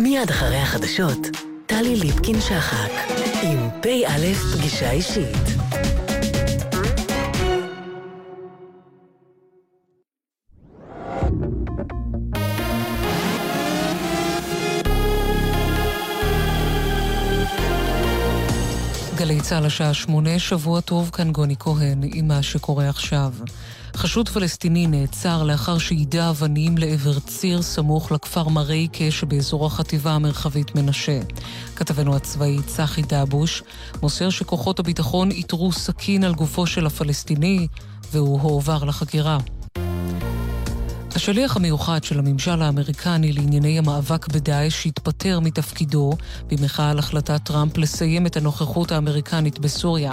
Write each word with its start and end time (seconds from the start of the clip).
מיד 0.00 0.30
אחרי 0.30 0.56
החדשות, 0.56 1.18
טלי 1.66 1.96
ליפקין-שחק, 1.96 2.90
עם 3.42 3.68
פ"א 3.82 4.34
פגישה 4.52 4.90
אישית. 4.90 5.36
גלי 19.16 19.40
צה"ל 19.40 19.66
השעה 19.66 19.94
שמונה, 19.94 20.38
שבוע 20.38 20.80
טוב, 20.80 21.10
כאן 21.12 21.32
גוני 21.32 21.54
כהן 21.58 22.00
עם 22.14 22.28
מה 22.28 22.42
שקורה 22.42 22.88
עכשיו. 22.88 23.32
חשוד 23.96 24.28
פלסטיני 24.28 24.86
נעצר 24.86 25.42
לאחר 25.42 25.78
שיידה 25.78 26.30
אבנים 26.30 26.78
לעבר 26.78 27.18
ציר 27.18 27.62
סמוך 27.62 28.12
לכפר 28.12 28.48
מרייקה 28.48 29.10
שבאזור 29.10 29.66
החטיבה 29.66 30.12
המרחבית 30.12 30.74
מנשה. 30.74 31.20
כתבנו 31.76 32.16
הצבאי 32.16 32.58
צחי 32.66 33.02
דבוש 33.02 33.62
מוסר 34.02 34.30
שכוחות 34.30 34.78
הביטחון 34.78 35.30
איתרו 35.30 35.72
סכין 35.72 36.24
על 36.24 36.34
גופו 36.34 36.66
של 36.66 36.86
הפלסטיני 36.86 37.66
והוא 38.12 38.40
הועבר 38.40 38.84
לחקירה. 38.84 39.38
השליח 41.16 41.56
המיוחד 41.56 42.04
של 42.04 42.18
הממשל 42.18 42.62
האמריקני 42.62 43.32
לענייני 43.32 43.78
המאבק 43.78 44.28
בדאעש 44.28 44.86
התפטר 44.86 45.40
מתפקידו 45.40 46.12
במחאה 46.48 46.90
על 46.90 46.98
החלטת 46.98 47.40
טראמפ 47.44 47.78
לסיים 47.78 48.26
את 48.26 48.36
הנוכחות 48.36 48.92
האמריקנית 48.92 49.58
בסוריה. 49.58 50.12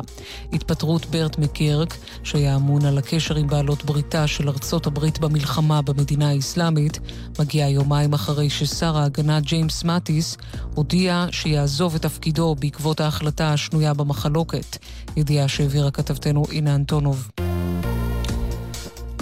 התפטרות 0.54 1.06
ברט 1.06 1.38
מקרק, 1.38 1.98
שהיה 2.24 2.56
אמון 2.56 2.86
על 2.86 2.98
הקשר 2.98 3.36
עם 3.36 3.48
בעלות 3.48 3.86
בריתה 3.86 4.28
של 4.28 4.50
ארצות 4.50 4.88
הברית 4.88 5.20
במלחמה 5.20 5.82
במדינה 5.82 6.30
האסלאמית, 6.30 7.00
מגיעה 7.40 7.70
יומיים 7.70 8.14
אחרי 8.14 8.50
ששר 8.50 8.98
ההגנה 8.98 9.40
ג'יימס 9.40 9.84
מאטיס 9.84 10.38
הודיע 10.76 11.26
שיעזוב 11.32 11.96
את 11.96 12.02
תפקידו 12.02 12.56
בעקבות 12.60 13.02
ההחלטה 13.02 13.54
השנויה 13.54 13.94
במחלוקת, 13.94 14.78
ידיעה 15.18 15.48
שהעבירה 15.48 15.92
כתבתנו 15.92 16.44
אינה 16.52 16.76
אנטונוב. 16.76 17.30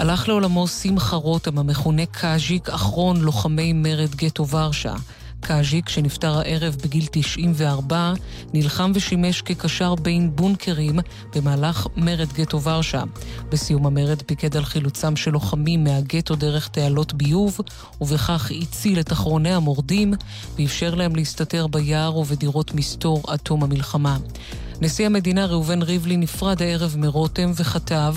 הלך 0.02 0.28
לעולמו 0.28 0.68
שמחה 0.68 1.16
רותם, 1.16 1.58
המכונה 1.58 2.06
קאז'יק, 2.06 2.70
אחרון 2.70 3.22
לוחמי 3.22 3.74
מרד 3.74 4.16
גטו 4.16 4.48
ורשה. 4.48 4.94
קאז'יק, 5.40 5.90
שנפטר 5.90 6.40
הערב 6.40 6.76
בגיל 6.84 7.06
94, 7.12 8.14
נלחם 8.54 8.92
ושימש 8.96 9.42
כקשר 9.42 9.96
בין 9.96 10.36
בונקרים 10.36 11.00
במהלך 11.36 11.88
מרד 11.96 12.34
גטו 12.34 12.62
ורשה. 12.62 13.04
בסיום 13.50 13.86
המרד 13.86 14.22
פיקד 14.22 14.58
על 14.58 14.66
חילוצם 14.66 15.16
של 15.16 15.32
לוחמים 15.32 15.84
מהגטו 15.84 16.36
דרך 16.36 16.68
תעלות 16.68 17.14
ביוב, 17.14 17.60
ובכך 18.02 18.52
הציל 18.62 19.00
את 19.00 19.12
אחרוני 19.12 19.54
המורדים, 19.54 20.14
ואפשר 20.58 20.96
להם 20.96 21.16
להסתתר 21.16 21.68
ביער 21.68 22.18
ובדירות 22.18 22.74
מסתור 22.74 23.24
עד 23.28 23.40
תום 23.40 23.64
המלחמה. 23.64 24.18
נשיא 24.82 25.06
המדינה 25.06 25.46
ראובן 25.46 25.82
ריבלין 25.82 26.20
נפרד 26.20 26.62
הערב 26.62 26.96
מרותם 26.98 27.52
וכתב 27.56 28.16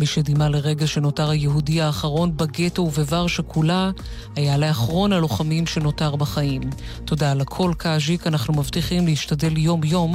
מי 0.00 0.06
שדימה 0.06 0.48
לרגע 0.48 0.86
שנותר 0.86 1.30
היהודי 1.30 1.80
האחרון 1.80 2.36
בגטו 2.36 2.82
ובוורשה 2.82 3.42
כולה, 3.42 3.90
היה 4.36 4.58
לאחרון 4.58 5.12
הלוחמים 5.12 5.66
שנותר 5.66 6.16
בחיים. 6.16 6.60
תודה 7.04 7.32
על 7.32 7.40
הכל, 7.40 7.72
קאז'יק, 7.78 8.26
אנחנו 8.26 8.54
מבטיחים 8.54 9.06
להשתדל 9.06 9.58
יום-יום 9.58 10.14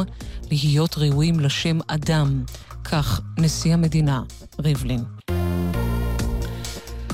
להיות 0.51 0.97
ראויים 0.97 1.39
לשם 1.39 1.79
אדם. 1.87 2.43
כך 2.83 3.21
נשיא 3.39 3.73
המדינה, 3.73 4.21
ריבלין. 4.59 5.24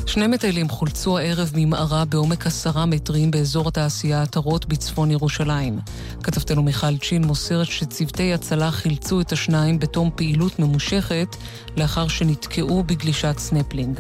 שני 0.06 0.28
מטיילים 0.28 0.70
חולצו 0.70 1.18
הערב 1.18 1.52
ממערה 1.56 2.06
בעומק 2.06 2.48
עשרה 2.48 2.86
מטרים 2.86 3.32
באזור 3.32 3.68
התעשייה 3.68 4.22
עטרות 4.22 4.66
בצפון 4.66 5.12
ירושלים. 5.12 5.80
כתבתנו 6.24 6.64
מיכל 6.64 6.98
צ'ין 6.98 7.24
מוסרת 7.24 7.68
שצוותי 7.68 8.34
הצלה 8.34 8.72
חילצו 8.72 9.22
את 9.22 9.32
השניים 9.32 9.80
בתום 9.80 10.10
פעילות 10.16 10.60
ממושכת 10.60 11.36
לאחר 11.78 12.08
שנתקעו 12.08 12.84
בגלישת 12.84 13.36
סנפלינג. 13.38 14.00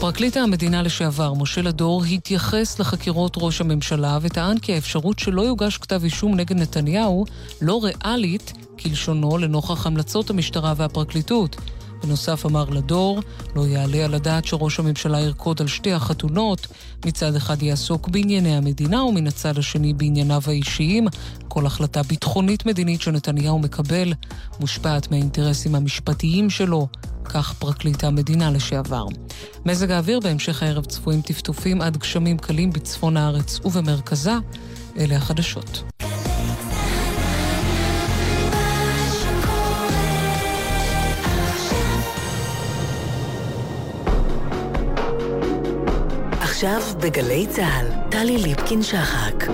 פרקליט 0.00 0.36
המדינה 0.36 0.82
לשעבר, 0.82 1.34
משה 1.34 1.62
לדור, 1.62 2.04
התייחס 2.04 2.78
לחקירות 2.78 3.34
ראש 3.36 3.60
הממשלה 3.60 4.18
וטען 4.22 4.58
כי 4.58 4.74
האפשרות 4.74 5.18
שלא 5.18 5.42
יוגש 5.42 5.78
כתב 5.78 6.00
אישום 6.04 6.34
נגד 6.34 6.56
נתניהו 6.56 7.24
לא 7.60 7.80
ריאלית, 7.84 8.52
כלשונו, 8.82 9.38
לנוכח 9.38 9.86
המלצות 9.86 10.30
המשטרה 10.30 10.74
והפרקליטות. 10.76 11.56
בנוסף 12.02 12.46
אמר 12.46 12.64
לדור, 12.64 13.20
לא 13.56 13.66
יעלה 13.66 14.04
על 14.04 14.14
הדעת 14.14 14.44
שראש 14.44 14.78
הממשלה 14.78 15.20
ירקוד 15.20 15.60
על 15.60 15.66
שתי 15.66 15.92
החתונות, 15.92 16.66
מצד 17.06 17.34
אחד 17.36 17.62
יעסוק 17.62 18.08
בענייני 18.08 18.56
המדינה 18.56 19.04
ומן 19.04 19.26
הצד 19.26 19.58
השני 19.58 19.94
בענייניו 19.94 20.42
האישיים. 20.46 21.08
כל 21.48 21.66
החלטה 21.66 22.02
ביטחונית 22.02 22.66
מדינית 22.66 23.00
שנתניהו 23.00 23.58
מקבל 23.58 24.12
מושפעת 24.60 25.10
מהאינטרסים 25.10 25.74
המשפטיים 25.74 26.50
שלו, 26.50 26.88
כך 27.24 27.54
פרקליט 27.54 28.04
המדינה 28.04 28.50
לשעבר. 28.50 29.04
מזג 29.64 29.90
האוויר 29.90 30.20
בהמשך 30.20 30.62
הערב 30.62 30.84
צפויים 30.84 31.22
טפטופים 31.22 31.80
עד 31.80 31.96
גשמים 31.96 32.38
קלים 32.38 32.72
בצפון 32.72 33.16
הארץ 33.16 33.60
ובמרכזה. 33.64 34.34
אלה 34.98 35.16
החדשות. 35.16 35.82
עכשיו 46.60 46.80
בגלי 47.02 47.46
צה"ל, 47.46 47.86
טלי 48.10 48.38
ליפקין-שחק. 48.38 49.44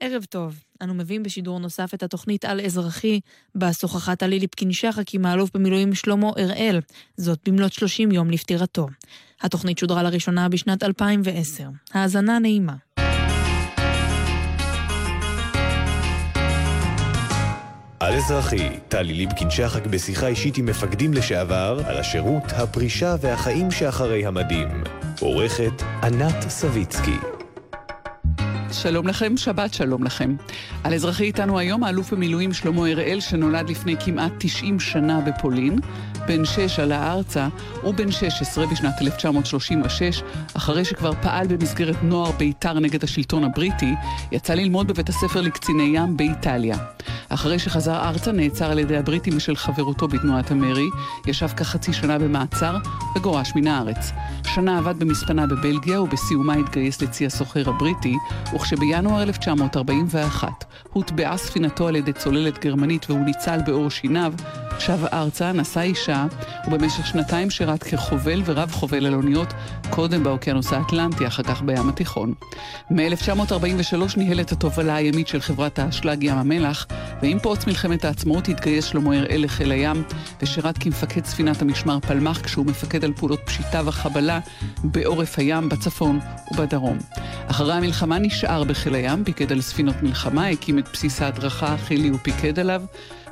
ערב 0.00 0.24
טוב. 0.24 0.64
אנו 0.82 0.94
מביאים 0.94 1.22
בשידור 1.22 1.58
נוסף 1.58 1.94
את 1.94 2.02
התוכנית 2.02 2.44
על 2.44 2.60
אזרחי, 2.60 3.20
בה 3.54 3.72
שוחחה 3.72 4.16
טלי 4.16 4.38
ליפקין-שחק 4.38 5.14
עם 5.14 5.26
האלוף 5.26 5.50
במילואים 5.54 5.94
שלמה 5.94 6.30
אראל, 6.38 6.80
זאת 7.16 7.48
במלאת 7.48 7.72
30 7.72 8.12
יום 8.12 8.30
לפטירתו. 8.30 8.86
התוכנית 9.40 9.78
שודרה 9.78 10.02
לראשונה 10.02 10.48
בשנת 10.48 10.82
2010. 10.82 11.64
האזנה 11.94 12.38
נעימה. 12.38 12.74
על 18.02 18.14
אזרחי, 18.14 18.68
טלי 18.88 19.14
ליבקין 19.14 19.50
שחק 19.50 19.86
בשיחה 19.86 20.26
אישית 20.26 20.58
עם 20.58 20.66
מפקדים 20.66 21.14
לשעבר 21.14 21.80
על 21.86 21.98
השירות, 21.98 22.42
הפרישה 22.56 23.14
והחיים 23.20 23.70
שאחרי 23.70 24.26
המדים. 24.26 24.68
עורכת 25.20 25.82
ענת 26.02 26.48
סביצקי. 26.48 27.16
שלום 28.72 29.08
לכם, 29.08 29.36
שבת 29.36 29.74
שלום 29.74 30.04
לכם. 30.04 30.36
על 30.84 30.94
אזרחי 30.94 31.24
איתנו 31.24 31.58
היום 31.58 31.84
האלוף 31.84 32.12
במילואים 32.12 32.52
שלמה 32.52 32.86
אראל, 32.86 33.20
שנולד 33.20 33.70
לפני 33.70 33.96
כמעט 34.04 34.32
90 34.38 34.80
שנה 34.80 35.20
בפולין. 35.20 35.78
בן 36.26 36.44
6 36.44 36.78
עלה 36.78 37.12
ארצה, 37.12 37.48
הוא 37.82 37.94
בן 37.94 38.10
16 38.10 38.66
בשנת 38.66 38.94
1936, 39.02 40.22
אחרי 40.54 40.84
שכבר 40.84 41.12
פעל 41.22 41.46
במסגרת 41.46 41.96
נוער 42.02 42.32
בית"ר 42.32 42.78
נגד 42.78 43.04
השלטון 43.04 43.44
הבריטי, 43.44 43.94
יצא 44.32 44.54
ללמוד 44.54 44.86
בבית 44.86 45.08
הספר 45.08 45.40
לקציני 45.40 45.92
ים 45.94 46.16
באיטליה. 46.16 46.76
אחרי 47.34 47.58
שחזר 47.58 48.08
ארצה 48.08 48.32
נעצר 48.32 48.70
על 48.70 48.78
ידי 48.78 48.96
הבריטים 48.96 49.36
בשל 49.36 49.56
חברותו 49.56 50.08
בתנועת 50.08 50.50
המרי, 50.50 50.88
ישב 51.26 51.48
כחצי 51.48 51.92
שנה 51.92 52.18
במעצר 52.18 52.76
וגורש 53.16 53.52
מן 53.56 53.66
הארץ. 53.66 54.12
שנה 54.54 54.78
עבד 54.78 54.98
במספנה 54.98 55.46
בבלגיה 55.46 56.02
ובסיומה 56.02 56.54
התגייס 56.54 57.02
לצי 57.02 57.26
הסוחר 57.26 57.70
הבריטי, 57.70 58.16
וכשבינואר 58.54 59.22
1941 59.22 60.64
הוטבעה 60.92 61.36
ספינתו 61.36 61.88
על 61.88 61.96
ידי 61.96 62.12
צוללת 62.12 62.64
גרמנית 62.64 63.10
והוא 63.10 63.24
ניצל 63.24 63.58
בעור 63.66 63.90
שיניו, 63.90 64.32
שב 64.78 65.04
ארצה, 65.12 65.52
נשא 65.52 65.80
אישה, 65.80 66.26
ובמשך 66.66 67.06
שנתיים 67.06 67.50
שירת 67.50 67.82
כחובל 67.82 68.42
ורב 68.44 68.70
חובל 68.72 69.06
על 69.06 69.14
אוניות, 69.14 69.52
קודם 69.90 70.24
באוקיינוס 70.24 70.72
האטלנטי, 70.72 71.26
אחר 71.26 71.42
כך 71.42 71.62
בים 71.62 71.88
התיכון. 71.88 72.34
מ-1943 72.90 74.16
ניהל 74.16 74.40
את 74.40 74.52
התובלה 74.52 74.94
הימית 74.94 75.28
של 75.28 75.40
חברת 75.40 75.78
האשלג 75.78 76.22
ים 76.22 76.38
המלח, 76.38 76.86
ועם 77.22 77.38
פרוץ 77.38 77.66
מלחמת 77.66 78.04
העצמאות 78.04 78.48
התגייס 78.48 78.84
שלמה 78.84 79.16
הראל 79.16 79.44
לחיל 79.44 79.72
הים, 79.72 80.02
ושירת 80.42 80.78
כמפקד 80.78 81.24
ספינת 81.24 81.62
המשמר 81.62 82.00
פלמ"ח 82.00 82.40
כשהוא 82.40 82.66
מפקד 82.66 83.04
על 83.04 83.12
פעולות 83.12 83.40
פשיטה 83.44 83.80
וחבלה 83.84 84.40
בעורף 84.84 85.38
הים, 85.38 85.68
בצפון 85.68 86.20
ובדרום. 86.52 86.98
אחרי 87.46 87.74
המלחמה 87.74 88.18
נשאר 88.18 88.64
בחיל 88.64 88.94
הים, 88.94 89.24
פיקד 89.24 89.52
על 89.52 89.60
ספינות 89.60 90.02
מלחמה, 90.02 90.48
הקים 90.48 90.78
את 90.78 90.88
בסיס 90.92 91.22
ההדרכה 91.22 91.74
החילי 91.74 92.10
ופיקד 92.10 92.58
עליו. 92.58 92.82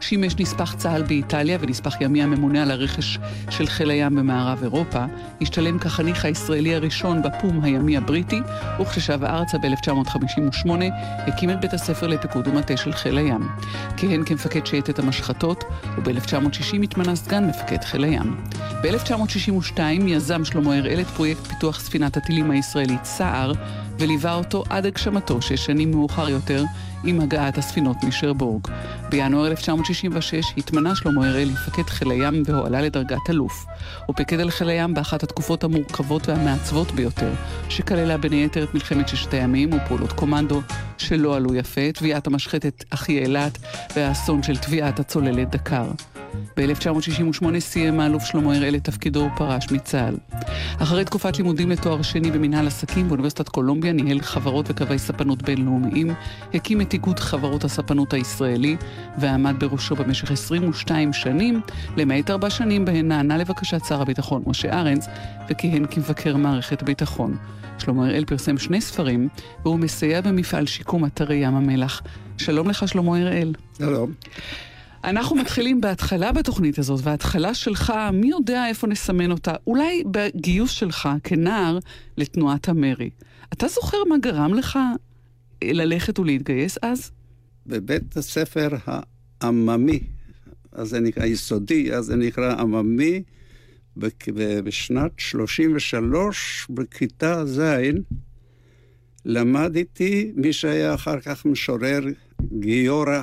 שימש 0.01 0.37
נספח 0.39 0.75
צה"ל 0.75 1.03
באיטליה 1.03 1.59
ונספח 1.61 2.01
ימי 2.01 2.23
הממונה 2.23 2.63
על 2.63 2.71
הרכש 2.71 3.19
של 3.51 3.67
חיל 3.67 3.91
הים 3.91 4.17
במערב 4.17 4.63
אירופה. 4.63 5.05
השתלם 5.41 5.79
כחניך 5.79 6.25
הישראלי 6.25 6.75
הראשון 6.75 7.23
בפום 7.23 7.65
הימי 7.65 7.97
הבריטי, 7.97 8.41
וכששב 8.81 9.25
ארצה 9.25 9.59
ב-1958 9.59 10.71
הקים 11.27 11.51
את 11.51 11.61
בית 11.61 11.75
הספר 11.75 12.07
לפיקוד 12.07 12.49
ומטה 12.49 12.77
של 12.77 12.93
חיל 12.93 13.19
הים. 13.19 13.49
כיהן 13.97 14.25
כמפקד 14.25 14.67
שייטת 14.67 14.99
המשחטות, 14.99 15.65
וב-1960 16.05 16.83
התמנה 16.83 17.17
סגן 17.17 17.47
מפקד 17.47 17.85
חיל 17.85 18.05
הים. 18.05 18.37
ב-1962 18.83 19.81
יזם 20.07 20.45
שלמה 20.45 20.77
הראל 20.77 21.01
את 21.01 21.07
פרויקט 21.07 21.47
פיתוח 21.47 21.81
ספינת 21.81 22.17
הטילים 22.17 22.51
הישראלית 22.51 23.05
סער, 23.05 23.53
וליווה 23.99 24.35
אותו 24.35 24.65
עד 24.71 24.87
הגשמתו 24.87 25.43
שש 25.43 25.67
שנים 25.67 25.91
מאוחר 25.91 26.29
יותר 26.29 26.65
עם 27.05 27.21
הגעת 27.21 27.59
הספינות 27.59 27.97
משרבורג. 28.05 28.67
בינואר 29.09 29.47
1966 29.47 30.45
התמנה 30.57 30.95
שלמה 30.95 31.29
הראל 31.29 31.49
לפקד 31.49 31.83
חיל 31.83 32.11
הים 32.11 32.43
והועלה 32.47 32.81
לדרגת 32.81 33.31
אלוף. 33.31 33.67
הוא 34.07 34.17
פיקד 34.17 34.41
על 34.41 34.51
חיל 34.51 34.69
הים 34.69 34.95
באחת 34.95 35.23
התקופות 35.23 35.65
המורכבות 35.65 36.29
והמעצבות 36.29 36.93
ביותר, 36.93 37.33
שכללה 37.69 38.17
בין 38.17 38.33
היתר 38.33 38.65
את 38.65 38.75
מלחמת 38.75 39.09
ששת 39.09 39.35
הימים 39.35 39.71
ופעולות 39.73 40.13
קומנדו 40.13 40.61
שלא 40.99 41.37
עלו 41.37 41.55
יפה, 41.55 41.93
תביעת 41.95 42.27
המשחטת 42.27 42.85
אחי 42.91 43.19
אילת 43.19 43.59
והאסון 43.97 44.43
של 44.43 44.57
תביעת 44.57 45.01
הצוללת 45.01 45.51
דקר. 45.51 45.87
ב-1968 46.57 47.59
סיים 47.59 48.01
האלוף 48.01 48.25
שלמה 48.25 48.57
הראל 48.57 48.77
את 48.77 48.85
תפקידו 48.85 49.29
ופרש 49.35 49.73
מצה"ל. 49.73 50.17
אחרי 50.79 51.05
תקופת 51.05 51.37
לימודים 51.37 51.71
לתואר 51.71 52.03
שני 52.03 52.31
במנהל 52.31 52.67
עסקים 52.67 53.09
באוניברסיטת 53.09 53.49
קולומביה 53.49 53.93
ניהל 53.93 54.21
חברות 54.21 54.67
וקווי 54.69 54.99
ספנות 54.99 55.43
בינלאומיים, 55.43 56.11
הקים 56.55 56.81
את 56.81 56.93
איגוד 56.93 57.19
חברות 57.19 57.65
הספנות 57.65 58.13
הישראלי 58.13 58.77
ועמד 59.19 59.55
בראשו 59.59 59.97
במשך 59.97 60.31
22 60.31 61.13
שנים, 61.13 61.61
למעט 61.97 62.31
ארבע 62.31 62.51
שנים 62.51 62.85
בהן 62.85 63.09
נענה 63.09 63.37
לבקשת 63.37 63.85
שר 63.85 64.03
הביטחון 64.03 64.43
משה 64.47 64.81
ארנס 64.81 65.09
וכיהן 65.49 65.87
כמבקר 65.91 66.37
מערכת 66.37 66.83
הביטחון. 66.83 67.37
שלמה 67.79 68.07
הראל 68.07 68.25
פרסם 68.25 68.59
שני 68.59 68.81
ספרים 68.81 69.29
והוא 69.65 69.79
מסייע 69.79 70.21
במפעל 70.21 70.67
שיקום 70.67 71.05
אתרי 71.05 71.37
ים 71.37 71.55
המלח. 71.55 72.03
שלום 72.37 72.71
לך 72.71 72.89
שלמה 72.89 73.19
הראל. 73.19 73.55
שלום. 73.79 74.13
אנחנו 75.05 75.37
מתחילים 75.37 75.81
בהתחלה 75.81 76.33
בתוכנית 76.33 76.79
הזאת, 76.79 77.01
וההתחלה 77.03 77.55
שלך, 77.55 77.93
מי 78.13 78.29
יודע 78.29 78.69
איפה 78.69 78.87
נסמן 78.87 79.31
אותה? 79.31 79.55
אולי 79.67 80.03
בגיוס 80.11 80.71
שלך 80.71 81.09
כנער 81.25 81.79
לתנועת 82.17 82.69
המרי. 82.69 83.11
אתה 83.53 83.69
זוכר 83.69 83.97
מה 84.09 84.19
גרם 84.19 84.55
לך 84.55 84.79
ללכת 85.65 86.19
ולהתגייס 86.19 86.79
אז? 86.83 87.11
בבית 87.67 88.17
הספר 88.17 88.69
העממי, 89.41 90.01
אז 90.73 90.89
זה 90.89 91.01
נקרא 91.01 91.25
יסודי, 91.25 91.95
אז 91.95 92.05
זה 92.05 92.17
נקרא 92.17 92.55
עממי, 92.55 93.23
בשנת 94.65 95.13
33, 95.17 96.67
בכיתה 96.71 97.47
ז', 97.47 97.61
למדתי 99.25 100.33
מי 100.35 100.53
שהיה 100.53 100.95
אחר 100.95 101.21
כך 101.21 101.47
משורר 101.47 102.01
גיורא. 102.59 103.23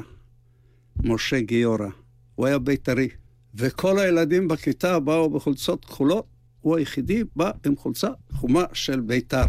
משה 1.03 1.39
גיורא. 1.39 1.87
הוא 2.35 2.45
היה 2.45 2.59
בית"רי. 2.59 3.07
וכל 3.55 3.99
הילדים 3.99 4.47
בכיתה 4.47 4.99
באו 4.99 5.29
בחולצות 5.29 5.85
כחולות, 5.85 6.25
הוא 6.61 6.77
היחידי 6.77 7.23
בא 7.35 7.51
עם 7.65 7.75
חולצה 7.75 8.07
חומה 8.31 8.63
של 8.73 8.99
בית"ר. 8.99 9.45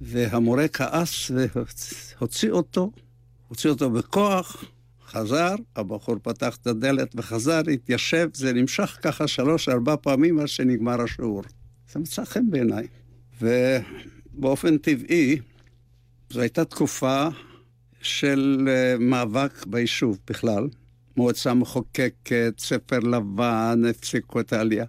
והמורה 0.00 0.68
כעס 0.68 1.30
והוציא 2.18 2.50
אותו, 2.50 2.90
הוציא 3.48 3.70
אותו 3.70 3.90
בכוח, 3.90 4.64
חזר, 5.06 5.54
הבחור 5.76 6.16
פתח 6.22 6.56
את 6.56 6.66
הדלת 6.66 7.12
וחזר, 7.14 7.60
התיישב, 7.72 8.28
זה 8.34 8.52
נמשך 8.52 8.98
ככה 9.02 9.28
שלוש-ארבע 9.28 9.96
פעמים 9.96 10.38
עד 10.38 10.48
שנגמר 10.48 11.02
השיעור. 11.02 11.42
זה 11.92 11.98
מצא 11.98 12.24
חן 12.24 12.50
בעיניי. 12.50 12.86
ובאופן 13.40 14.78
טבעי, 14.78 15.38
זו 16.30 16.40
הייתה 16.40 16.64
תקופה 16.64 17.28
של 18.02 18.68
אה, 18.68 18.96
מאבק 18.98 19.66
ביישוב 19.66 20.18
בכלל. 20.30 20.68
מועצה 21.16 21.54
מחוקקת, 21.54 22.54
ספר 22.58 22.98
לבן, 22.98 23.82
הפסיקו 23.90 24.40
את 24.40 24.52
העלייה. 24.52 24.84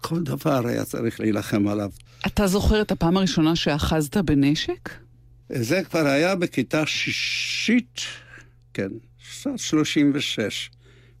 כל 0.00 0.22
דבר 0.22 0.66
היה 0.66 0.84
צריך 0.84 1.20
להילחם 1.20 1.68
עליו. 1.68 1.90
אתה 2.26 2.46
זוכר 2.46 2.82
את 2.82 2.92
הפעם 2.92 3.16
הראשונה 3.16 3.56
שאחזת 3.56 4.16
בנשק? 4.16 4.90
זה 5.48 5.82
כבר 5.84 6.06
היה 6.06 6.34
בכיתה 6.34 6.86
שישית, 6.86 8.00
כן, 8.74 8.88
שנת 9.18 9.58
36. 9.58 10.70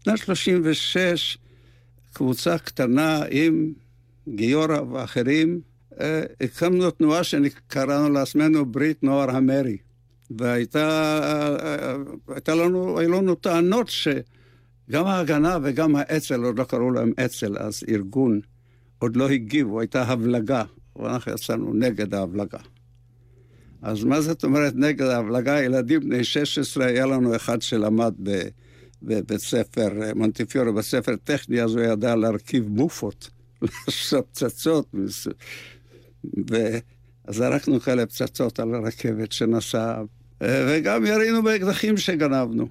שנת 0.04 0.18
36, 0.18 1.38
קבוצה 2.12 2.58
קטנה 2.58 3.22
עם 3.30 3.72
גיורא 4.28 4.80
ואחרים, 4.80 5.60
אה, 6.00 6.22
הקמנו 6.40 6.90
תנועה 6.90 7.24
שקראנו 7.24 8.08
לעצמנו 8.08 8.66
ברית 8.66 9.02
נוער 9.02 9.30
המרי. 9.30 9.76
והייתה 10.30 12.10
הייתה 12.28 12.54
לנו, 12.54 12.98
היו 12.98 13.12
לנו 13.12 13.34
טענות 13.34 13.88
שגם 14.88 15.06
ההגנה 15.06 15.58
וגם 15.62 15.96
האצ"ל, 15.96 16.44
עוד 16.44 16.58
לא 16.58 16.64
קראו 16.64 16.90
להם 16.90 17.12
אצ"ל, 17.24 17.58
אז 17.58 17.82
ארגון, 17.88 18.40
עוד 18.98 19.16
לא 19.16 19.28
הגיבו, 19.28 19.80
הייתה 19.80 20.02
הבלגה, 20.02 20.64
ואנחנו 20.96 21.32
יצאנו 21.32 21.74
נגד 21.74 22.14
ההבלגה. 22.14 22.58
אז 23.82 24.04
מה 24.04 24.20
זאת 24.20 24.44
אומרת 24.44 24.72
נגד 24.76 25.06
ההבלגה? 25.06 25.62
ילדים 25.62 26.00
בני 26.00 26.24
16, 26.24 26.86
היה 26.86 27.06
לנו 27.06 27.36
אחד 27.36 27.62
שלמד 27.62 28.14
בבית 29.02 29.40
ספר 29.40 29.88
מונטיפיורי, 30.14 30.72
בספר 30.72 31.16
טכני, 31.24 31.62
אז 31.62 31.74
הוא 31.74 31.84
ידע 31.84 32.16
להרכיב 32.16 32.68
מופות, 32.68 33.30
לעשות 33.62 34.26
פצצות. 34.32 34.94
וזרקנו 37.28 37.80
כאלה 37.80 38.06
פצצות 38.06 38.60
על 38.60 38.74
הרכבת 38.74 39.32
שנסעה 39.32 40.02
אה, 40.42 40.66
וגם 40.68 41.06
ירינו 41.06 41.42
באקדחים 41.42 41.96
שגנבנו. 41.96 42.68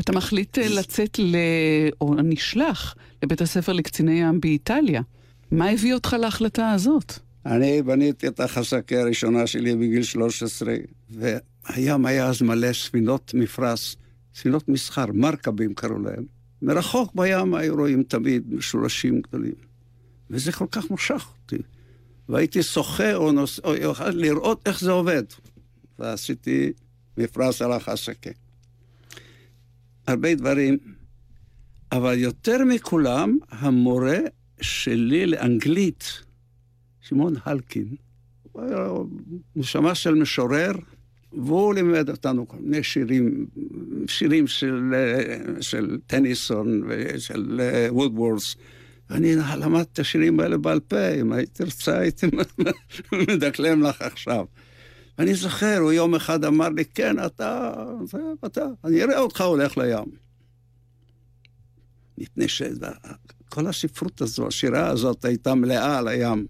אתה 0.00 0.12
מחליט 0.12 0.58
אה, 0.58 0.68
לצאת, 0.68 1.18
ל... 1.18 1.36
או 2.00 2.14
נשלח, 2.14 2.94
לבית 3.22 3.40
הספר 3.40 3.72
לקציני 3.72 4.20
ים 4.20 4.40
באיטליה. 4.40 5.02
מה 5.50 5.70
הביא 5.70 5.94
אותך 5.94 6.16
להחלטה 6.20 6.70
הזאת? 6.70 7.12
אני 7.46 7.82
בניתי 7.82 8.28
את 8.28 8.40
החסקה 8.40 9.00
הראשונה 9.00 9.46
שלי 9.46 9.76
בגיל 9.76 10.02
13, 10.02 10.74
והים 11.10 12.06
היה 12.06 12.26
אז 12.26 12.42
מלא 12.42 12.72
ספינות 12.72 13.34
מפרש, 13.34 13.96
ספינות 14.34 14.68
מסחר, 14.68 15.06
מרקבים 15.12 15.74
קראו 15.74 15.98
להם. 15.98 16.24
מרחוק 16.62 17.14
בים 17.14 17.54
היו 17.54 17.74
רואים 17.74 18.02
תמיד 18.02 18.54
משולשים 18.54 19.20
גדולים. 19.20 19.54
וזה 20.30 20.52
כל 20.52 20.66
כך 20.70 20.90
מושך 20.90 21.28
אותי. 21.42 21.62
והייתי 22.28 22.62
שוחה 22.62 23.14
או, 23.14 23.32
נוס... 23.32 23.60
או 23.64 23.72
לראות 24.12 24.62
איך 24.66 24.80
זה 24.80 24.90
עובד. 24.90 25.24
ועשיתי 25.98 26.72
מפרס 27.18 27.62
על 27.62 27.72
החסקה. 27.72 28.30
הרבה 30.06 30.34
דברים, 30.34 30.78
אבל 31.92 32.18
יותר 32.18 32.64
מכולם, 32.64 33.38
המורה 33.50 34.18
שלי 34.60 35.26
לאנגלית, 35.26 36.22
שמעון 37.00 37.34
הלקין, 37.44 37.94
הוא 38.52 38.62
היה 38.62 38.88
נשמה 39.56 39.94
של 39.94 40.14
משורר, 40.14 40.72
והוא 41.32 41.74
לימד 41.74 42.10
אותנו 42.10 42.48
כל 42.48 42.56
מיני 42.60 42.82
שירים, 42.82 43.46
שירים 44.06 44.46
של, 44.46 44.94
של 45.60 45.98
טניסון 46.06 46.82
ושל 46.88 47.60
וודוורס. 47.88 48.56
ואני 49.10 49.36
למדתי 49.36 49.90
את 49.92 49.98
השירים 49.98 50.40
האלה 50.40 50.56
בעל 50.58 50.80
פה, 50.80 51.14
אם 51.20 51.32
היית 51.32 51.60
רוצה 51.60 51.98
הייתי 51.98 52.26
מדקלם 53.28 53.82
לך 53.82 54.02
עכשיו. 54.02 54.44
אני 55.20 55.34
זוכר, 55.34 55.78
הוא 55.78 55.92
יום 55.92 56.14
אחד 56.14 56.44
אמר 56.44 56.68
לי, 56.68 56.84
כן, 56.84 57.24
אתה, 57.26 57.72
זה, 58.04 58.18
אתה, 58.46 58.66
אני 58.84 59.02
אראה 59.02 59.18
אותך 59.18 59.40
הולך 59.40 59.78
לים. 59.78 60.04
מפני 62.18 62.48
שכל 62.48 63.66
הספרות 63.66 64.20
הזו, 64.20 64.46
השירה 64.46 64.88
הזאת 64.88 65.24
הייתה 65.24 65.54
מלאה 65.54 65.98
על 65.98 66.08
הים. 66.08 66.46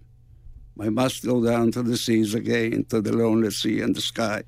I 0.79 0.83
must 0.83 1.25
go 1.25 1.35
down 1.45 1.71
to 1.75 1.83
the 1.83 1.97
seas 1.97 2.33
again, 2.33 2.83
to 2.89 3.01
the 3.01 3.11
lonely 3.11 3.51
sea 3.51 3.81
and 3.85 3.95
the 3.95 4.01
sky. 4.01 4.41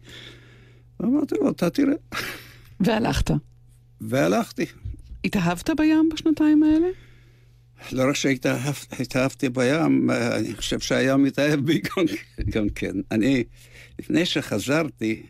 ואמרתי 1.00 1.36
לו, 1.42 1.50
אתה 1.50 1.70
תראה. 1.70 1.94
והלכת. 2.80 3.32
והלכתי. 4.02 4.66
התאהבת 5.24 5.70
בים 5.78 6.10
בשנתיים 6.14 6.64
האלה? 6.64 6.88
לא 7.92 8.10
רק 8.10 8.16
שהתאהבתי 8.16 9.50
בים, 9.50 10.10
אני 10.10 10.56
חושב 10.56 10.80
שהים 10.80 11.24
מתאהב 11.24 11.60
בי 11.60 11.82
גם, 11.82 12.04
גם 12.50 12.70
כן. 12.70 12.94
אני... 13.12 13.44
לפני 14.04 14.26
שחזרתי, 14.26 15.24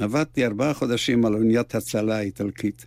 עבדתי 0.00 0.44
ארבעה 0.44 0.74
חודשים 0.74 1.26
על 1.26 1.34
אוניית 1.34 1.74
הצלה 1.74 2.16
האיטלקית, 2.16 2.86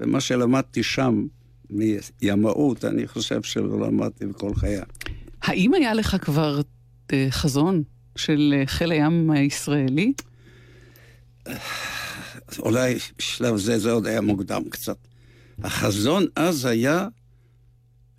ומה 0.00 0.20
שלמדתי 0.20 0.82
שם 0.82 1.26
מימאות, 1.70 2.84
אני 2.84 3.06
חושב 3.06 3.42
שלא 3.42 3.86
למדתי 3.86 4.26
בכל 4.26 4.54
חיי. 4.54 4.80
האם 5.42 5.74
היה 5.74 5.94
לך 5.94 6.16
כבר 6.20 6.60
אה, 7.12 7.26
חזון 7.30 7.82
של 8.16 8.54
אה, 8.56 8.66
חיל 8.66 8.92
הים 8.92 9.30
הישראלי? 9.30 10.12
אולי 12.58 12.94
בשלב 13.18 13.56
זה 13.56 13.78
זה 13.78 13.92
עוד 13.92 14.06
היה 14.06 14.20
מוקדם 14.20 14.62
קצת. 14.70 14.98
החזון 15.58 16.26
אז 16.36 16.64
היה 16.64 17.08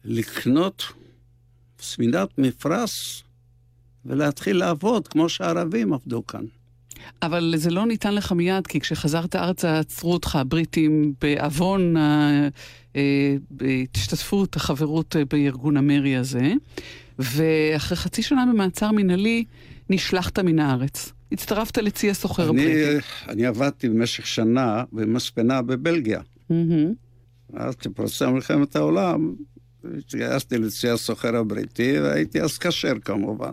לקנות 0.06 0.84
ספינת 1.80 2.30
מפרש 2.38 3.24
ולהתחיל 4.08 4.58
לעבוד 4.58 5.08
כמו 5.08 5.30
שהערבים 5.30 5.94
עבדו 5.94 6.28
כאן. 6.28 6.46
אבל 7.22 7.54
זה 7.58 7.70
לא 7.70 7.86
ניתן 7.86 8.16
לך 8.16 8.32
מיד, 8.32 8.68
כי 8.68 8.80
כשחזרת 8.80 9.36
ארצה 9.36 9.80
עצרו 9.80 10.14
אותך 10.14 10.36
הבריטים 10.36 11.14
בעוון 11.22 11.96
ההשתתפות, 13.62 14.58
אה, 14.58 14.62
החברות 14.62 15.16
אה, 15.16 15.26
בארגון 15.26 15.78
המרי 15.78 16.16
הזה, 16.16 16.54
ואחרי 17.20 17.98
חצי 17.98 18.22
שנה 18.22 18.46
במעצר 18.54 18.92
מינהלי 18.92 19.44
נשלחת 19.90 20.40
מן 20.40 20.60
הארץ. 20.60 21.14
הצטרפת 21.32 21.78
לצי 21.78 22.10
הסוחר 22.10 22.50
הבריטי. 22.50 22.98
אני 23.28 23.46
עבדתי 23.46 23.90
במשך 23.90 24.28
שנה 24.28 24.84
במספנה 24.92 25.62
בבלגיה. 25.62 26.20
Mm-hmm. 26.52 27.54
אז 27.54 27.76
כשפרצה 27.76 28.30
מלחמת 28.30 28.76
העולם, 28.76 29.36
התגייסתי 29.98 30.58
לצי 30.58 30.90
הסוחר 30.90 31.36
הבריטי, 31.36 32.00
והייתי 32.00 32.42
אז 32.42 32.58
כשר 32.58 32.94
כמובן. 33.06 33.52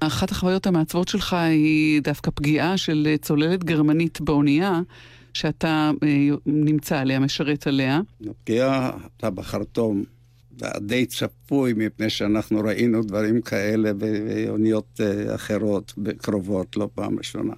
אחת 0.00 0.30
החוויות 0.30 0.66
המעצבות 0.66 1.08
שלך 1.08 1.32
היא 1.32 2.02
דווקא 2.02 2.30
פגיעה 2.34 2.76
של 2.76 3.16
צוללת 3.22 3.64
גרמנית 3.64 4.20
באונייה, 4.20 4.80
שאתה 5.34 5.90
אה, 6.02 6.08
נמצא 6.46 6.98
עליה, 6.98 7.18
משרת 7.20 7.66
עליה. 7.66 8.00
הפגיעה 8.30 8.90
הייתה 9.02 9.30
בחרטום. 9.30 10.04
די 10.80 11.06
צפוי, 11.06 11.72
מפני 11.76 12.10
שאנחנו 12.10 12.60
ראינו 12.60 13.02
דברים 13.02 13.40
כאלה 13.40 13.92
באוניות 13.92 15.00
אה, 15.00 15.34
אחרות, 15.34 15.94
קרובות, 16.16 16.76
לא 16.76 16.88
פעם 16.94 17.18
ראשונה. 17.18 17.54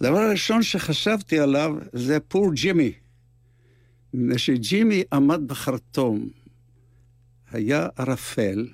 הדבר 0.00 0.18
הראשון 0.18 0.62
שחשבתי 0.62 1.38
עליו 1.38 1.74
זה 1.92 2.20
פור 2.20 2.54
ג'ימי. 2.54 2.92
מפני 4.14 4.38
שג'ימי 4.38 5.02
עמד 5.12 5.40
בחרטום. 5.46 6.28
היה 7.52 7.88
ערפל, 7.96 8.66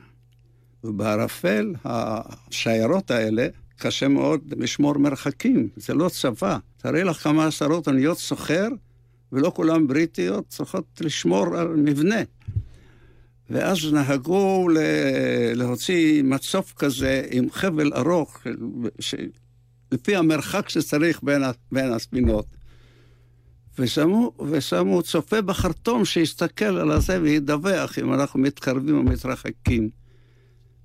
ובערפל 0.85 1.75
השיירות 1.85 3.11
האלה, 3.11 3.47
קשה 3.78 4.09
מאוד 4.09 4.54
לשמור 4.56 4.99
מרחקים, 4.99 5.68
זה 5.76 5.95
לא 5.95 6.09
צבא. 6.09 6.59
תראי 6.76 7.04
לך 7.04 7.23
כמה 7.23 7.47
עשרות 7.47 7.88
אוניות 7.88 8.18
סוחר, 8.18 8.68
ולא 9.33 9.52
כולן 9.54 9.87
בריטיות, 9.87 10.49
צריכות 10.49 10.85
לשמור 11.00 11.56
על 11.56 11.68
מבנה. 11.68 12.21
ואז 13.50 13.78
נהגו 13.92 14.68
להוציא 15.54 16.23
מצוף 16.23 16.73
כזה 16.73 17.23
עם 17.30 17.50
חבל 17.50 17.92
ארוך, 17.95 18.38
ש... 18.99 19.14
לפי 19.92 20.16
המרחק 20.16 20.68
שצריך 20.68 21.23
בין, 21.23 21.42
בין 21.73 21.92
הספינות. 21.92 22.47
ושמו, 23.78 24.33
ושמו 24.50 25.02
צופה 25.02 25.42
בחרטום 25.42 26.04
שיסתכל 26.04 26.64
על 26.64 26.90
הזה 26.90 27.23
וידווח 27.23 27.99
אם 27.99 28.14
אנחנו 28.14 28.40
מתקרבים 28.40 28.97
או 28.97 29.02
מתרחקים. 29.02 29.90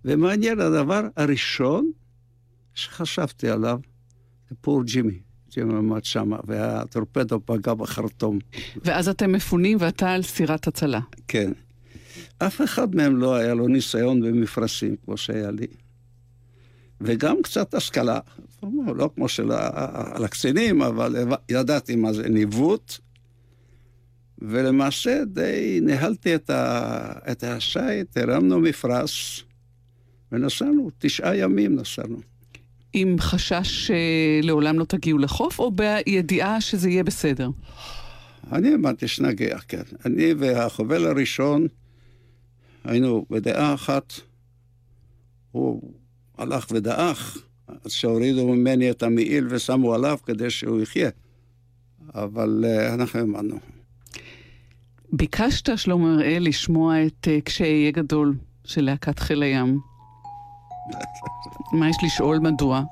ומעניין, 0.06 0.60
הדבר 0.60 1.08
הראשון 1.18 1.92
שחשבתי 2.74 3.50
עליו, 3.50 3.80
זה 4.50 4.56
פור 4.62 4.84
ג'ימי. 4.84 5.20
ג'ימי 5.52 5.74
עמד 5.74 6.06
שמה, 6.06 6.38
והטורפדו 6.48 7.40
פגע 7.46 7.74
בחרטום. 7.74 8.40
ואז 8.86 9.10
אתם 9.10 9.32
מפונים 9.32 9.78
ואתה 9.82 10.12
על 10.12 10.22
סירת 10.22 10.68
הצלה. 10.68 11.00
כן. 11.28 11.52
אף 12.38 12.62
אחד 12.62 12.96
מהם 12.96 13.18
לא 13.18 13.36
היה 13.36 13.54
לו 13.54 13.68
ניסיון 13.68 14.22
במפרשים 14.22 14.96
כמו 15.06 15.18
שהיה 15.18 15.52
לי. 15.52 15.68
וגם 17.02 17.42
קצת 17.44 17.74
השכלה, 17.74 18.20
לא 18.96 19.10
כמו 19.16 19.30
של 19.30 19.52
הקצינים, 19.52 20.82
אבל 20.82 21.16
ידעתי 21.50 21.96
מה 21.96 22.14
זה 22.14 22.30
ניווט, 22.30 22.98
ולמעשה 24.42 25.26
די 25.26 25.80
ניהלתי 25.82 26.36
את, 26.36 26.50
ה, 26.50 27.32
את 27.32 27.44
השייט, 27.44 28.18
הרמנו 28.18 28.60
מפרש, 28.60 29.46
ונסענו, 30.32 30.90
תשעה 31.00 31.38
ימים 31.38 31.76
נסענו. 31.76 32.18
עם 32.94 33.16
חשש 33.20 33.92
שלעולם 34.42 34.80
לא 34.80 34.86
תגיעו 34.86 35.18
לחוף, 35.18 35.60
או 35.60 35.72
בידיעה 35.72 36.62
שזה 36.62 36.90
יהיה 36.90 37.04
בסדר? 37.04 37.50
אני 38.52 38.72
האמנתי 38.72 39.08
שנגיע, 39.08 39.60
כן. 39.60 39.84
אני 40.06 40.34
והחובל 40.34 41.06
הראשון 41.06 41.68
היינו 42.84 43.26
בדעה 43.30 43.74
אחת. 43.74 44.14
הוא 45.52 45.94
הלך 46.42 46.68
ודעך, 46.72 47.38
אז 47.86 47.92
שהורידו 47.92 48.48
ממני 48.48 48.92
את 48.92 49.04
המעיל 49.04 49.48
ושמו 49.50 49.94
עליו 49.94 50.18
כדי 50.26 50.50
שהוא 50.50 50.82
יחיה. 50.82 51.10
אבל 52.16 52.66
uh, 52.66 52.94
אנחנו 52.94 53.20
האמנו. 53.20 53.56
ביקשת, 55.14 55.78
שלמה 55.78 56.14
אראל, 56.14 56.44
לשמוע 56.48 57.06
את 57.06 57.28
uh, 57.28 57.42
כשאהיה 57.46 57.92
גדול 57.92 58.36
של 58.66 58.82
להקת 58.82 59.20
חיל 59.20 59.44
הים. 59.44 59.80
מה 61.74 61.90
יש 61.90 61.98
לשאול 62.04 62.40
מדוע? 62.40 62.84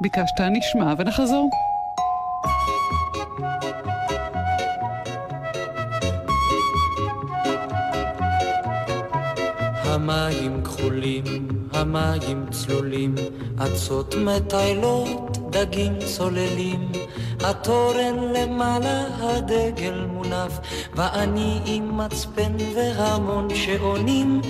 ביקשת, 0.00 0.40
נשמע 0.40 0.94
ונחזור. 0.98 1.50
המים 9.84 10.62
כחולים, 10.64 11.55
המים 11.76 12.46
צלולים, 12.50 13.14
אצות 13.58 14.14
מטיילות, 14.14 15.38
דגים 15.50 15.92
צוללים, 16.16 16.92
התורן 17.40 18.16
למעלה 18.36 19.06
הדגל 19.20 20.06
מונף, 20.12 20.58
ואני 20.94 21.60
עם 21.64 21.98
מצפן 21.98 22.52
והמון 22.74 23.48
שעונים, 23.54 24.40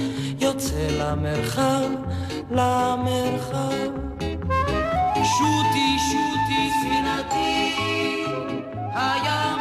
יוצא 0.41 0.89
למרחב, 1.01 1.89
למרחב. 2.51 3.91
שוטי 5.15 5.97
שוטי 6.11 6.71
ספינתי, 6.81 7.75
הים 8.95 9.56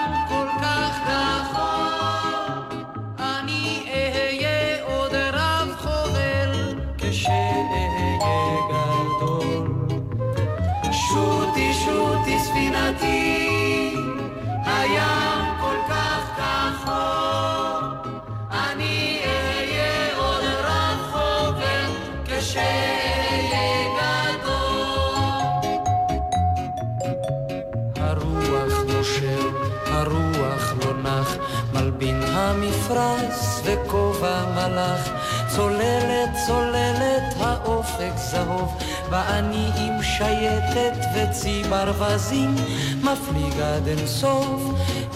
המפרש 32.46 33.60
וכובע 33.64 34.46
מלאך, 34.56 35.10
צוללת 35.56 36.30
צוללת 36.48 37.36
האופק 37.40 38.12
זהוב, 38.16 38.78
ואני 39.10 39.70
עם 39.78 40.04
שייטת 40.04 41.06
וצי 41.16 41.64
ברווזים, 41.70 42.56
מפליג 43.02 43.60
עד 43.60 43.88
אין 43.88 44.08
סוף, 44.08 44.62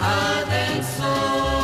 עד 0.00 0.48
אין 0.50 0.82
סוף. 0.82 1.59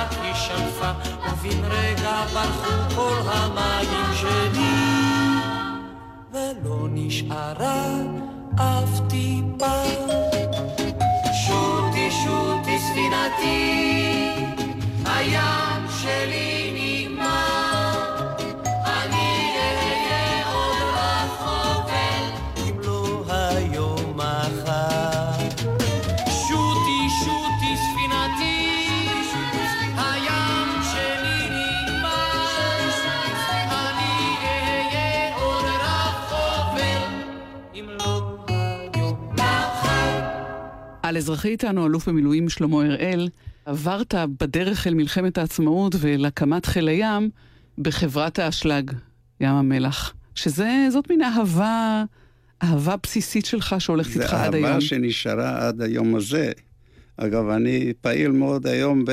רק 0.00 0.12
היא 0.22 0.34
שלפה, 0.34 0.90
ובן 1.26 1.64
רגע 1.70 2.24
ברחו 2.34 2.94
כל 2.94 3.20
המים 3.26 4.14
שלי, 4.14 4.76
ולא 6.32 6.86
נשארה 6.90 7.86
אף 8.56 9.00
טיפה. 9.08 9.82
שוטי 11.46 12.10
שוטי 12.24 12.78
ספינתי, 12.78 14.34
הים 15.04 15.82
שלי 16.02 16.70
נגמר, 16.74 16.99
על 41.10 41.16
אזרחי 41.16 41.48
איתנו, 41.48 41.86
אלוף 41.86 42.08
במילואים 42.08 42.48
שלמה 42.48 42.84
הראל, 42.84 43.28
עברת 43.64 44.14
בדרך 44.40 44.86
אל 44.86 44.94
מלחמת 44.94 45.38
העצמאות 45.38 45.94
ואל 45.98 46.24
הקמת 46.24 46.66
חיל 46.66 46.88
הים 46.88 47.30
בחברת 47.78 48.38
האשלג, 48.38 48.90
ים 49.40 49.48
המלח. 49.48 50.14
שזאת 50.34 51.10
מין 51.10 51.22
אהבה, 51.22 52.04
אהבה 52.62 52.94
בסיסית 53.02 53.46
שלך 53.46 53.74
שהולכת 53.78 54.20
איתך 54.20 54.34
עד 54.34 54.52
זה 54.52 54.56
היום. 54.56 54.68
אהבה 54.68 54.80
שנשארה 54.80 55.68
עד 55.68 55.82
היום 55.82 56.16
הזה. 56.16 56.52
אגב, 57.16 57.48
אני 57.48 57.92
פעיל 58.00 58.30
מאוד 58.30 58.66
היום 58.66 59.04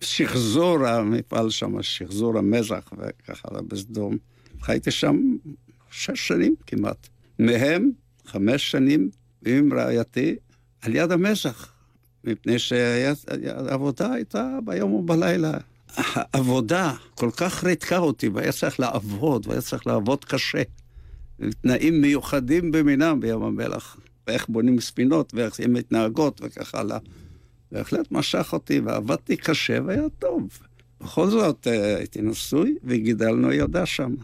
בשחזור 0.00 0.86
המפעל 0.86 1.50
שם, 1.50 1.82
שחזור 1.82 2.38
המזח 2.38 2.92
וככה 2.92 3.48
הלאה 3.50 3.62
בסדום. 3.62 4.16
חייתי 4.62 4.90
שם 4.90 5.36
שש 5.90 6.28
שנים 6.28 6.54
כמעט. 6.66 7.08
מהם 7.38 7.90
חמש 8.26 8.70
שנים 8.70 9.10
עם 9.46 9.72
רעייתי 9.72 10.36
על 10.82 10.96
יד 10.96 11.12
המזח, 11.12 11.72
מפני 12.24 12.58
שהעבודה 12.58 14.12
הייתה 14.12 14.58
ביום 14.64 14.92
ובלילה. 14.92 15.52
העבודה 15.96 16.92
כל 17.14 17.30
כך 17.36 17.64
ריתקה 17.64 17.98
אותי, 17.98 18.28
והיה 18.28 18.52
צריך 18.52 18.80
לעבוד, 18.80 19.46
והיה 19.46 19.60
צריך 19.60 19.86
לעבוד 19.86 20.24
קשה. 20.24 20.62
תנאים 21.62 22.00
מיוחדים 22.00 22.72
במינם 22.72 23.20
בים 23.20 23.42
המלח, 23.42 23.96
ואיך 24.26 24.48
בונים 24.48 24.80
ספינות, 24.80 25.34
ואיך 25.34 25.60
הן 25.60 25.72
מתנהגות 25.72 26.40
וכך 26.44 26.74
הלאה. 26.74 26.98
בהחלט 27.72 28.12
משך 28.12 28.52
אותי, 28.52 28.80
ועבדתי 28.80 29.36
קשה 29.36 29.78
והיה 29.86 30.08
טוב. 30.18 30.48
בכל 31.00 31.30
זאת, 31.30 31.66
אה, 31.66 31.96
הייתי 31.96 32.22
נשוי 32.22 32.76
וגידלנו 32.84 33.52
ילדה 33.52 33.86
שם. 33.86 34.14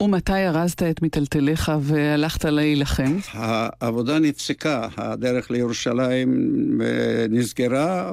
ומתי 0.00 0.32
ארזת 0.32 0.82
את 0.82 1.02
מיטלטליך 1.02 1.72
והלכת 1.80 2.44
להילחם? 2.44 3.16
העבודה 3.32 4.18
נפסקה, 4.18 4.88
הדרך 4.96 5.50
לירושלים 5.50 6.80
נסגרה, 7.30 8.12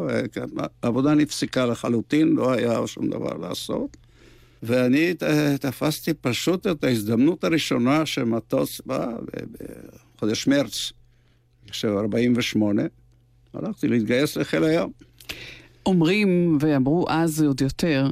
העבודה 0.83 1.13
נפסקה 1.13 1.65
לחלוטין, 1.65 2.27
לא 2.27 2.51
היה 2.51 2.87
שום 2.87 3.09
דבר 3.09 3.37
לעשות. 3.37 3.97
ואני 4.63 5.13
תפסתי 5.59 6.13
פשוט 6.13 6.67
את 6.67 6.83
ההזדמנות 6.83 7.43
הראשונה 7.43 8.05
שמטוס 8.05 8.81
בא 8.85 9.07
בחודש 10.15 10.47
מרץ 10.47 10.91
של 11.71 11.87
48, 11.87 12.81
הלכתי 13.53 13.87
להתגייס 13.87 14.37
לחיל 14.37 14.63
הים. 14.63 14.89
אומרים, 15.85 16.57
ואמרו 16.61 17.05
אז 17.09 17.43
עוד 17.43 17.61
יותר, 17.61 18.07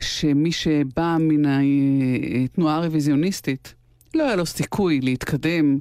שמי 0.00 0.52
שבא 0.52 1.16
מן 1.20 1.62
התנועה 2.44 2.76
הרוויזיוניסטית, 2.76 3.74
לא 4.14 4.26
היה 4.26 4.36
לו 4.36 4.46
סיכוי 4.46 5.00
להתקדם 5.00 5.78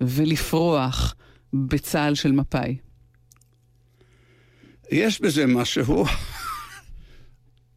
ולפרוח 0.00 1.14
בצה"ל 1.52 2.14
של 2.14 2.32
מפא"י. 2.32 2.76
יש 4.90 5.20
בזה 5.20 5.46
משהו, 5.46 6.04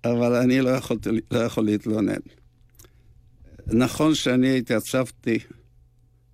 אבל 0.04 0.36
אני 0.36 0.62
לא, 0.62 0.70
יכולתי, 0.70 1.10
לא 1.32 1.40
יכול 1.40 1.66
להתלונן. 1.66 2.20
נכון 3.68 4.16
שאני 4.16 4.58
התייצבתי 4.58 5.40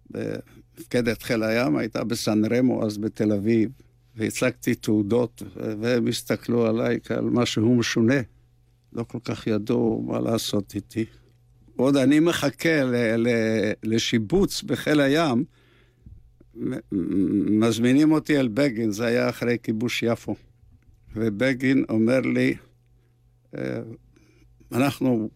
במפקדת 0.10 1.24
חיל 1.24 1.44
הים, 1.44 1.78
הייתה 1.78 2.04
בסן 2.04 2.42
רמו 2.46 2.86
אז 2.86 2.98
בתל 2.98 3.32
אביב, 3.32 3.70
והצגתי 4.16 4.76
תעודות, 4.76 5.44
והם 5.56 6.08
הסתכלו 6.08 6.66
עליי 6.66 7.00
כעל 7.04 7.26
משהו 7.26 7.76
משונה. 7.76 8.22
לא 8.98 9.04
כל 9.04 9.20
כך 9.24 9.48
ידעו 9.48 10.04
מה 10.08 10.20
לעשות 10.20 10.76
איתי. 10.76 11.06
עוד 11.76 11.98
אני 11.98 12.20
מחכה 12.20 12.84
ל- 12.84 13.28
ל- 13.28 13.72
לשיבוץ 13.84 14.64
בחיל 14.64 15.00
הים, 15.00 15.44
מזמינים 17.62 18.12
אותי 18.12 18.40
אל 18.40 18.48
בגין, 18.48 18.92
זה 18.92 19.06
היה 19.06 19.30
אחרי 19.30 19.58
כיבוש 19.64 20.04
יפו. 20.04 20.36
ובגין 21.16 21.86
אומר 21.90 22.20
לי, 22.20 22.56
אה, 23.58 23.80
אנחנו 24.72 25.30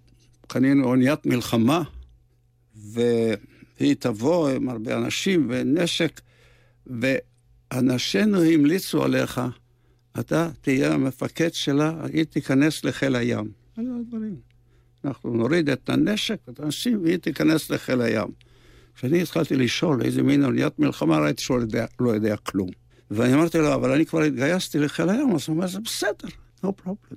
קנינו 0.48 0.84
אוניית 0.84 1.26
מלחמה, 1.26 1.84
והיא 2.76 3.96
תבוא 4.00 4.50
עם 4.50 4.70
הרבה 4.70 4.98
אנשים 4.98 5.48
ונשק, 5.50 6.22
ואנשינו 6.88 8.42
המליצו 8.42 9.04
עליך, 9.04 9.42
אתה 10.20 10.50
תהיה 10.62 10.94
המפקד 10.94 11.54
שלה, 11.54 11.94
היא 12.14 12.24
תיכנס 12.24 12.84
לחיל 12.84 13.16
הים. 13.16 13.52
אלה 13.80 13.90
הדברים. 14.00 14.36
אנחנו 15.06 15.34
נוריד 15.34 15.70
את 15.70 15.90
הנשק, 15.90 16.38
את 16.50 16.60
האנשים, 16.60 17.04
והיא 17.04 17.18
תיכנס 17.18 17.70
לחיל 17.70 18.02
הים. 18.02 18.28
כשאני 18.96 19.22
התחלתי 19.22 19.56
לשאול 19.56 20.02
איזה 20.02 20.24
מין 20.24 20.46
אוניית 20.46 20.80
מלחמה, 20.80 21.20
ראיתי 21.20 21.42
שהוא 21.42 21.58
לא 21.58 21.62
יודע, 21.62 21.86
לא 22.00 22.10
יודע 22.10 22.38
כלום. 22.38 22.70
ואני 23.12 23.34
אמרתי 23.34 23.58
לו, 23.58 23.74
אבל 23.74 23.92
אני 23.92 24.06
כבר 24.06 24.22
התגייסתי 24.22 24.80
לחיל 24.80 25.10
הים, 25.10 25.36
אז 25.36 25.48
הוא 25.48 25.56
אומר, 25.56 25.68
זה 25.68 25.80
בסדר, 25.80 26.28
no 26.66 26.68
problem. 26.86 27.16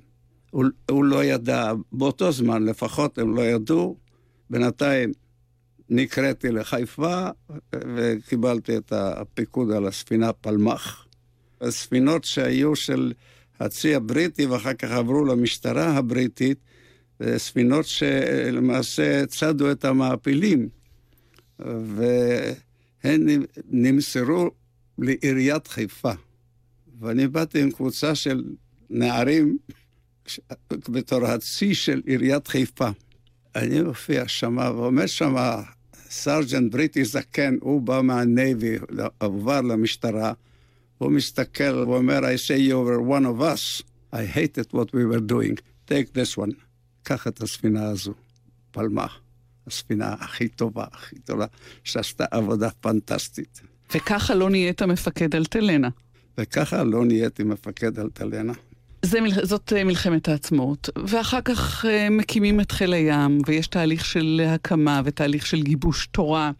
הוא, 0.51 0.65
הוא 0.89 1.03
לא 1.03 1.23
ידע, 1.23 1.73
באותו 1.91 2.31
זמן 2.31 2.65
לפחות 2.65 3.17
הם 3.17 3.35
לא 3.35 3.41
ידעו, 3.41 3.97
בינתיים 4.49 5.11
נקראתי 5.89 6.51
לחיפה 6.51 7.27
וקיבלתי 7.95 8.77
את 8.77 8.93
הפיקוד 8.95 9.71
על 9.71 9.87
הספינה 9.87 10.33
פלמח. 10.33 11.04
הספינות 11.61 12.23
שהיו 12.23 12.75
של 12.75 13.13
הצי 13.59 13.95
הבריטי 13.95 14.45
ואחר 14.45 14.73
כך 14.73 14.91
עברו 14.91 15.25
למשטרה 15.25 15.97
הבריטית, 15.97 16.57
ספינות 17.37 17.85
שלמעשה 17.85 19.25
צדו 19.25 19.71
את 19.71 19.85
המעפילים, 19.85 20.69
והן 21.59 23.27
נמסרו 23.69 24.51
לעיריית 24.97 25.67
חיפה. 25.67 26.11
ואני 26.99 27.27
באתי 27.27 27.61
עם 27.61 27.71
קבוצה 27.71 28.15
של 28.15 28.43
נערים 28.89 29.57
בתור 30.71 31.25
הצי 31.25 31.75
של 31.75 32.01
עיריית 32.05 32.47
חיפה. 32.47 32.89
אני 33.55 33.81
מופיע 33.81 34.27
שמה, 34.27 34.71
ועומד 34.71 35.05
שמה 35.05 35.63
סרג'נט 36.09 36.71
בריטי 36.71 37.05
זקן, 37.05 37.57
הוא 37.61 37.81
בא 37.81 38.01
מהנייבי, 38.01 38.75
עבר 39.19 39.61
למשטרה, 39.61 40.33
הוא 40.97 41.11
מסתכל 41.11 41.83
ואומר, 41.87 42.19
I 42.19 42.37
say 42.47 42.59
you 42.69 42.75
were 42.87 43.01
one 43.01 43.25
of 43.25 43.41
us, 43.41 43.83
I 44.13 44.25
hated 44.37 44.67
what 44.71 44.93
we 44.93 45.05
were 45.05 45.19
doing, 45.19 45.57
take 45.89 46.13
this 46.13 46.37
one. 46.37 46.53
קח 47.03 47.27
את 47.27 47.41
הספינה 47.41 47.85
הזו, 47.85 48.13
פלמה, 48.71 49.07
הספינה 49.67 50.13
הכי 50.19 50.47
טובה, 50.47 50.85
הכי 50.91 51.19
טובה, 51.19 51.45
שעשתה 51.83 52.25
עבודה 52.31 52.69
פנטסטית. 52.81 53.61
וככה 53.95 54.35
לא 54.35 54.49
נהיית 54.49 54.81
מפקד 54.81 55.35
אלטלנה. 55.35 55.89
וככה 56.37 56.83
לא 56.83 57.05
נהייתי 57.05 57.43
מפקד 57.43 57.99
אלטלנה. 57.99 58.53
זה, 59.01 59.19
זאת 59.43 59.73
מלחמת 59.85 60.29
העצמאות, 60.29 60.89
ואחר 61.07 61.41
כך 61.41 61.85
מקימים 62.11 62.61
את 62.61 62.71
חיל 62.71 62.93
הים, 62.93 63.41
ויש 63.47 63.67
תהליך 63.67 64.05
של 64.05 64.41
הקמה 64.47 65.01
ותהליך 65.05 65.45
של 65.45 65.61
גיבוש 65.61 66.07
תורה, 66.07 66.51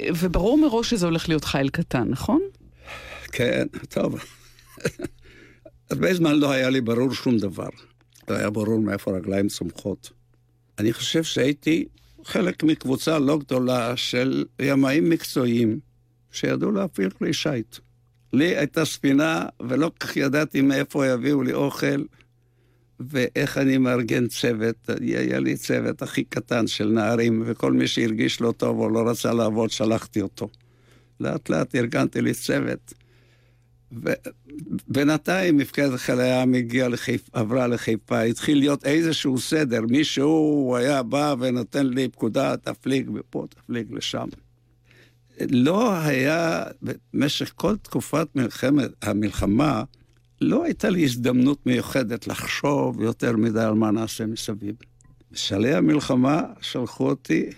וברור 0.00 0.58
מראש 0.58 0.90
שזה 0.90 1.06
הולך 1.06 1.28
להיות 1.28 1.44
חיל 1.44 1.68
קטן, 1.68 2.08
נכון? 2.08 2.40
כן, 3.36 3.66
טוב. 3.88 4.24
הרבה 5.90 6.14
זמן 6.14 6.34
לא 6.38 6.50
היה 6.50 6.70
לי 6.70 6.80
ברור 6.80 7.14
שום 7.14 7.38
דבר. 7.38 7.68
לא 8.28 8.34
היה 8.34 8.50
ברור 8.50 8.80
מאיפה 8.80 9.10
הרגליים 9.10 9.48
צומחות. 9.48 10.10
אני 10.78 10.92
חושב 10.92 11.22
שהייתי 11.22 11.84
חלק 12.24 12.62
מקבוצה 12.62 13.18
לא 13.18 13.38
גדולה 13.38 13.96
של 13.96 14.44
ימאים 14.62 15.10
מקצועיים 15.10 15.78
שידעו 16.30 16.70
להפעיל 16.70 17.10
כלי 17.10 17.32
שיט. 17.32 17.76
לי 18.32 18.56
הייתה 18.56 18.84
ספינה, 18.84 19.46
ולא 19.62 19.90
כך 20.00 20.16
ידעתי 20.16 20.60
מאיפה 20.60 21.06
יביאו 21.06 21.42
לי 21.42 21.52
אוכל, 21.52 22.04
ואיך 23.00 23.58
אני 23.58 23.78
מארגן 23.78 24.26
צוות. 24.26 24.90
היה 25.00 25.40
לי 25.40 25.56
צוות 25.56 26.02
הכי 26.02 26.24
קטן 26.24 26.66
של 26.66 26.88
נערים, 26.88 27.42
וכל 27.46 27.72
מי 27.72 27.88
שהרגיש 27.88 28.40
לא 28.40 28.52
טוב 28.56 28.78
או 28.78 28.88
לא 28.90 29.10
רצה 29.10 29.32
לעבוד, 29.32 29.70
שלחתי 29.70 30.20
אותו. 30.20 30.48
לאט 31.20 31.48
לאט 31.48 31.74
ארגנתי 31.74 32.20
לי 32.20 32.34
צוות. 32.34 33.05
ובינתיים 33.92 35.56
מפקדת 35.56 35.98
חיל 35.98 36.20
הים 36.20 36.54
הגיעה 36.54 36.88
לחיפה, 36.88 37.38
עברה 37.40 37.66
לחיפה, 37.66 38.20
התחיל 38.20 38.58
להיות 38.58 38.84
איזשהו 38.84 39.38
סדר, 39.38 39.80
מישהו 39.88 40.74
היה 40.76 41.02
בא 41.02 41.34
ונותן 41.38 41.86
לי 41.86 42.08
פקודה, 42.08 42.56
תפליג 42.56 43.10
מפה, 43.10 43.46
תפליג 43.50 43.92
לשם. 43.92 44.28
לא 45.50 45.96
היה, 45.96 46.64
במשך 46.82 47.52
כל 47.56 47.76
תקופת 47.76 48.28
מלחמת, 48.34 48.90
המלחמה, 49.02 49.82
לא 50.40 50.64
הייתה 50.64 50.90
לי 50.90 51.04
הזדמנות 51.04 51.66
מיוחדת 51.66 52.26
לחשוב 52.26 53.02
יותר 53.02 53.36
מדי 53.36 53.60
על 53.60 53.74
מה 53.74 53.90
נעשה 53.90 54.26
מסביב. 54.26 54.74
בשלהי 55.32 55.74
המלחמה 55.74 56.42
שלחו 56.60 57.08
אותי, 57.08 57.50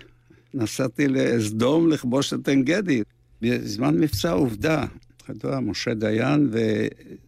נסעתי 0.55 1.09
לסדום 1.09 1.89
לכבוש 1.89 2.33
את 2.33 2.49
עין 2.49 2.65
גדי. 2.65 3.03
בזמן 3.43 4.01
מבצע 4.01 4.31
עובדה, 4.33 4.85
אתה 5.31 5.61
משה 5.61 5.95
דיין 5.95 6.51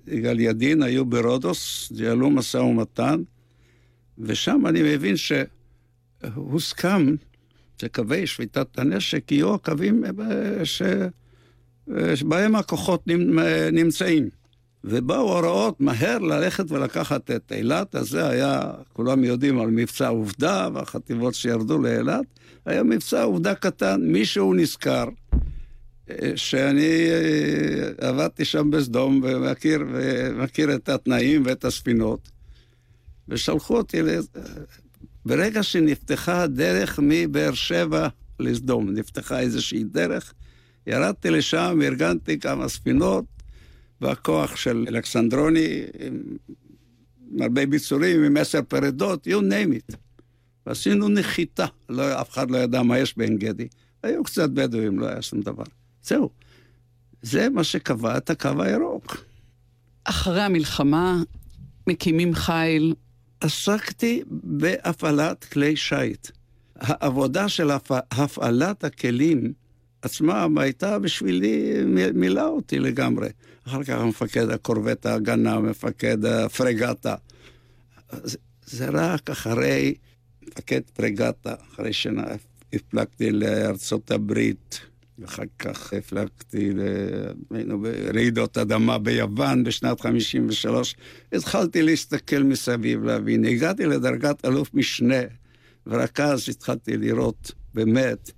ויגאל 0.07 0.41
ידין 0.41 0.83
היו 0.83 1.05
ברודוס, 1.05 1.93
ניהלו 1.97 2.31
משא 2.31 2.57
ומתן, 2.57 3.23
ושם 4.19 4.67
אני 4.67 4.83
מבין 4.83 5.15
שהוסכם 5.17 7.15
שקווי 7.81 8.27
שביתת 8.27 8.79
הנשק 8.79 9.33
יהיו 9.33 9.55
הקווים 9.55 10.05
אה, 10.05 10.65
ש... 10.65 10.83
אה, 11.97 12.17
שבהם 12.17 12.57
הכוחות 12.57 13.03
נמצאים. 13.73 14.29
ובאו 14.85 15.37
הוראות 15.37 15.81
מהר 15.81 16.19
ללכת 16.19 16.71
ולקחת 16.71 17.31
את 17.31 17.53
אילת, 17.53 17.95
אז 17.95 18.09
זה 18.09 18.29
היה, 18.29 18.73
כולם 18.93 19.25
יודעים 19.25 19.61
על 19.61 19.71
מבצע 19.71 20.09
עובדה 20.09 20.69
והחטיבות 20.75 21.35
שירדו 21.35 21.79
לאילת, 21.79 22.25
היה 22.67 22.83
מבצע 22.83 23.23
עובדה 23.23 23.55
קטן, 23.55 24.01
מישהו 24.03 24.55
נזכר 24.55 25.05
אה, 25.05 25.20
שאני 26.37 27.09
עבדתי 27.99 28.45
שם 28.45 28.71
בסדום 28.71 29.21
ומכיר, 29.25 29.81
ומכיר 29.93 30.75
את 30.75 30.89
התנאים 30.89 31.43
ואת 31.47 31.65
הספינות, 31.65 32.31
ושלחו 33.29 33.77
אותי 33.77 34.01
ברגע 35.25 35.63
שנפתחה 35.63 36.43
הדרך 36.43 37.01
מבאר 37.03 37.55
שבע 37.55 38.09
לסדום, 38.41 38.91
נפתחה 38.91 39.41
איזושהי 39.41 39.85
דרך, 39.85 40.35
ירדתי 40.87 41.31
לשם, 41.31 41.79
ארגנתי 41.83 42.39
כמה 42.39 42.69
ספינות, 42.69 43.25
והכוח 44.01 44.57
של 44.57 44.85
אלכסנדרוני, 44.89 45.83
עם 46.05 47.43
הרבה 47.43 47.67
ביצורים, 47.67 48.25
עם 48.25 48.37
עשר 48.37 48.63
פרדות, 48.69 49.27
you 49.27 49.41
name 49.41 49.93
it. 49.93 49.97
ועשינו 50.67 51.09
נחיתה, 51.09 51.67
לא, 51.89 52.21
אף 52.21 52.31
אחד 52.31 52.51
לא 52.51 52.59
ידע 52.59 52.83
מה 52.83 52.99
יש 52.99 53.19
בעין 53.19 53.39
גדי. 53.39 53.69
היו 54.03 54.25
קצת 54.25 54.51
בדואים, 54.51 54.99
לא 54.99 55.07
היה 55.07 55.23
שום 55.23 55.41
דבר. 55.41 55.65
זהו. 56.03 56.31
זה 57.23 57.49
מה 57.49 57.65
שקבע 57.65 58.17
את 58.17 58.31
הקו 58.31 58.63
הירוק. 58.63 59.25
אחרי 60.05 60.43
המלחמה 60.43 61.23
מקימים 61.87 62.35
חיל 62.35 62.95
עסקתי 63.41 64.23
בהפעלת 64.31 65.45
כלי 65.45 65.77
שיט. 65.77 66.29
העבודה 66.77 67.49
של 67.49 67.71
הפעלת 68.11 68.85
הכלים 68.85 69.53
עצמם 70.03 70.59
הייתה 70.59 70.99
בשבילי, 70.99 71.73
מילא 72.15 72.47
אותי 72.47 72.79
לגמרי. 72.79 73.29
אחר 73.67 73.85
כך 73.85 74.01
מפקד 74.01 74.51
הקורבט 74.51 75.07
ההגנה, 75.07 75.59
מפקד 75.59 76.25
הפרגטה. 76.25 77.15
זה, 78.13 78.39
זה 78.67 78.89
רק 78.93 79.31
אחרי 79.31 79.95
מפקד 80.43 80.81
פרגטה, 80.93 81.55
אחרי 81.73 81.93
שהפלגתי 81.93 83.31
לארצות 83.31 84.11
הברית, 84.11 84.81
ואחר 85.21 85.43
כך 85.59 85.93
הפלגתי, 85.93 86.71
היינו 87.51 87.81
ברעידות 87.81 88.59
אדמה 88.59 88.99
ביוון 88.99 89.65
בשנת 89.65 90.01
53, 90.01 90.97
התחלתי 91.33 91.83
להסתכל 91.83 92.43
מסביב, 92.43 93.05
להבין. 93.05 93.45
הגעתי 93.45 93.87
לדרגת 93.87 94.45
אלוף 94.45 94.75
משנה, 94.75 95.21
ורק 95.87 96.21
אז 96.21 96.49
התחלתי 96.49 96.97
לראות 96.97 97.53
באמת, 97.75 98.31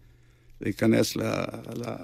להיכנס 0.61 1.17
ל, 1.17 1.23
ל, 1.77 1.95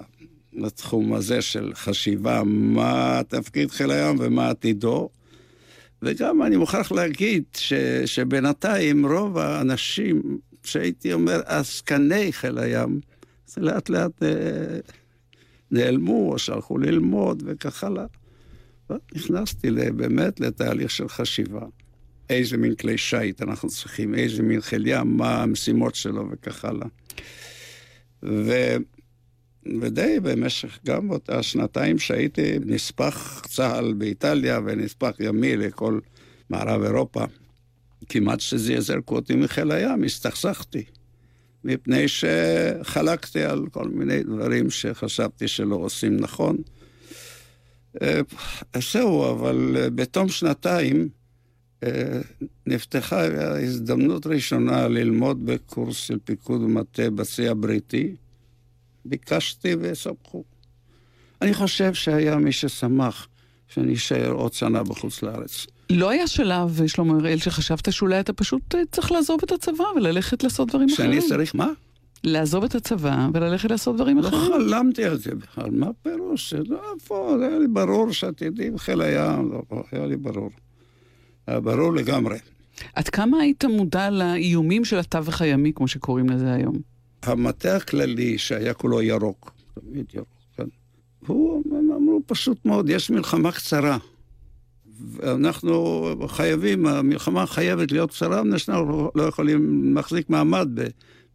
לתחום 0.52 1.14
הזה 1.14 1.42
של 1.42 1.72
חשיבה, 1.74 2.42
מה 2.44 3.20
תפקיד 3.28 3.70
חיל 3.70 3.90
הים 3.90 4.16
ומה 4.20 4.50
עתידו. 4.50 5.08
וגם 6.02 6.42
אני 6.42 6.56
מוכרח 6.56 6.92
להגיד 6.92 7.44
ש, 7.56 7.72
שבינתיים 8.06 9.06
רוב 9.06 9.38
האנשים, 9.38 10.38
שהייתי 10.64 11.12
אומר 11.12 11.40
עסקני 11.46 12.32
חיל 12.32 12.58
הים, 12.58 13.00
זה 13.48 13.60
לאט 13.60 13.88
לאט 13.88 14.22
אה, 14.22 14.78
נעלמו 15.70 16.32
או 16.32 16.38
שהלכו 16.38 16.78
ללמוד 16.78 17.42
וכך 17.46 17.84
הלאה. 17.84 18.04
נכנסתי 19.14 19.70
באמת 19.70 20.40
לתהליך 20.40 20.90
של 20.90 21.08
חשיבה. 21.08 21.66
איזה 22.30 22.56
מין 22.56 22.74
כלי 22.74 22.98
שיט 22.98 23.42
אנחנו 23.42 23.68
צריכים, 23.68 24.14
איזה 24.14 24.42
מין 24.42 24.60
חיל 24.60 24.86
ים, 24.86 25.16
מה 25.16 25.42
המשימות 25.42 25.94
שלו 25.94 26.28
וכך 26.30 26.64
הלאה. 26.64 26.86
ו... 28.22 28.52
ודי 29.80 30.20
במשך 30.22 30.78
גם 30.86 31.08
באותה 31.08 31.42
שנתיים 31.42 31.98
שהייתי 31.98 32.58
נספח 32.66 33.42
צה"ל 33.48 33.92
באיטליה 33.92 34.60
ונספח 34.64 35.16
ימי 35.20 35.56
לכל 35.56 36.00
מערב 36.50 36.82
אירופה, 36.82 37.24
כמעט 38.08 38.40
שזעזרקו 38.40 39.16
אותי 39.16 39.34
מחיל 39.34 39.70
הים, 39.70 40.04
הסתכסכתי. 40.04 40.84
מפני 41.64 42.04
שחלקתי 42.08 43.44
על 43.44 43.66
כל 43.70 43.88
מיני 43.88 44.22
דברים 44.22 44.70
שחשבתי 44.70 45.48
שלא 45.48 45.76
עושים 45.76 46.16
נכון. 46.16 46.56
אה, 48.02 48.20
זהו, 48.92 49.30
אבל 49.30 49.76
אה, 49.78 49.90
בתום 49.90 50.28
שנתיים 50.28 51.08
אה, 51.82 52.20
נפתחה 52.66 53.24
הזדמנות 53.62 54.26
ראשונה 54.26 54.88
ללמוד 54.88 55.46
בקורס 55.46 55.96
של 55.96 56.18
פיקוד 56.24 56.62
ומטה 56.62 57.10
בשיא 57.10 57.50
הבריטי. 57.50 58.14
ביקשתי 59.04 59.74
וסמכו. 59.80 60.44
אני 61.42 61.54
חושב 61.54 61.94
שהיה 61.94 62.36
מי 62.36 62.52
ששמח 62.52 63.28
שאני 63.68 63.94
אשאר 63.94 64.30
עוד 64.30 64.52
שנה 64.52 64.82
בחוץ 64.82 65.22
לארץ. 65.22 65.66
לא 65.90 66.10
היה 66.10 66.26
שלב, 66.26 66.80
שלמה 66.86 67.14
אראל, 67.20 67.38
שחשבת 67.38 67.92
שאולי 67.92 68.20
אתה 68.20 68.32
פשוט 68.32 68.74
אה, 68.74 68.80
צריך 68.92 69.12
לעזוב 69.12 69.40
את 69.44 69.52
הצבא 69.52 69.84
וללכת 69.96 70.42
לעשות 70.42 70.68
דברים 70.68 70.88
אחרים. 70.88 71.20
שאני 71.20 71.28
צריך 71.28 71.54
מה? 71.54 71.68
לעזוב 72.24 72.64
את 72.64 72.74
הצבא 72.74 73.28
וללכת 73.34 73.70
לעשות 73.70 73.96
דברים 73.96 74.18
לא 74.18 74.28
אחרים. 74.28 74.42
לא 74.42 74.56
חלמתי 74.56 75.04
על 75.04 75.18
זה 75.18 75.34
בכלל, 75.34 75.70
מה 75.70 75.86
פירוש? 76.02 76.54
לא, 76.54 76.80
זה 77.38 77.46
היה 77.46 77.58
לי 77.58 77.68
ברור 77.68 78.12
שעתידי 78.12 78.70
בחיל 78.70 79.00
הים, 79.00 79.52
לא, 79.52 79.62
לא, 79.72 79.82
היה 79.92 80.06
לי 80.06 80.16
ברור. 80.16 80.50
היה 81.46 81.60
ברור 81.60 81.94
לגמרי. 81.94 82.38
עד 82.94 83.08
כמה 83.08 83.38
היית 83.40 83.64
מודע 83.64 84.10
לאיומים 84.10 84.84
של 84.84 84.98
התווך 84.98 85.42
הימי, 85.42 85.72
כמו 85.74 85.88
שקוראים 85.88 86.30
לזה 86.30 86.52
היום? 86.52 86.78
המטה 87.22 87.76
הכללי, 87.76 88.38
שהיה 88.38 88.74
כולו 88.74 89.02
ירוק, 89.02 89.52
תמיד 89.74 90.06
ירוק, 90.14 90.28
כן? 90.56 90.64
הוא, 91.26 91.62
אמרו 91.96 92.20
פשוט 92.26 92.64
מאוד, 92.64 92.88
יש 92.88 93.10
מלחמה 93.10 93.52
קצרה. 93.52 93.98
ואנחנו 95.00 96.08
חייבים, 96.28 96.86
המלחמה 96.86 97.46
חייבת 97.46 97.92
להיות 97.92 98.10
קצרה, 98.10 98.42
מפני 98.42 98.58
שאנחנו 98.58 99.10
לא 99.14 99.22
יכולים 99.22 99.92
להחזיק 99.94 100.30
מעמד 100.30 100.68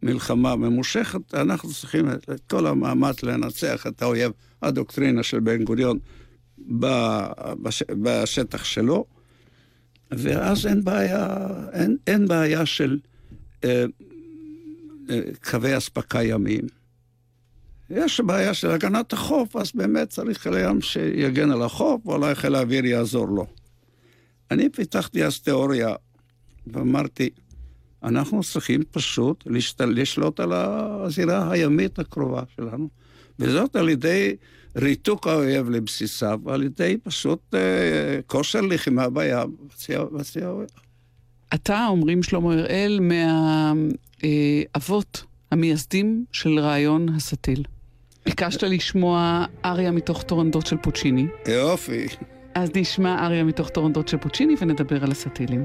במלחמה 0.02 0.56
ממושכת, 0.56 1.34
אנחנו 1.34 1.72
צריכים 1.72 2.10
את 2.10 2.40
כל 2.50 2.66
המאמץ 2.66 3.22
לנצח 3.22 3.86
את 3.86 4.02
האויב, 4.02 4.32
הדוקטרינה 4.62 5.22
של 5.22 5.40
בן 5.40 5.64
גוריון 5.64 5.98
בש, 6.58 7.82
בשטח 8.02 8.64
שלו, 8.64 9.04
ואז 10.10 10.66
אין 10.66 10.84
בעיה, 10.84 11.36
אין, 11.72 11.96
אין 12.06 12.28
בעיה 12.28 12.66
של 12.66 12.98
אה, 13.64 13.84
אה, 15.10 15.20
קווי 15.50 15.76
אספקה 15.76 16.22
ימיים. 16.22 16.83
יש 17.90 18.20
בעיה 18.20 18.54
של 18.54 18.70
הגנת 18.70 19.12
החוף, 19.12 19.56
אז 19.56 19.72
באמת 19.74 20.08
צריך 20.08 20.38
חיל 20.38 20.54
הים 20.54 20.80
שיגן 20.80 21.50
על 21.50 21.62
החוף, 21.62 22.06
ואולי 22.06 22.34
חיל 22.34 22.54
האוויר 22.54 22.84
יעזור 22.84 23.28
לו. 23.28 23.46
אני 24.50 24.68
פיתחתי 24.68 25.24
אז 25.24 25.40
תיאוריה, 25.40 25.94
ואמרתי, 26.66 27.30
אנחנו 28.02 28.42
צריכים 28.42 28.82
פשוט 28.90 29.44
לשתל, 29.46 29.92
לשלוט 29.96 30.40
על 30.40 30.52
הזירה 30.52 31.52
הימית 31.52 31.98
הקרובה 31.98 32.42
שלנו, 32.56 32.88
וזאת 33.38 33.76
על 33.76 33.88
ידי 33.88 34.36
ריתוק 34.76 35.26
האויב 35.26 35.70
לבסיסיו, 35.70 36.40
ועל 36.44 36.62
ידי 36.62 36.96
פשוט 37.02 37.54
אה, 37.54 38.20
כושר 38.26 38.60
לחימה 38.60 39.10
בים. 39.10 39.56
אתה, 41.54 41.86
אומרים 41.86 42.22
שלמה 42.22 42.54
הראל, 42.54 43.00
מהאבות 44.22 45.22
אה, 45.22 45.28
המייסדים 45.50 46.24
של 46.32 46.58
רעיון 46.58 47.08
הסטיל. 47.08 47.64
ביקשת 48.24 48.62
לשמוע 48.62 49.44
אריה 49.64 49.90
מתוך 49.90 50.22
טורנדות 50.22 50.66
של 50.66 50.76
פוצ'יני. 50.76 51.26
יופי. 51.48 52.06
אז 52.54 52.70
נשמע 52.74 53.26
אריה 53.26 53.44
מתוך 53.44 53.68
טורנדות 53.68 54.08
של 54.08 54.16
פוצ'יני 54.16 54.54
ונדבר 54.60 55.04
על 55.04 55.10
הסטילים. 55.10 55.64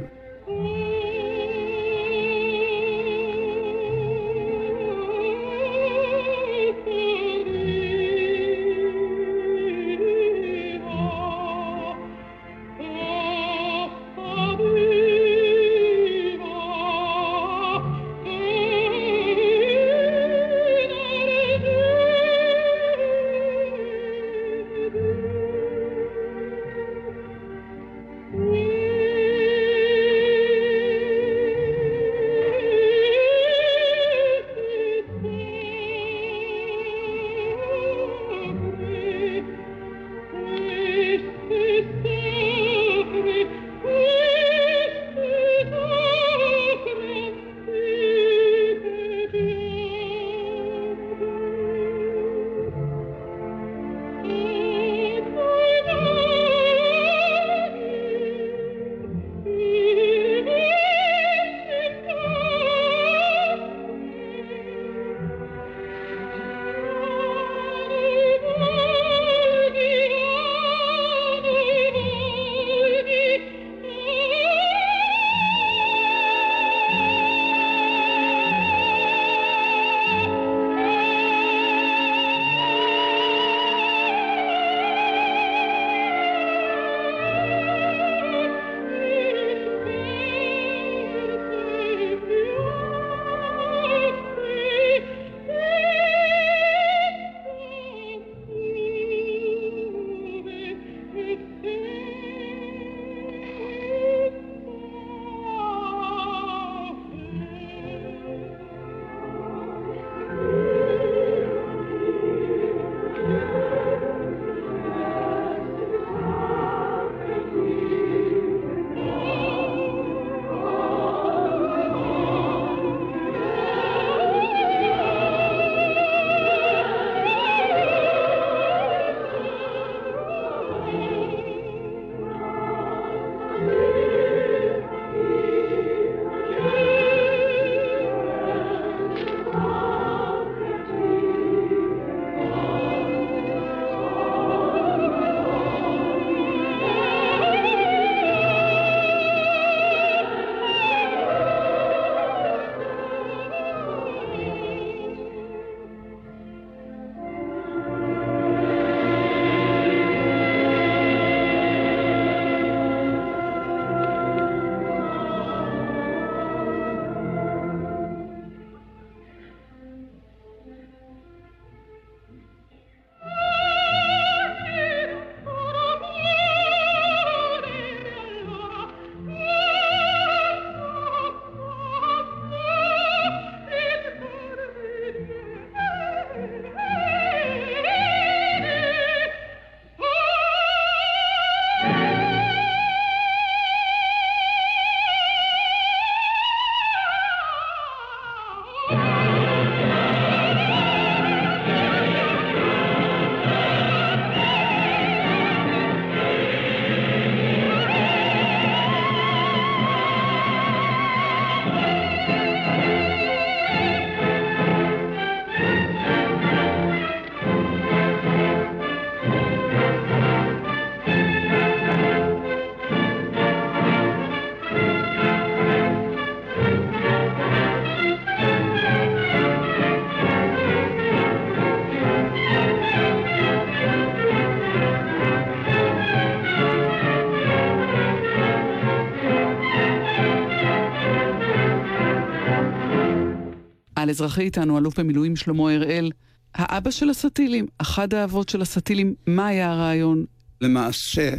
על 244.21 244.25
אזרחי 244.25 244.41
איתנו, 244.41 244.77
אלוף 244.77 244.99
במילואים 244.99 245.35
שלמה 245.35 245.71
הראל, 245.71 246.11
האבא 246.55 246.91
של 246.91 247.09
הסטילים, 247.09 247.67
אחד 247.77 248.13
האבות 248.13 248.49
של 248.49 248.61
הסטילים, 248.61 249.15
מה 249.27 249.47
היה 249.47 249.71
הרעיון? 249.71 250.25
למעשה, 250.61 251.33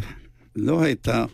לא 0.57 0.83
הייתה 0.83 1.25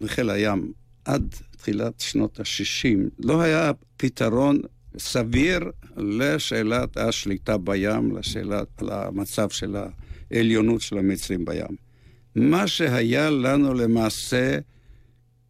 בחיל 0.00 0.30
הים 0.30 0.72
עד 1.04 1.34
תחילת 1.56 2.00
שנות 2.00 2.40
ה-60, 2.40 2.98
לא 3.18 3.40
היה 3.40 3.70
פתרון 3.96 4.60
סביר 4.98 5.60
לשאלת 5.96 6.96
השליטה 6.96 7.58
בים, 7.58 8.16
לשאלת, 8.16 8.82
למצב 8.82 9.50
של 9.50 9.76
העליונות 10.30 10.80
של 10.80 10.98
המצרים 10.98 11.44
בים. 11.44 11.76
מה 12.34 12.66
שהיה 12.66 13.30
לנו 13.30 13.74
למעשה, 13.74 14.58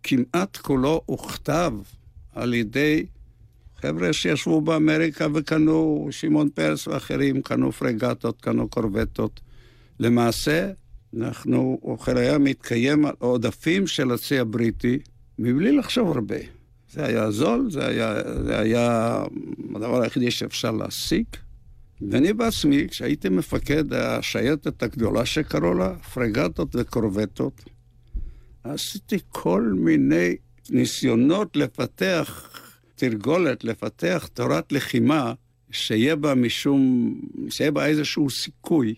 כמעט 0.03 0.57
כולו 0.57 1.03
הוכתב 1.07 1.73
על 2.33 2.55
ידי 2.55 3.07
חבר'ה 3.87 4.13
שישבו 4.13 4.61
באמריקה 4.61 5.27
וקנו, 5.35 6.09
שמעון 6.11 6.49
פרס 6.49 6.87
ואחרים, 6.87 7.43
קנו 7.43 7.73
פרגטות, 7.73 8.41
קנו 8.41 8.69
קורבטות. 8.69 9.41
למעשה, 10.01 10.71
אנחנו, 11.17 11.79
חיל 12.01 12.17
הים 12.17 12.45
מתקיים 12.45 13.07
על 13.07 13.13
עודפים 13.19 13.87
של 13.87 14.11
הצי 14.13 14.39
הבריטי, 14.39 14.99
מבלי 15.39 15.73
לחשוב 15.73 16.11
הרבה. 16.11 16.37
זה 16.93 17.07
היה 17.07 17.31
זול, 17.31 17.71
זה 17.71 17.87
היה, 17.87 18.15
זה 18.45 18.59
היה 18.59 19.23
הדבר 19.75 20.03
היחידי 20.03 20.31
שאפשר 20.31 20.71
להשיג. 20.71 21.25
ואני 22.11 22.33
בעצמי, 22.33 22.89
כשהייתי 22.89 23.29
מפקד 23.29 23.93
השייטת 23.93 24.83
הגדולה 24.83 25.27
שקראו 25.27 25.75
לה, 25.75 25.95
פרגטות 25.99 26.77
וקורבטות, 26.77 27.65
עשיתי 28.65 29.19
כל 29.29 29.63
מיני 29.77 30.37
ניסיונות 30.71 31.57
לפתח 31.57 32.54
תרגולת, 32.95 33.65
לפתח 33.65 34.29
תורת 34.35 34.73
לחימה, 34.73 35.33
שיהיה 35.71 36.17
בה 36.17 36.35
משום, 36.35 37.15
שיהיה 37.51 37.71
בה 37.71 37.87
איזשהו 37.87 38.31
סיכוי 38.31 38.95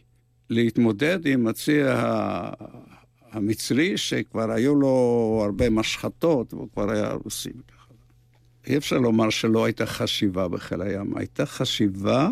להתמודד 0.50 1.26
עם 1.26 1.46
הצי 1.46 1.80
המצרי, 3.32 3.96
שכבר 3.96 4.50
היו 4.50 4.74
לו 4.74 5.42
הרבה 5.44 5.70
משחטות, 5.70 6.54
והוא 6.54 6.68
כבר 6.72 6.90
היה 6.90 7.12
רוסי 7.12 7.50
וככה. 7.50 7.94
אי 8.66 8.76
אפשר 8.76 8.98
לומר 8.98 9.30
שלא 9.30 9.64
הייתה 9.64 9.86
חשיבה 9.86 10.48
בחיל 10.48 10.82
הים. 10.82 11.16
הייתה 11.16 11.46
חשיבה 11.46 12.28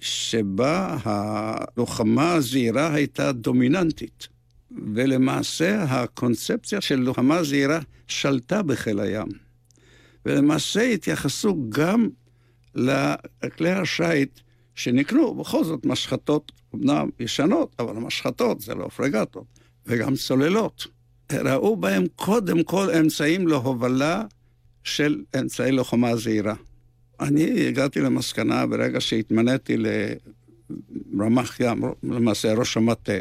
שבה 0.00 0.98
הלוחמה 1.04 2.32
הזהירה 2.32 2.94
הייתה 2.94 3.32
דומיננטית. 3.32 4.28
ולמעשה 4.94 5.82
הקונספציה 5.82 6.80
של 6.80 6.96
לוחמה 6.96 7.42
זהירה 7.42 7.80
שלטה 8.08 8.62
בחיל 8.62 9.00
הים. 9.00 9.41
ולמעשה 10.26 10.82
התייחסו 10.82 11.56
גם 11.68 12.08
לכלי 12.74 13.70
השיט 13.70 14.40
שנקנו, 14.74 15.34
בכל 15.34 15.64
זאת 15.64 15.86
משחטות, 15.86 16.52
אמנם 16.74 17.08
ישנות, 17.20 17.76
אבל 17.78 17.92
משחטות 17.92 18.60
זה 18.60 18.74
לא 18.74 18.88
פרגטות, 18.88 19.44
וגם 19.86 20.14
צוללות. 20.14 20.86
ראו 21.32 21.76
בהם 21.76 22.04
קודם 22.16 22.62
כל 22.62 22.90
אמצעים 22.90 23.48
להובלה 23.48 24.24
של 24.84 25.22
אמצעי 25.40 25.72
לוחמה 25.72 26.16
זהירה. 26.16 26.54
אני 27.20 27.68
הגעתי 27.68 28.00
למסקנה 28.00 28.66
ברגע 28.66 29.00
שהתמניתי 29.00 29.76
לרמ"ח 29.76 31.60
ים, 31.60 31.84
למעשה 32.02 32.54
ראש 32.54 32.76
המטה, 32.76 33.12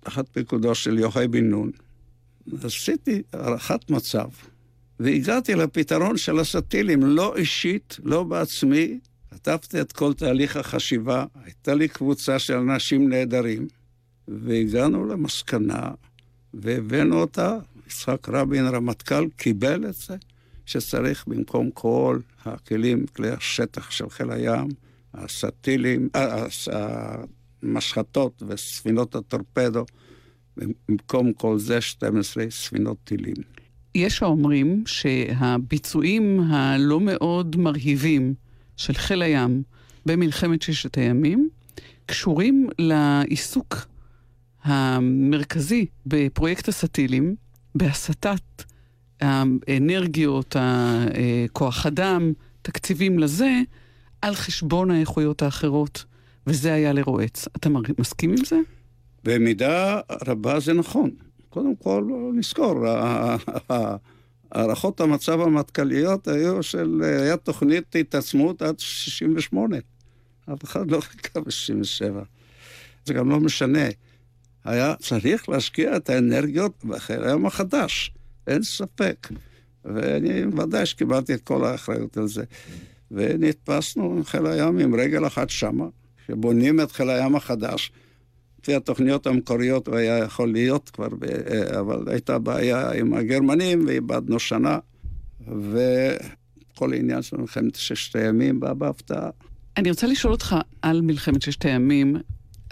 תחת 0.00 0.28
פיקודו 0.32 0.74
של 0.74 0.98
יוחאי 0.98 1.28
בן 1.28 1.44
נון, 1.44 1.70
עשיתי 2.62 3.22
הערכת 3.32 3.90
מצב, 3.90 4.28
והגעתי 5.00 5.54
לפתרון 5.54 6.16
של 6.16 6.38
הסטילים, 6.38 7.02
לא 7.02 7.36
אישית, 7.36 7.98
לא 8.04 8.22
בעצמי. 8.22 8.98
כתבתי 9.30 9.80
את 9.80 9.92
כל 9.92 10.14
תהליך 10.14 10.56
החשיבה, 10.56 11.24
הייתה 11.44 11.74
לי 11.74 11.88
קבוצה 11.88 12.38
של 12.38 12.54
אנשים 12.54 13.08
נהדרים, 13.08 13.66
והגענו 14.28 15.06
למסקנה, 15.06 15.90
והבאנו 16.54 17.20
אותה. 17.20 17.58
יצחק 17.86 18.28
רבין, 18.28 18.66
רמטכ"ל, 18.66 19.28
קיבל 19.36 19.84
את 19.88 19.94
זה, 19.94 20.16
שצריך 20.66 21.24
במקום 21.26 21.70
כל 21.70 22.18
הכלים, 22.44 23.06
כלי 23.06 23.30
השטח 23.30 23.90
של 23.90 24.10
חיל 24.10 24.30
הים, 24.30 24.68
הסטילים, 25.14 26.08
אה, 26.16 26.46
המשחטות 27.62 28.42
וספינות 28.48 29.14
הטורפדו, 29.14 29.84
במקום 30.56 31.32
כל 31.32 31.58
זה 31.58 31.80
12 31.80 32.44
ספינות 32.50 32.96
טילים. 33.04 33.55
יש 33.96 34.22
האומרים 34.22 34.84
שהביצועים 34.86 36.40
הלא 36.40 37.00
מאוד 37.00 37.56
מרהיבים 37.56 38.34
של 38.76 38.94
חיל 38.94 39.22
הים 39.22 39.62
במלחמת 40.06 40.62
ששת 40.62 40.98
הימים 40.98 41.48
קשורים 42.06 42.68
לעיסוק 42.78 43.86
המרכזי 44.62 45.86
בפרויקט 46.06 46.68
הסטילים, 46.68 47.34
בהסטת 47.74 48.64
האנרגיות, 49.20 50.56
הכוח 50.58 51.86
אדם, 51.86 52.32
תקציבים 52.62 53.18
לזה, 53.18 53.60
על 54.22 54.34
חשבון 54.34 54.90
האיכויות 54.90 55.42
האחרות, 55.42 56.04
וזה 56.46 56.72
היה 56.72 56.92
לרועץ. 56.92 57.48
אתה 57.56 57.68
מסכים 57.98 58.30
עם 58.30 58.44
זה? 58.44 58.56
במידה 59.24 60.00
רבה 60.26 60.60
זה 60.60 60.72
נכון. 60.72 61.10
קודם 61.56 61.76
כל, 61.76 62.04
נזכור, 62.34 62.86
הערכות 64.50 65.00
המצב 65.00 65.40
המטכ"ליות 65.40 66.28
היו 66.28 66.62
של, 66.62 67.02
היה 67.02 67.36
תוכנית 67.36 67.96
התעצמות 67.96 68.62
עד 68.62 68.78
68. 68.78 69.76
אף 70.52 70.64
אחד 70.64 70.90
לא 70.90 71.00
חיכה 71.00 71.40
ב-67. 71.40 72.24
זה 73.04 73.14
גם 73.14 73.30
לא 73.30 73.40
משנה. 73.40 73.84
היה 74.64 74.94
צריך 74.96 75.48
להשקיע 75.48 75.96
את 75.96 76.10
האנרגיות 76.10 76.84
בחיל 76.84 77.24
הים 77.24 77.46
החדש, 77.46 78.10
אין 78.46 78.62
ספק. 78.62 79.28
ואני 79.84 80.44
ודאי 80.44 80.86
שקיבלתי 80.86 81.34
את 81.34 81.40
כל 81.40 81.64
האחריות 81.64 82.16
על 82.16 82.28
זה. 82.28 82.44
ונתפסנו 83.10 84.04
עם 84.04 84.24
חיל 84.24 84.46
הים 84.46 84.78
עם 84.78 84.94
רגל 84.94 85.26
אחת 85.26 85.50
שמה, 85.50 85.86
שבונים 86.26 86.80
את 86.80 86.92
חיל 86.92 87.10
הים 87.10 87.36
החדש. 87.36 87.92
לפי 88.66 88.74
התוכניות 88.74 89.26
המקוריות 89.26 89.88
הוא 89.88 89.96
היה 89.96 90.18
יכול 90.18 90.52
להיות 90.52 90.90
כבר, 90.90 91.08
ב... 91.08 91.24
אבל 91.78 92.04
הייתה 92.06 92.38
בעיה 92.38 92.92
עם 92.92 93.14
הגרמנים 93.14 93.86
ואיבדנו 93.86 94.38
שנה, 94.38 94.78
וכל 95.40 96.92
העניין 96.92 97.22
של 97.22 97.36
מלחמת 97.36 97.74
ששת 97.74 98.16
הימים 98.16 98.60
בא 98.60 98.72
בהפתעה. 98.72 99.30
אני 99.76 99.90
רוצה 99.90 100.06
לשאול 100.06 100.32
אותך 100.32 100.56
על 100.82 101.00
מלחמת 101.00 101.42
ששת 101.42 101.64
הימים. 101.64 102.16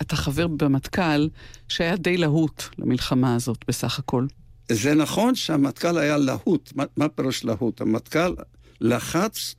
אתה 0.00 0.16
חבר 0.16 0.46
במטכ"ל 0.46 1.28
שהיה 1.68 1.96
די 1.96 2.16
להוט 2.16 2.62
למלחמה 2.78 3.34
הזאת 3.34 3.58
בסך 3.68 3.98
הכל. 3.98 4.26
זה 4.72 4.94
נכון 4.94 5.34
שהמטכ"ל 5.34 5.98
היה 5.98 6.16
להוט. 6.16 6.72
מה, 6.76 6.84
מה 6.96 7.08
פירוש 7.08 7.44
להוט? 7.44 7.80
המטכ"ל 7.80 8.34
לחץ 8.80 9.54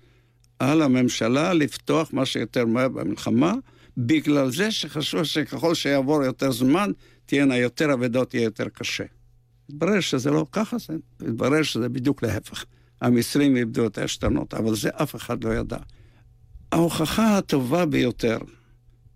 על 0.60 0.82
הממשלה 0.82 1.54
לפתוח 1.54 2.10
מה 2.14 2.26
שיותר 2.26 2.66
מהר 2.66 2.88
במלחמה, 2.88 3.54
בגלל 3.98 4.52
זה 4.52 4.72
שחשוב 4.72 5.24
שככל 5.24 5.76
שיעבור 5.76 6.24
יותר 6.24 6.52
זמן, 6.52 6.92
תהיינה 7.26 7.58
יותר 7.58 7.94
אבדות, 7.94 8.34
יהיה 8.34 8.44
יותר 8.44 8.70
קשה. 8.70 9.04
התברר 9.70 10.00
שזה 10.00 10.32
לא 10.32 10.46
ככה, 10.52 10.78
זה 10.78 10.94
התברר 11.22 11.64
שזה 11.64 11.90
בדיוק 11.90 12.24
להפך. 12.24 12.66
המצרים 13.02 13.58
איבדו 13.58 13.88
את 13.88 13.98
העשתונות, 13.98 14.54
אבל 14.54 14.76
זה 14.76 14.90
אף 14.94 15.16
אחד 15.16 15.44
לא 15.44 15.56
ידע. 15.56 15.78
ההוכחה 16.72 17.38
הטובה 17.38 17.86
ביותר 17.86 18.38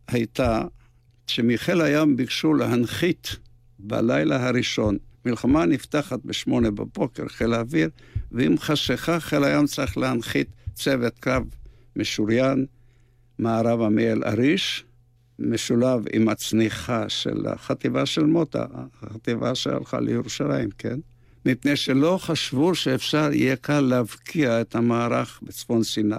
הייתה 0.08 0.63
שמחיל 1.28 1.82
הים 1.82 2.15
ביקשו 2.15 2.54
להנחית 2.54 3.36
בלילה 3.80 4.48
הראשון. 4.48 4.98
מלחמה 5.26 5.65
נפתחת 5.65 6.20
בשמונה 6.26 6.72
בבוקר, 6.72 7.28
חיל 7.28 7.54
האוויר, 7.54 7.89
ועם 8.32 8.58
חשיכה 8.58 9.20
חיל 9.20 9.44
הים 9.44 9.65
צריך 9.65 9.98
להנחית 9.98 10.48
צוות 10.74 11.20
קרב 11.20 11.44
משוריין 11.96 12.65
מערבה 13.39 13.89
מאל 13.89 14.23
עריש, 14.23 14.86
משולב 15.39 16.04
עם 16.13 16.30
הצניחה 16.30 17.10
של 17.10 17.45
החטיבה 17.47 18.06
של 18.06 18.25
מוטה, 18.25 18.65
החטיבה 19.02 19.56
שהלכה 19.56 19.99
לירושלים, 19.99 20.69
כן? 20.78 20.99
מפני 21.45 21.75
שלא 21.75 22.17
חשבו 22.21 22.75
שאפשר 22.75 23.30
יהיה 23.34 23.56
קל 23.56 23.80
להבקיע 23.80 24.62
את 24.62 24.75
המערך 24.75 25.39
בצפון 25.43 25.84
סיני. 25.84 26.15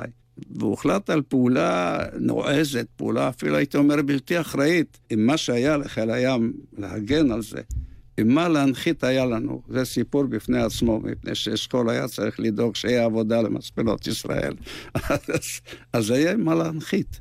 והוחלט 0.56 1.10
על 1.10 1.22
פעולה 1.22 1.98
נועזת, 2.20 2.86
פעולה 2.96 3.28
אפילו 3.28 3.56
הייתי 3.56 3.76
אומר 3.76 4.02
בלתי 4.02 4.40
אחראית, 4.40 4.98
עם 5.10 5.26
מה 5.26 5.36
שהיה 5.36 5.76
לחיל 5.76 6.10
הים 6.10 6.52
להגן 6.78 7.30
על 7.30 7.42
זה. 7.42 7.60
עם 8.20 8.34
מה 8.34 8.48
להנחית 8.48 9.04
היה 9.04 9.26
לנו, 9.26 9.62
זה 9.68 9.84
סיפור 9.84 10.24
בפני 10.24 10.62
עצמו, 10.62 11.00
מפני 11.00 11.34
שאשכול 11.34 11.90
היה 11.90 12.08
צריך 12.08 12.40
לדאוג 12.40 12.76
שיהיה 12.76 13.04
עבודה 13.04 13.42
למספנות 13.42 14.06
ישראל. 14.06 14.54
אז, 14.94 15.60
אז 15.92 16.10
היה 16.10 16.32
עם 16.32 16.44
מה 16.44 16.54
להנחית, 16.54 17.20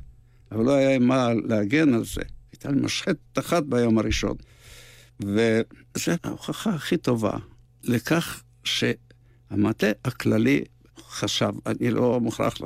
אבל 0.52 0.64
לא 0.64 0.72
היה 0.72 0.94
עם 0.94 1.06
מה 1.06 1.28
להגן 1.44 1.94
על 1.94 2.04
זה. 2.04 2.20
הייתה 2.52 2.70
לי 2.70 2.80
משחטת 2.80 3.38
אחת 3.38 3.62
ביום 3.62 3.98
הראשון. 3.98 4.36
וזו 5.20 6.12
ההוכחה 6.24 6.70
הכי 6.70 6.96
טובה 6.96 7.36
לכך 7.84 8.42
שהמטה 8.64 9.86
הכללי 10.04 10.64
חשב, 11.08 11.52
אני 11.66 11.90
לא 11.90 12.20
מוכרח, 12.20 12.58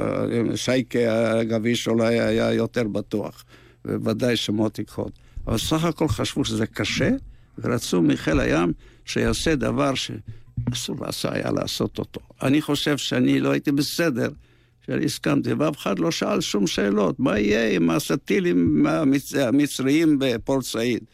שייקה 0.54 1.38
הגביש 1.40 1.88
אולי 1.88 2.20
היה 2.20 2.52
יותר 2.52 2.84
בטוח, 2.84 3.44
ובוודאי 3.84 4.36
שמוטי 4.36 4.84
קוד. 4.84 5.12
אבל 5.46 5.58
סך 5.58 5.84
הכל 5.84 6.08
חשבו 6.08 6.44
שזה 6.44 6.66
קשה, 6.66 7.10
ורצו 7.58 8.02
מחיל 8.02 8.40
הים 8.40 8.72
שיעשה 9.04 9.54
דבר 9.54 9.92
שאסור 9.94 10.96
היה 11.24 11.50
לעשות 11.50 11.98
אותו. 11.98 12.20
אני 12.42 12.62
חושב 12.62 12.96
שאני 12.96 13.40
לא 13.40 13.50
הייתי 13.50 13.72
בסדר, 13.72 14.28
שאני 14.86 15.04
הסכמתי, 15.04 15.52
ואף 15.52 15.76
אחד 15.76 15.98
לא 15.98 16.10
שאל 16.10 16.40
שום 16.40 16.66
שאלות. 16.66 17.20
מה 17.20 17.38
יהיה 17.38 17.76
עם 17.76 17.90
הסטילים 17.90 18.86
המצ... 18.86 19.34
המצריים 19.34 20.18
בפורט 20.18 20.64
סעיד? 20.64 21.04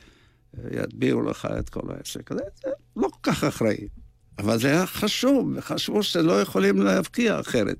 יטביעו 0.70 1.22
לך 1.22 1.48
את 1.58 1.68
כל 1.68 1.80
העסק. 1.90 2.32
זה, 2.32 2.38
זה 2.62 2.70
לא 2.96 3.08
כל 3.08 3.18
כך 3.22 3.44
אחראי. 3.44 3.88
אבל 4.38 4.58
זה 4.58 4.68
היה 4.68 4.86
חשוב, 4.86 5.52
וחשבו 5.56 6.02
שלא 6.02 6.40
יכולים 6.40 6.82
להבקיע 6.82 7.40
אחרת. 7.40 7.76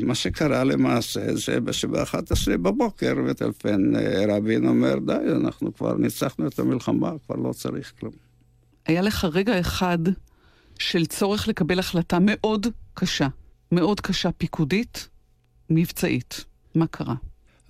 מה 0.00 0.14
שקרה 0.14 0.64
למעשה 0.64 1.34
זה 1.36 1.72
שב-11 1.72 2.50
בבוקר 2.50 3.14
וטלפן 3.26 3.96
אה, 3.96 4.24
רבין 4.36 4.66
אומר, 4.66 4.98
די, 4.98 5.12
אנחנו 5.12 5.74
כבר 5.74 5.96
ניצחנו 5.96 6.46
את 6.46 6.58
המלחמה, 6.58 7.12
כבר 7.26 7.36
לא 7.36 7.52
צריך 7.52 7.92
כלום. 8.00 8.12
היה 8.86 9.02
לך 9.02 9.24
רגע 9.24 9.60
אחד 9.60 9.98
של 10.78 11.06
צורך 11.06 11.48
לקבל 11.48 11.78
החלטה 11.78 12.18
מאוד 12.20 12.66
קשה, 12.94 13.28
מאוד 13.72 14.00
קשה 14.00 14.32
פיקודית, 14.32 15.08
מבצעית. 15.70 16.44
מה 16.74 16.86
קרה? 16.86 17.14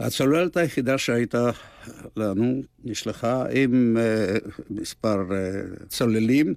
הצוללת 0.00 0.56
היחידה 0.56 0.98
שהייתה 0.98 1.50
לנו 2.16 2.62
נשלחה 2.84 3.44
עם 3.54 3.96
uh, 3.96 4.50
מספר 4.70 5.18
uh, 5.28 5.86
צוללים 5.86 6.54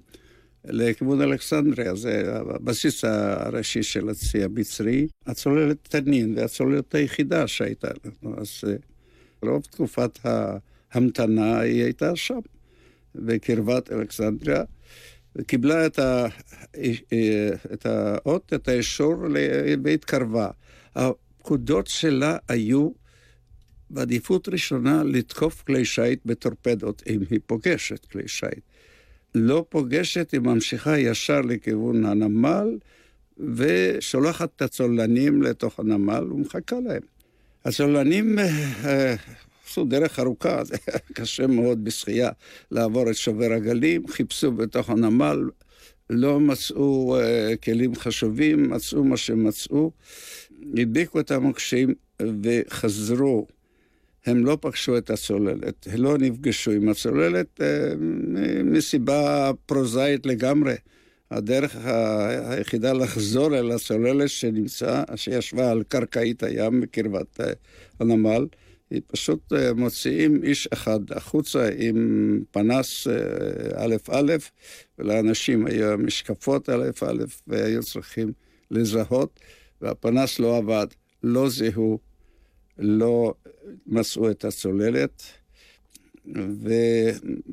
לכיוון 0.66 1.20
אלכסנדריה, 1.20 1.94
זה 1.94 2.32
הבסיס 2.36 3.04
הראשי 3.04 3.82
של 3.82 4.08
הצי 4.08 4.44
המצרי. 4.44 5.06
הצוללת 5.26 5.76
תנין, 5.82 6.34
והצוללת 6.38 6.94
היחידה 6.94 7.46
שהייתה 7.46 7.88
לנו. 8.04 8.40
אז 8.40 8.48
uh, 8.64 9.46
רוב 9.48 9.62
תקופת 9.62 10.18
ההמתנה 10.24 11.60
היא 11.60 11.84
הייתה 11.84 12.16
שם, 12.16 12.38
בקרבת 13.14 13.92
אלכסנדריה. 13.92 14.62
וקיבלה 15.36 15.86
את, 15.86 15.98
ה, 15.98 16.26
את 17.72 17.86
האות, 17.86 18.52
את 18.54 18.68
האישור 18.68 19.14
והתקרבה. 19.84 20.50
הפקודות 20.94 21.86
שלה 21.86 22.36
היו 22.48 22.90
בעדיפות 23.90 24.48
ראשונה 24.48 25.02
לתקוף 25.04 25.62
כלי 25.62 25.84
שיט 25.84 26.20
בטורפדות, 26.26 27.02
אם 27.06 27.20
היא 27.30 27.40
פוגשת 27.46 28.04
כלי 28.04 28.28
שיט. 28.28 28.60
לא 29.38 29.64
פוגשת, 29.68 30.30
היא 30.30 30.40
ממשיכה 30.40 30.98
ישר 30.98 31.40
לכיוון 31.40 32.04
הנמל, 32.04 32.78
ושולחת 33.38 34.48
את 34.56 34.62
הצוללנים 34.62 35.42
לתוך 35.42 35.80
הנמל 35.80 36.32
ומחכה 36.32 36.76
להם. 36.80 37.02
הצוללנים 37.64 38.38
אה, 38.38 39.14
עשו 39.66 39.84
דרך 39.84 40.18
ארוכה, 40.18 40.64
זה 40.64 40.76
היה 40.86 40.98
קשה 41.14 41.46
מאוד 41.46 41.84
בשחייה 41.84 42.30
לעבור 42.70 43.10
את 43.10 43.16
שובר 43.16 43.52
הגלים, 43.52 44.08
חיפשו 44.08 44.52
בתוך 44.52 44.90
הנמל, 44.90 45.38
לא 46.10 46.40
מצאו 46.40 47.16
uh, 47.18 47.56
כלים 47.56 47.94
חשובים, 47.94 48.70
מצאו 48.70 49.04
מה 49.04 49.16
שמצאו, 49.16 49.90
הדביקו 50.78 51.20
את 51.20 51.30
המוקשים 51.30 51.94
וחזרו. 52.42 53.46
הם 54.26 54.46
לא 54.46 54.58
פגשו 54.60 54.98
את 54.98 55.10
הצוללת, 55.10 55.86
הם 55.90 56.02
לא 56.02 56.18
נפגשו 56.18 56.70
עם 56.70 56.88
הצוללת 56.88 57.60
uh, 57.60 57.62
מסיבה 58.64 59.50
פרוזאית 59.66 60.26
לגמרי. 60.26 60.74
הדרך 61.30 61.76
היחידה 62.48 62.92
לחזור 62.92 63.58
אל 63.58 63.72
הצוללת 63.72 64.28
שנמצאה, 64.28 65.02
שישבה 65.16 65.70
על 65.70 65.82
קרקעית 65.88 66.42
הים 66.42 66.80
בקרבת 66.80 67.40
הנמל, 68.00 68.46
היא 68.90 69.00
פשוט 69.06 69.52
מוציאים 69.76 70.42
איש 70.44 70.68
אחד 70.72 71.00
החוצה 71.10 71.70
עם 71.78 72.40
פנס 72.50 73.06
א' 73.76 73.96
א', 74.10 74.32
ולאנשים 74.98 75.66
היו 75.66 75.98
משקפות 75.98 76.68
א' 76.68 76.90
א', 77.02 77.24
והיו 77.46 77.82
צריכים 77.82 78.32
לזהות, 78.70 79.40
והפנס 79.80 80.38
לא 80.38 80.56
עבד, 80.56 80.86
לא 81.22 81.48
זיהו, 81.48 81.98
לא 82.78 83.34
מצאו 83.86 84.30
את 84.30 84.44
הצוללת, 84.44 85.22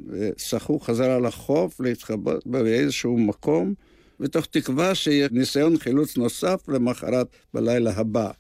ושחו 0.08 0.80
חזרה 0.80 1.20
לחוף 1.20 1.80
להתחבא 1.80 2.34
באיזשהו 2.46 3.18
מקום, 3.18 3.74
מתוך 4.20 4.46
תקווה 4.46 4.96
שיהיה 4.96 5.28
ניסיון 5.32 5.78
חילוץ 5.78 6.18
נוסף 6.18 6.70
למחרת 6.70 7.28
בלילה 7.54 7.92
הבא. 7.92 8.32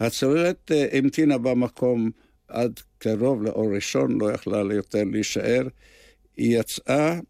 הצוללת 0.00 0.70
המתינה 0.92 1.38
במקום 1.38 2.10
עד 2.48 2.80
קרוב 2.98 3.42
לאור 3.42 3.74
ראשון, 3.74 4.20
לא 4.20 4.32
יכלה 4.32 4.74
יותר 4.74 5.04
להישאר. 5.04 5.68
היא 6.36 6.58
יצאה 6.58 7.20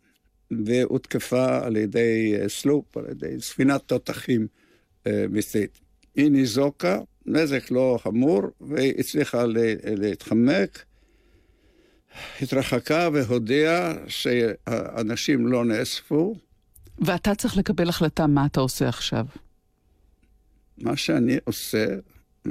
והותקפה 0.65 1.67
על 1.67 1.77
ידי 1.77 2.35
סלופ, 2.49 2.97
על 2.97 3.05
ידי 3.11 3.41
ספינת 3.41 3.83
תותחים 3.87 4.47
מצרית. 5.09 5.81
היא 6.15 6.31
ניזוקה, 6.31 7.01
נזק 7.27 7.71
לא 7.71 7.99
חמור, 8.03 8.43
והיא 8.61 8.95
הצליחה 8.99 9.45
להתחמק. 9.85 10.85
התרחקה 12.43 13.09
והודיעה 13.13 13.95
שהאנשים 14.07 15.47
לא 15.47 15.65
נאספו. 15.65 16.37
ואתה 16.99 17.35
צריך 17.35 17.57
לקבל 17.57 17.89
החלטה 17.89 18.27
מה 18.27 18.47
אתה 18.47 18.61
עושה 18.61 18.89
עכשיו. 18.89 19.27
מה 20.79 20.97
שאני 20.97 21.37
עושה 21.45 21.87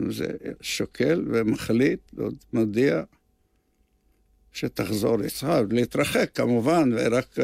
זה 0.09 0.28
שוקל 0.61 1.26
ומחליט, 1.28 1.99
מודיע 2.53 3.03
שתחזור 4.53 5.17
לצחק, 5.17 5.63
להתרחק 5.72 6.30
כמובן, 6.36 6.89
ורק 6.95 7.36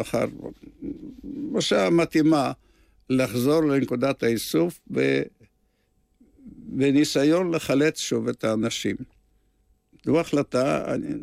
אחר 0.00 0.24
בשעה 1.52 1.90
מתאימה 1.90 2.52
לחזור 3.10 3.62
לנקודת 3.62 4.22
האיסוף 4.22 4.80
בניסיון 6.72 7.54
לחלץ 7.54 7.98
שוב 7.98 8.28
את 8.28 8.44
האנשים. 8.44 8.96
זו 10.04 10.20
החלטה, 10.20 10.94
אני 10.94 11.14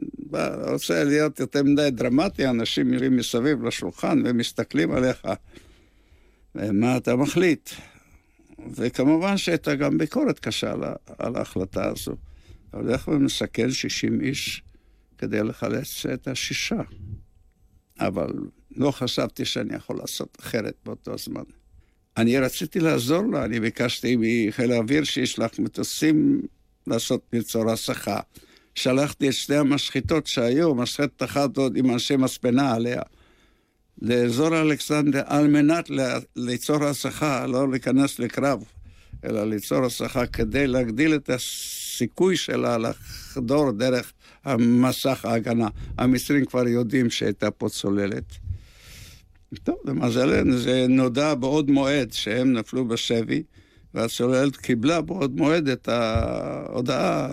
רוצה 0.71 1.03
להיות 1.03 1.39
יותר 1.39 1.63
מדי 1.63 1.89
דרמטי, 1.91 2.47
אנשים 2.47 2.91
נראים 2.91 3.17
מסביב 3.17 3.63
לשולחן 3.63 4.21
ומסתכלים 4.25 4.91
עליך. 4.91 5.27
מה 6.55 6.97
אתה 6.97 7.15
מחליט? 7.15 7.69
וכמובן 8.75 9.37
שהייתה 9.37 9.75
גם 9.75 9.97
ביקורת 9.97 10.39
קשה 10.39 10.73
על, 11.17 11.35
ההחלטה 11.35 11.85
הזו. 11.85 12.15
הולך 12.73 13.07
ומסכן 13.07 13.71
60 13.71 14.21
איש 14.21 14.63
כדי 15.17 15.43
לחלץ 15.43 16.05
את 16.05 16.27
השישה. 16.27 16.81
אבל 17.99 18.33
לא 18.75 18.91
חשבתי 18.91 19.45
שאני 19.45 19.75
יכול 19.75 19.97
לעשות 19.97 20.37
אחרת 20.39 20.73
באותו 20.85 21.17
זמן. 21.17 21.43
אני 22.17 22.37
רציתי 22.37 22.79
לעזור 22.79 23.23
לה, 23.31 23.45
אני 23.45 23.59
ביקשתי 23.59 24.15
מחיל 24.19 24.71
האוויר 24.71 25.03
שישלח 25.03 25.59
מטוסים 25.59 26.41
לעשות 26.87 27.21
ליצור 27.33 27.71
הסחה. 27.71 28.19
שלחתי 28.75 29.29
את 29.29 29.33
שתי 29.33 29.55
המשחיתות 29.55 30.27
שהיו, 30.27 30.75
משחטת 30.75 31.23
אחת 31.23 31.57
עוד 31.57 31.77
עם 31.77 31.91
אנשי 31.91 32.15
מספנה 32.15 32.73
עליה, 32.73 33.01
לאזור 34.01 34.61
אלכסנדר, 34.61 35.21
על 35.25 35.47
מנת 35.47 35.89
ליצור 36.35 36.83
הסחה, 36.83 37.47
לא 37.47 37.71
להיכנס 37.71 38.19
לקרב, 38.19 38.63
אלא 39.25 39.49
ליצור 39.49 39.85
הסחה 39.85 40.25
כדי 40.25 40.67
להגדיל 40.67 41.15
את 41.15 41.29
הסיכוי 41.29 42.35
שלה 42.35 42.77
לחדור 42.77 43.71
דרך 43.71 44.13
מסך 44.59 45.25
ההגנה. 45.25 45.67
המצרים 45.97 46.45
כבר 46.45 46.67
יודעים 46.67 47.09
שהייתה 47.09 47.51
פה 47.51 47.69
צוללת. 47.69 48.46
טוב, 49.63 49.75
למזלנו 49.85 50.57
זה 50.57 50.85
נודע 50.89 51.35
בעוד 51.35 51.71
מועד 51.71 52.13
שהם 52.13 52.53
נפלו 52.53 52.87
בשבי. 52.87 53.43
והצוללת 53.93 54.57
קיבלה 54.57 55.01
בעוד 55.01 55.37
מועד 55.37 55.67
את 55.67 55.87
ההודעה 55.87 57.29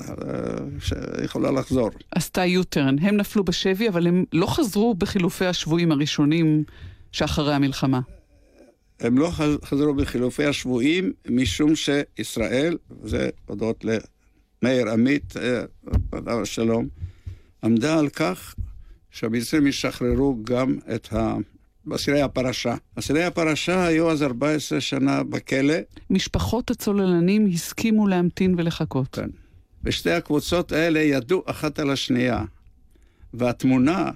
שיכולה 0.81 1.51
לחזור. 1.51 1.91
עשתה 2.11 2.45
יוטרן. 2.45 2.99
הם 2.99 3.17
נפלו 3.17 3.45
בשבי, 3.45 3.89
אבל 3.89 4.07
הם 4.07 4.25
לא 4.33 4.47
חזרו 4.47 4.95
בחילופי 4.95 5.47
השבויים 5.47 5.93
הראשונים 5.93 6.65
שאחרי 7.13 7.55
המלחמה. 7.55 8.01
הם 9.01 9.19
לא 9.19 9.31
חזרו 9.65 9.95
בחילופי 9.95 10.45
השבויים, 10.45 11.13
משום 11.31 11.73
שישראל, 11.75 12.77
זה 13.03 13.31
הודות 13.47 13.85
למאיר 13.85 14.91
עמית, 14.91 15.35
עליו 16.13 16.43
השלום, 16.43 16.89
עמדה 17.65 17.99
על 17.99 18.09
כך 18.09 18.55
שהמצרים 19.11 19.67
ישחררו 19.67 20.37
גם 20.45 20.79
את 20.95 21.13
ה... 21.13 21.35
אסירי 21.95 22.23
הפרשה. 22.23 22.75
אסירי 22.99 23.25
הפרשה 23.25 23.87
היו 23.87 24.11
אז 24.11 24.23
14 24.23 24.81
שנה 24.81 25.23
בכלא. 25.23 25.75
משפחות 26.11 26.71
הצוללנים 26.71 27.47
הסכימו 27.53 28.09
להמתין 28.09 28.55
ולחכות. 28.59 29.09
כן. 29.13 29.29
ושתי 29.85 30.11
הקבוצות 30.11 30.73
האלה 30.73 31.01
ידעו 31.01 31.43
אחת 31.47 31.79
על 31.79 31.91
השנייה. 31.91 32.45
והתמונה, 33.35 34.11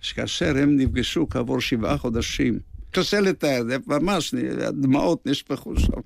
שכאשר 0.00 0.56
הם 0.58 0.76
נפגשו 0.76 1.28
כעבור 1.28 1.60
שבעה 1.60 1.98
חודשים, 1.98 2.58
קשה 2.90 3.20
לתאר, 3.20 3.62
זה 3.68 3.76
ממש, 3.86 4.34
הדמעות 4.66 5.26
נשפכו 5.26 5.80
שם. 5.80 6.00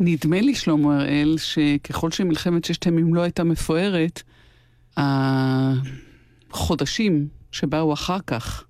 נדמה 0.00 0.40
לי, 0.40 0.54
שלמה 0.54 1.00
הראל, 1.00 1.36
שככל 1.38 2.10
שמלחמת 2.10 2.64
ששת 2.64 2.84
הימים 2.84 3.14
לא 3.14 3.20
הייתה 3.20 3.44
מפוארת, 3.44 4.22
החודשים 6.50 7.28
שבאו 7.52 7.92
אחר 7.92 8.18
כך 8.26 8.64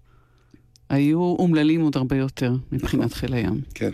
היו 0.91 1.21
אומללים 1.21 1.81
עוד 1.81 1.97
הרבה 1.97 2.17
יותר 2.17 2.53
מבחינת 2.73 3.13
חיל 3.13 3.35
הים. 3.35 3.61
כן. 3.75 3.91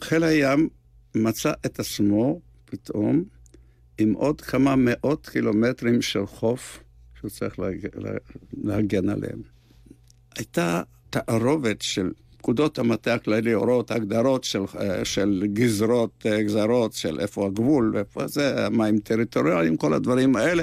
חיל 0.00 0.24
הים 0.24 0.68
מצא 1.14 1.52
את 1.66 1.80
עצמו 1.80 2.40
פתאום 2.64 3.24
עם 3.98 4.12
עוד 4.12 4.40
כמה 4.40 4.74
מאות 4.76 5.28
קילומטרים 5.28 6.02
של 6.02 6.26
חוף 6.26 6.80
שהוא 7.18 7.30
צריך 7.30 7.58
להג... 7.58 7.86
להגן 8.64 9.08
עליהם. 9.08 9.42
הייתה 10.36 10.82
תערובת 11.10 11.82
של 11.82 12.10
פקודות 12.36 12.78
המטה 12.78 13.14
הכללי, 13.14 13.52
הוראות, 13.52 13.90
הגדרות 13.90 14.44
של, 14.44 14.60
של 15.04 15.44
גזרות, 15.52 16.26
גזרות, 16.26 16.92
של 16.92 17.20
איפה 17.20 17.46
הגבול, 17.46 17.92
ואיפה 17.94 18.26
זה, 18.26 18.68
מים 18.70 18.98
טריטוריאליים, 18.98 19.76
כל 19.76 19.94
הדברים 19.94 20.36
האלה. 20.36 20.62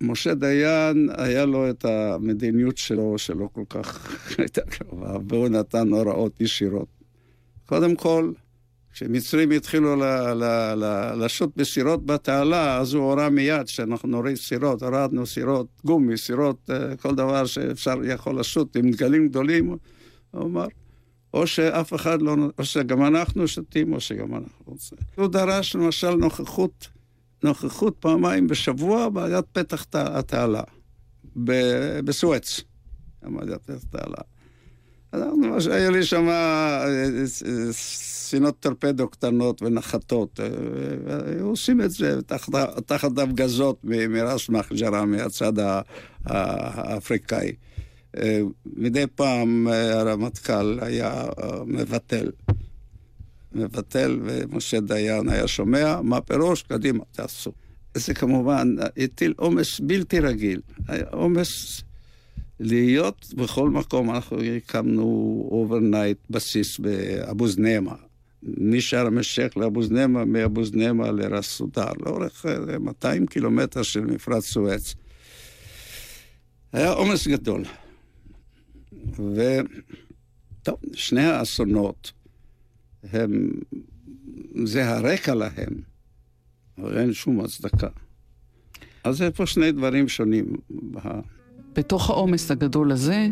משה 0.00 0.34
דיין, 0.34 1.08
היה 1.16 1.44
לו 1.44 1.70
את 1.70 1.84
המדיניות 1.84 2.78
שלו, 2.78 3.18
שלא 3.18 3.48
כל 3.52 3.64
כך 3.68 4.16
הייתה 4.38 4.60
קרובה, 4.60 5.16
והוא 5.28 5.48
נתן 5.48 5.88
הוראות 5.88 6.40
ישירות. 6.40 6.88
קודם 7.66 7.96
כל, 7.96 8.32
כשמצרים 8.92 9.50
התחילו 9.50 9.96
ל- 9.96 10.32
ל- 10.32 10.74
ל- 10.74 11.24
לשוט 11.24 11.56
בסירות 11.56 12.06
בתעלה, 12.06 12.78
אז 12.78 12.94
הוא 12.94 13.02
הורה 13.10 13.30
מיד 13.30 13.68
שאנחנו 13.68 14.08
נוריד 14.08 14.36
סירות, 14.36 14.82
הורדנו 14.82 15.26
סירות 15.26 15.66
גומי, 15.84 16.16
סירות, 16.16 16.70
אה, 16.70 16.96
כל 16.96 17.14
דבר 17.14 17.46
שאפשר, 17.46 17.94
יכול 18.04 18.40
לשוט 18.40 18.76
עם 18.76 18.90
דגלים 18.90 19.28
גדולים, 19.28 19.76
הוא 20.30 20.44
אמר, 20.44 20.66
או 21.34 21.46
שאף 21.46 21.94
אחד 21.94 22.22
לא, 22.22 22.36
או 22.58 22.64
שגם 22.64 23.04
אנחנו 23.06 23.48
שותים, 23.48 23.92
או 23.92 24.00
שגם 24.00 24.34
אנחנו 24.34 24.64
רוצים. 24.66 24.98
הוא 25.16 25.26
דרש 25.26 25.76
למשל 25.76 26.10
נוכחות, 26.10 26.88
נוכחות 27.42 27.96
פעמיים 28.00 28.46
בשבוע 28.46 29.08
בעיית 29.08 29.44
פתח 29.52 29.86
התעלה, 29.94 30.62
ב- 31.44 32.00
בסואץ, 32.04 32.60
עמדת 33.24 33.62
פתח 33.62 33.84
התעלה. 33.88 34.22
אנחנו, 35.12 35.72
היו 35.72 35.90
לי 35.90 36.04
שם 36.04 36.28
אה, 36.28 36.84
אה, 36.84 37.26
ספינות 37.70 38.60
טורפדו 38.60 39.08
קטנות 39.08 39.62
ונחתות, 39.62 40.40
אה, 40.40 40.46
היו 41.26 41.46
עושים 41.46 41.80
את 41.80 41.90
זה 41.90 42.22
תחת, 42.22 42.52
תחת 42.86 43.18
הפגזות 43.18 43.78
מ- 43.84 44.12
מראס 44.12 44.48
מחג'רה, 44.48 45.04
מהצד 45.04 45.52
האפריקאי. 46.24 47.52
אה, 48.16 48.40
מדי 48.76 49.04
פעם 49.14 49.68
אה, 49.68 50.00
הרמטכ"ל 50.00 50.78
היה 50.82 51.12
אה, 51.24 51.64
מבטל. 51.66 52.30
מבטל, 53.52 54.18
ומשה 54.24 54.80
דיין 54.80 55.28
היה 55.28 55.48
שומע, 55.48 56.00
מה 56.02 56.20
פירוש? 56.20 56.62
קדימה, 56.62 57.04
תעשו. 57.12 57.52
זה 57.94 58.14
כמובן 58.14 58.74
הטיל 58.96 59.34
עומס 59.36 59.80
בלתי 59.80 60.20
רגיל. 60.20 60.60
עומס 61.10 61.82
להיות 62.60 63.26
בכל 63.36 63.70
מקום. 63.70 64.10
אנחנו 64.10 64.42
הקמנו 64.42 65.48
overnight 65.50 66.18
בסיס 66.30 66.78
באבו 66.78 67.48
זנמה. 67.48 67.94
משארם 68.42 69.18
א-שייח 69.18 69.56
לאבו 69.56 69.82
זנמה, 69.82 70.24
מאבו 70.24 70.64
זנמה 70.64 71.10
לראס 71.10 71.46
סודר, 71.46 71.92
לאורך 72.06 72.46
אה, 72.46 72.78
200 72.78 73.26
קילומטר 73.26 73.82
של 73.82 74.00
מפרץ 74.00 74.44
סואץ. 74.44 74.94
היה 76.72 76.90
עומס 76.90 77.28
גדול. 77.28 77.64
וטוב, 79.12 80.76
שני 80.94 81.24
האסונות 81.24 82.12
הם, 83.12 83.50
זה 84.64 84.88
הרקע 84.88 85.34
להם, 85.34 85.74
אבל 86.78 86.98
אין 86.98 87.12
שום 87.12 87.40
הצדקה. 87.40 87.88
אז 89.04 89.16
זה 89.16 89.30
פה 89.30 89.46
שני 89.46 89.72
דברים 89.72 90.08
שונים. 90.08 90.56
בתוך 91.74 92.10
העומס 92.10 92.50
הגדול 92.50 92.92
הזה, 92.92 93.28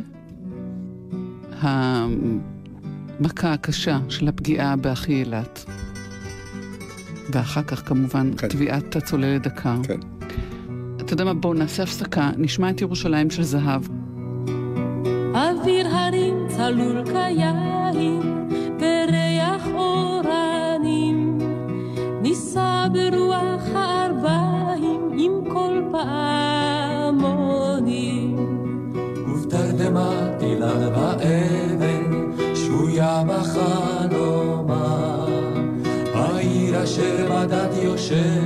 המכה 1.51 3.53
הקשה 3.53 3.99
של 4.09 4.29
הפגיעה 4.29 4.77
באחי 4.77 5.12
אילת. 5.12 5.64
ואחר 7.33 7.62
כך 7.62 7.89
כמובן 7.89 8.37
כן. 8.37 8.49
טביעת 8.49 8.97
הצוללת 8.97 9.43
דקר. 9.43 9.83
כן. 9.83 10.01
אתה 10.97 11.12
יודע 11.12 11.25
מה? 11.25 11.35
בואו 11.35 11.55
נעשה 11.55 11.83
הפסקה, 11.83 12.31
נשמע 12.37 12.71
את 12.71 12.81
ירושלים 12.81 13.31
של 13.31 13.43
זהב. 13.43 13.83
אוויר 15.35 15.87
הרים 15.87 16.35
צלול 16.49 17.05
כיין, 17.05 17.57
ברוח 22.97 23.63
הארבעים 23.75 25.11
עם 25.19 25.33
כל 25.53 25.83
פעמונים. 25.93 27.17
ובתרדמת 29.29 30.43
אילן 30.43 30.89
ואבן, 30.95 32.11
שבויה 32.55 33.23
בחלומה. 33.27 35.27
העיר 36.15 36.85
אשר 36.85 37.27
בדת 37.31 37.71
יושבת 37.83 38.46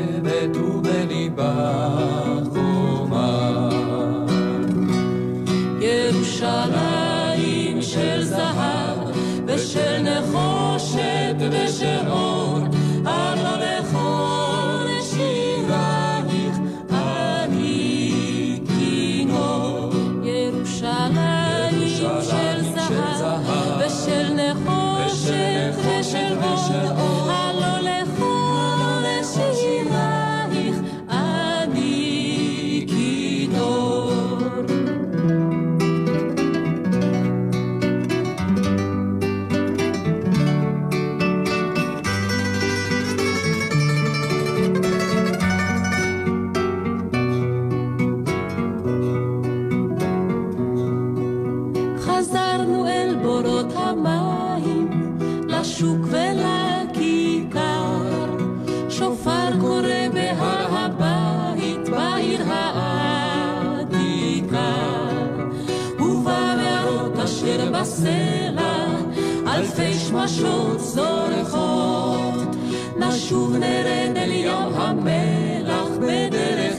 שמשות 70.40 70.80
זורחות. 70.80 72.56
נשוב 72.96 73.56
נרד 73.56 74.16
אל 74.16 74.30
ים 74.30 74.74
המלח 74.74 75.88
בדרך 76.00 76.76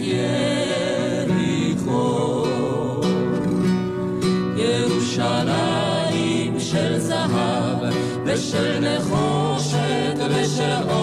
יריחו. 1.19 2.45
ירושלים 4.55 6.59
של 6.59 6.99
זהב 6.99 7.93
ושל 8.25 8.79
נחושת 8.79 10.17
ושל 10.29 10.73
אור, 10.89 11.00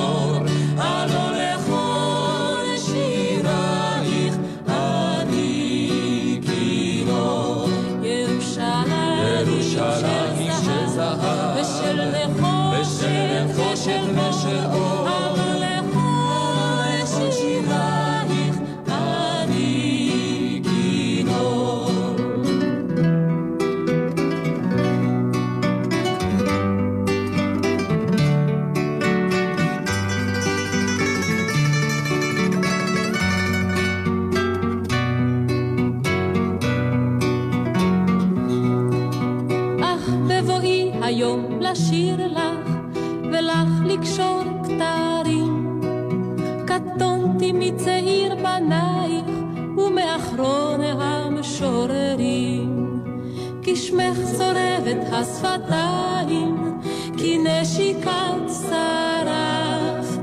השפתיים, 55.18 56.80
כי 57.16 57.38
נשיקת 57.38 58.48
שרף, 58.68 60.18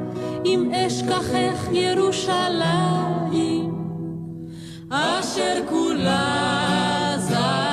אם 0.46 0.72
אשכחך 0.74 1.68
ירושלים, 1.72 3.76
אשר 4.90 5.60
כולה 5.70 7.16
זהב. 7.18 7.66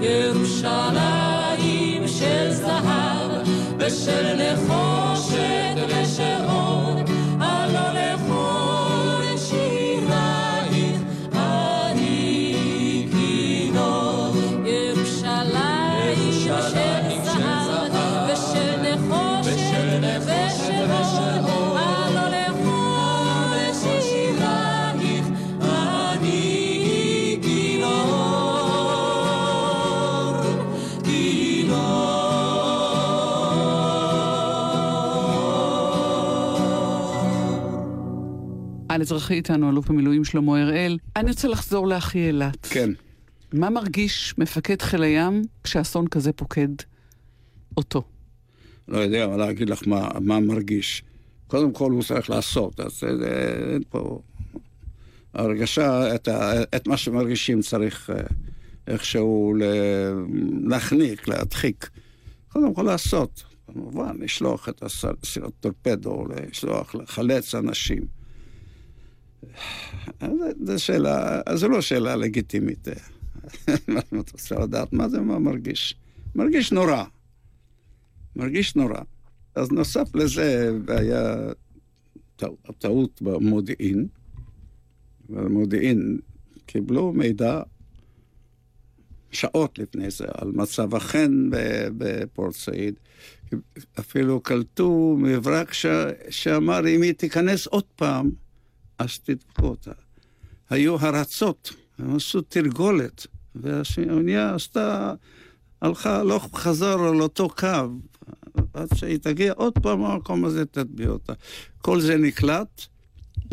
ירושלים 0.00 2.08
של 2.08 2.50
זהב 2.50 3.30
ושל 3.78 4.36
נחושת 4.36 4.89
על 38.90 39.00
אזרחי 39.00 39.34
איתנו, 39.34 39.70
אלוף 39.70 39.88
במילואים 39.88 40.24
שלמה 40.24 40.62
הראל. 40.62 40.98
אני 41.16 41.30
רוצה 41.30 41.48
לחזור 41.48 41.86
לאחי 41.86 42.26
אילת. 42.26 42.66
כן. 42.70 42.90
מה 43.52 43.70
מרגיש 43.70 44.34
מפקד 44.38 44.82
חיל 44.82 45.02
הים 45.02 45.42
כשאסון 45.64 46.08
כזה 46.08 46.32
פוקד 46.32 46.68
אותו? 47.76 48.02
לא 48.88 48.98
יודע, 48.98 49.24
אבל 49.24 49.36
להגיד 49.36 49.70
לך 49.70 49.82
מה, 49.86 50.08
מה 50.20 50.40
מרגיש. 50.40 51.02
קודם 51.46 51.72
כל 51.72 51.90
הוא 51.90 52.02
צריך 52.02 52.30
לעשות, 52.30 52.80
אז 52.80 53.04
אה, 53.04 53.08
אה, 53.08 53.72
אין 53.72 53.82
פה... 53.88 54.20
הרגשה, 55.34 56.14
את, 56.14 56.28
ה, 56.28 56.62
את 56.76 56.88
מה 56.88 56.96
שמרגישים 56.96 57.60
צריך 57.60 58.10
אה, 58.10 58.22
איכשהו 58.86 59.54
להחניק, 60.64 61.28
להדחיק. 61.28 61.90
קודם 62.48 62.74
כל 62.74 62.82
לעשות. 62.82 63.42
כמובן, 63.66 64.16
לשלוח 64.20 64.68
את 64.68 64.82
הסירות 64.82 65.52
טורפדו, 65.60 66.24
לשלוח, 66.28 66.94
לחלץ 66.94 67.54
אנשים. 67.54 68.19
זו 70.64 70.78
שאלה, 70.78 71.40
זו 71.54 71.68
לא 71.68 71.80
שאלה 71.80 72.16
לגיטימית. 72.16 72.88
אתה 72.88 74.00
רוצה 74.32 74.58
לדעת 74.58 74.92
מה 74.92 75.08
זה, 75.08 75.20
מה 75.20 75.38
מרגיש? 75.38 75.94
מרגיש 76.34 76.72
נורא. 76.72 77.04
מרגיש 78.36 78.76
נורא. 78.76 79.00
אז 79.54 79.70
נוסף 79.72 80.14
לזה, 80.14 80.70
היה 80.88 81.36
טע- 82.36 82.72
טעות 82.78 83.22
במודיעין. 83.22 84.06
במודיעין 85.28 86.18
קיבלו 86.66 87.12
מידע 87.12 87.62
שעות 89.32 89.78
לפני 89.78 90.10
זה 90.10 90.24
על 90.34 90.52
מצב 90.54 90.94
החן 90.94 91.50
בפורט 91.98 92.54
סעיד. 92.54 92.94
אפילו 93.98 94.40
קלטו 94.40 95.16
מברק 95.18 95.72
ש... 95.72 95.86
שאמר, 96.30 96.88
אם 96.88 97.02
היא 97.02 97.12
תיכנס 97.12 97.66
עוד 97.66 97.84
פעם, 97.96 98.30
אותה. 99.62 99.92
היו 100.70 100.96
הרצות, 101.00 101.74
הם 101.98 102.16
עשו 102.16 102.40
תרגולת, 102.40 103.26
והאונייה 103.54 104.54
עשתה, 104.54 105.14
הלכה, 105.82 106.22
לא 106.22 106.40
חזר 106.54 107.00
על 107.00 107.22
אותו 107.22 107.48
קו, 107.48 107.66
עד 108.74 108.88
שהיא 108.94 109.18
תגיע 109.18 109.52
עוד 109.52 109.72
פעם 109.82 110.02
למקום 110.02 110.44
הזה, 110.44 110.66
תטביע 110.66 111.08
אותה. 111.08 111.32
כל 111.78 112.00
זה 112.00 112.16
נקלט 112.16 112.86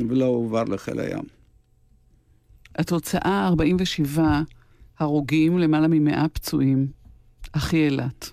ולא 0.10 0.26
הועבר 0.26 0.64
לחיל 0.64 1.00
הים. 1.00 1.24
התוצאה 2.76 3.48
47 3.48 4.42
הרוגים, 5.00 5.58
למעלה 5.58 5.88
מ-100 5.88 6.28
פצועים. 6.34 6.88
אחי 7.52 7.86
אילת. 7.86 8.32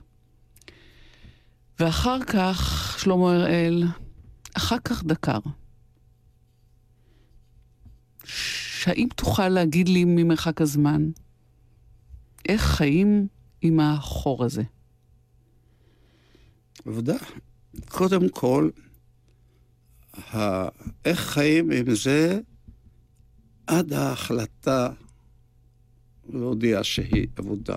ואחר 1.80 2.24
כך, 2.24 2.94
שלמה 2.98 3.34
הראל, 3.34 3.84
אחר 4.56 4.76
כך 4.84 5.04
דקר. 5.04 5.38
שהאם 8.24 9.08
תוכל 9.16 9.48
להגיד 9.48 9.88
לי 9.88 10.04
ממרחק 10.04 10.60
הזמן, 10.60 11.10
איך 12.48 12.62
חיים 12.62 13.26
עם 13.62 13.80
החור 13.80 14.44
הזה? 14.44 14.62
עובדה. 16.84 17.16
קודם 17.88 18.28
כל, 18.28 18.70
ה... 20.14 20.38
איך 21.04 21.20
חיים 21.20 21.70
עם 21.70 21.94
זה 21.94 22.40
עד 23.66 23.92
ההחלטה 23.92 24.92
להודיע 26.28 26.84
שהיא 26.84 27.26
עבודה. 27.36 27.76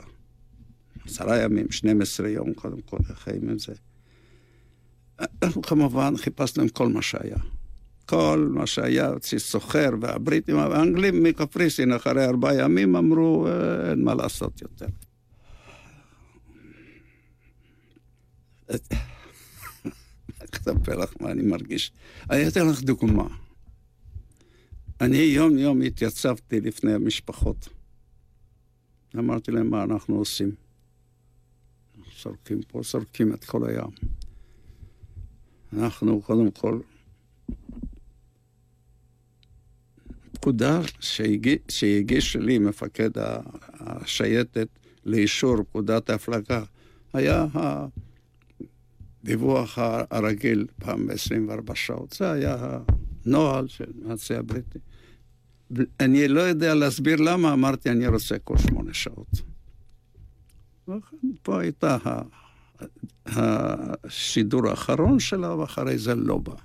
עשרה 1.05 1.43
ימים, 1.43 1.71
12 1.71 2.29
יום, 2.29 2.53
קודם 2.53 2.81
כל, 2.81 2.97
איך 3.09 3.19
חיים 3.19 3.49
עם 3.49 3.59
זה. 3.59 3.73
אנחנו 5.43 5.61
כמובן 5.61 6.17
חיפשנו 6.17 6.63
עם 6.63 6.69
כל 6.69 6.87
מה 6.87 7.01
שהיה. 7.01 7.37
כל 8.09 8.49
מה 8.53 8.67
שהיה, 8.67 9.11
סוחר, 9.37 9.89
והבריטים, 10.01 10.57
האנגלים 10.57 11.23
מקפריסין, 11.23 11.93
אחרי 11.93 12.25
ארבעה 12.25 12.55
ימים 12.55 12.95
אמרו, 12.95 13.47
"אה, 13.47 13.89
אין 13.89 14.03
מה 14.03 14.13
לעשות 14.13 14.61
יותר. 14.61 14.87
אספר 20.55 20.95
לך 20.95 21.13
מה 21.21 21.31
אני 21.31 21.41
מרגיש. 21.41 21.91
אני 22.29 22.47
אתן 22.47 22.67
לך 22.67 22.81
דוגמה. 22.81 23.27
אני 25.01 25.17
יום-יום 25.17 25.81
התייצבתי 25.81 26.61
לפני 26.61 26.93
המשפחות. 26.93 27.69
אמרתי 29.17 29.51
להם 29.51 29.69
מה 29.69 29.83
אנחנו 29.83 30.15
עושים. 30.15 30.51
סורקים 32.17 32.61
פה, 32.67 32.83
סורקים 32.83 33.33
את 33.33 33.45
כל 33.45 33.69
הים. 33.69 33.89
אנחנו 35.73 36.21
קודם 36.21 36.51
כל, 36.51 36.79
פקודה 40.41 40.81
שהגיש, 41.69 42.35
לי 42.35 42.59
מפקד 42.59 43.09
השייטת 43.79 44.67
לאישור 45.05 45.63
פקודת 45.63 46.09
ההפלגה, 46.09 46.63
היה 47.13 47.45
הדיווח 49.23 49.77
הרגיל 50.11 50.67
פעם 50.79 51.07
ב-24 51.07 51.75
שעות. 51.75 52.13
זה 52.13 52.31
היה 52.31 52.79
הנוהל 53.25 53.67
של 53.67 53.85
הנאצי 54.05 54.35
הבריטי. 54.35 54.79
אני 55.99 56.27
לא 56.27 56.41
יודע 56.41 56.73
להסביר 56.73 57.15
למה, 57.15 57.53
אמרתי, 57.53 57.89
אני 57.89 58.07
רוצה 58.07 58.39
כל 58.39 58.57
שמונה 58.57 58.93
שעות. 58.93 59.41
פה 61.41 61.61
הייתה 61.61 61.97
השידור 63.25 64.67
האחרון 64.67 65.19
שלה, 65.19 65.55
ואחרי 65.55 65.97
זה 65.97 66.15
לא 66.15 66.37
בא. 66.37 66.55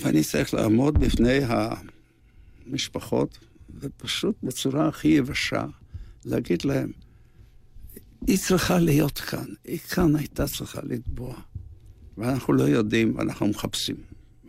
ואני 0.00 0.24
צריך 0.24 0.54
לעמוד 0.54 0.98
בפני 0.98 1.38
המשפחות, 2.66 3.38
ופשוט 3.80 4.36
בצורה 4.42 4.88
הכי 4.88 5.08
יבשה, 5.08 5.66
להגיד 6.24 6.64
להם, 6.64 6.92
היא 8.26 8.38
צריכה 8.38 8.78
להיות 8.78 9.18
כאן, 9.18 9.46
היא 9.64 9.78
כאן 9.78 10.16
הייתה 10.16 10.46
צריכה 10.46 10.80
לטבוע. 10.82 11.34
ואנחנו 12.18 12.52
לא 12.52 12.62
יודעים, 12.62 13.16
ואנחנו 13.16 13.46
מחפשים, 13.46 13.96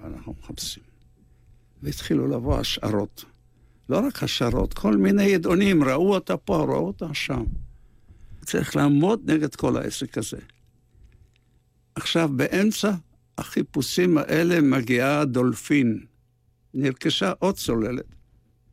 ואנחנו 0.02 0.36
מחפשים. 0.42 0.84
והתחילו 1.84 2.28
לבוא 2.28 2.60
השערות. 2.60 3.26
לא 3.90 3.98
רק 3.98 4.24
השערות, 4.24 4.74
כל 4.74 4.98
מיני 4.98 5.24
ידעונים, 5.24 5.84
ראו 5.84 6.14
אותה 6.14 6.38
פה, 6.38 6.58
ראו 6.58 6.88
אותה 6.88 7.14
שם. 7.14 7.44
צריך 8.46 8.76
לעמוד 8.76 9.32
נגד 9.32 9.56
כל 9.56 9.78
העסק 9.78 10.18
הזה. 10.18 10.38
עכשיו, 11.96 12.30
באמצע 12.36 12.92
החיפושים 13.38 14.18
האלה 14.18 14.62
מגיעה 14.62 15.26
דולפין. 15.26 16.06
נרכשה 16.74 17.34
עוד 17.40 17.56
צוללת. 17.56 18.06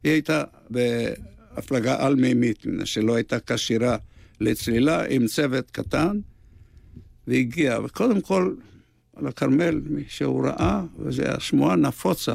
היא 0.04 0.12
הייתה 0.12 0.44
בהפלגה 0.70 2.06
על-מימית, 2.06 2.64
שלא 2.84 3.14
הייתה 3.14 3.40
כשירה 3.40 3.96
לצלילה, 4.40 5.04
עם 5.04 5.26
צוות 5.26 5.70
קטן, 5.70 6.20
והגיעה. 7.26 7.84
וקודם 7.84 8.20
כל, 8.20 8.54
על 9.16 9.26
הכרמל, 9.26 9.80
מי 9.84 10.04
שהוא 10.08 10.46
ראה, 10.46 10.82
וזו 10.98 11.22
השמועה 11.22 11.76
נפוצה 11.76 12.34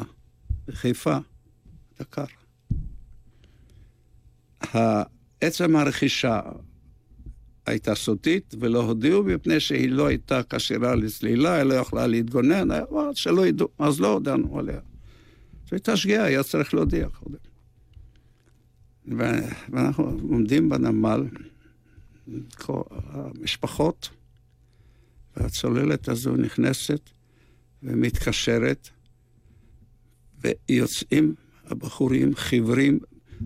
בחיפה, 0.67 1.17
דקר. 1.99 2.25
עצם 5.41 5.75
הרכישה 5.75 6.41
הייתה 7.69 7.95
סודית, 7.95 8.55
ולא 8.59 8.83
הודיעו 8.83 9.23
מפני 9.23 9.59
שהיא 9.59 9.89
לא 9.89 10.07
הייתה 10.07 10.41
כשירה 10.49 10.95
לצלילה, 10.95 11.53
היא 11.53 11.63
לא 11.63 11.73
יכלה 11.73 12.07
להתגונן, 12.07 12.67
שלא 13.13 13.47
ידעו, 13.47 13.67
אז 13.79 13.99
לא 13.99 14.13
הודענו 14.13 14.59
עליה. 14.59 14.79
זו 15.69 15.75
הייתה 15.75 15.97
שגיאה, 15.97 16.23
היה 16.23 16.43
צריך 16.43 16.73
להודיע 16.73 17.07
קודם. 17.09 17.37
ואנחנו 19.69 20.03
עומדים 20.03 20.69
בנמל, 20.69 21.27
המשפחות, 22.89 24.09
והצוללת 25.37 26.09
הזו 26.09 26.35
נכנסת 26.35 27.09
ומתקשרת, 27.83 28.89
ויוצאים 30.41 31.35
הבחורים, 31.65 32.35
חיוורים, 32.35 32.99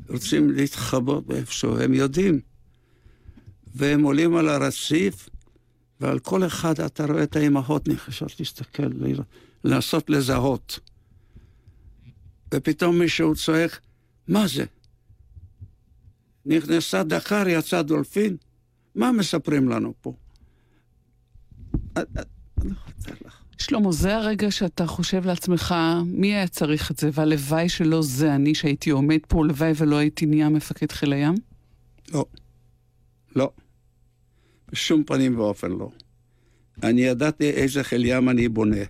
רוצים 0.10 0.52
להתחבות 0.52 1.28
באיפשהו, 1.28 1.80
הם 1.80 1.94
יודעים. 1.94 2.53
והם 3.74 4.04
עולים 4.04 4.36
על 4.36 4.50
הרציף, 4.50 5.30
ועל 6.00 6.20
כל 6.20 6.46
אחד 6.46 6.80
אתה 6.80 7.06
רואה 7.06 7.24
את 7.24 7.36
האימהות 7.36 7.88
נחשות 7.88 8.40
להסתכל, 8.40 8.88
לנסות 9.64 10.10
לזהות. 10.10 10.80
ופתאום 12.54 13.00
מישהו 13.00 13.36
צועק, 13.36 13.80
מה 14.28 14.48
זה? 14.48 14.66
נכנסה 16.46 17.04
דקר, 17.04 17.48
יצא 17.48 17.82
דולפין? 17.82 18.38
מה 18.96 19.12
מספרים 19.12 19.70
לנו 19.70 19.94
פה? 20.02 20.14
שלמה, 23.58 23.92
זה 23.92 24.16
הרגע 24.16 24.52
שאתה 24.52 24.88
חושב 24.88 25.26
לעצמך, 25.26 25.76
מי 26.06 26.34
היה 26.34 26.48
צריך 26.48 26.92
את 26.92 26.98
זה, 26.98 27.10
והלוואי 27.14 27.70
שלא 27.70 28.02
זה 28.02 28.36
אני 28.36 28.56
שהייתי 28.56 28.90
עומד 28.90 29.20
פה, 29.28 29.44
הלוואי 29.44 29.72
ולא 29.76 29.96
הייתי 29.96 30.26
נהיה 30.26 30.50
מפקד 30.50 30.92
חיל 30.92 31.14
הים? 31.14 31.36
לא. 32.14 32.26
לא. 33.36 33.52
בשום 34.74 35.04
פנים 35.04 35.40
ואופן 35.40 35.72
לא. 35.72 35.90
אני 36.84 37.02
ידעתי 37.02 37.50
איזה 37.50 37.84
חיל 37.84 38.06
ים 38.06 38.30
אני 38.30 38.50
בונה. 38.50 38.84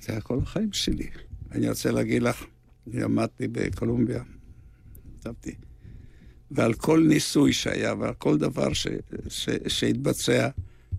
זה 0.00 0.12
היה 0.12 0.20
כל 0.20 0.38
החיים 0.42 0.72
שלי. 0.72 1.06
אני 1.52 1.68
רוצה 1.68 1.90
להגיד 1.90 2.22
לך, 2.22 2.44
אני 2.86 3.00
למדתי 3.00 3.48
בקולומביה, 3.48 4.22
כתבתי, 5.20 5.54
ועל 6.50 6.74
כל 6.74 7.04
ניסוי 7.08 7.52
שהיה 7.52 7.94
ועל 7.94 8.14
כל 8.14 8.38
דבר 8.38 8.72
ש, 8.72 8.86
ש, 9.28 9.48
שהתבצע, 9.68 10.48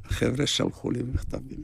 החבר'ה 0.05 0.47
שלחו 0.47 0.91
לי 0.91 1.03
מכתבים. 1.13 1.63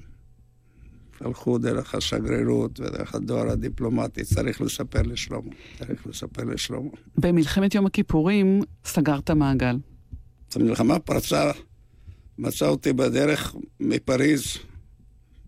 שלחו 1.19 1.57
דרך 1.57 1.95
השגרירות 1.95 2.79
ודרך 2.79 3.15
הדואר 3.15 3.49
הדיפלומטי, 3.49 4.23
צריך 4.23 4.61
לספר 4.61 5.01
לשלמה, 5.01 5.51
צריך 5.79 6.07
לספר 6.07 6.43
לשלמה. 6.43 6.89
במלחמת 7.17 7.75
יום 7.75 7.85
הכיפורים 7.85 8.61
סגרת 8.85 9.31
מעגל. 9.31 9.77
המלחמה 10.55 10.99
פרצה, 10.99 11.51
מצא 12.37 12.67
אותי 12.67 12.93
בדרך 12.93 13.55
מפריז 13.79 14.43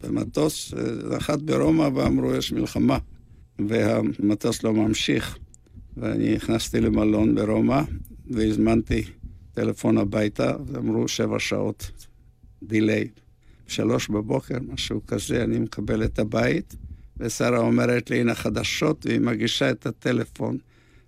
במטוס, 0.03 0.73
נחת 1.11 1.41
ברומא 1.41 1.89
ואמרו 1.95 2.33
יש 2.33 2.51
מלחמה, 2.51 2.97
והמטוס 3.59 4.63
לא 4.63 4.73
ממשיך. 4.73 5.37
ואני 5.97 6.35
נכנסתי 6.35 6.81
למלון 6.81 7.35
ברומא 7.35 7.81
והזמנתי 8.31 9.03
טלפון 9.53 9.97
הביתה, 9.97 10.55
ואמרו 10.65 11.07
שבע 11.07 11.39
שעות 11.39 11.91
דיליי. 12.63 13.07
שלוש 13.67 14.09
בבוקר, 14.09 14.57
משהו 14.73 15.05
כזה, 15.05 15.43
אני 15.43 15.59
מקבל 15.59 16.03
את 16.03 16.19
הבית, 16.19 16.75
ושרה 17.17 17.57
אומרת 17.57 18.09
לי, 18.09 18.19
הנה 18.19 18.35
חדשות, 18.35 19.05
והיא 19.05 19.19
מגישה 19.19 19.69
את 19.69 19.85
הטלפון 19.85 20.57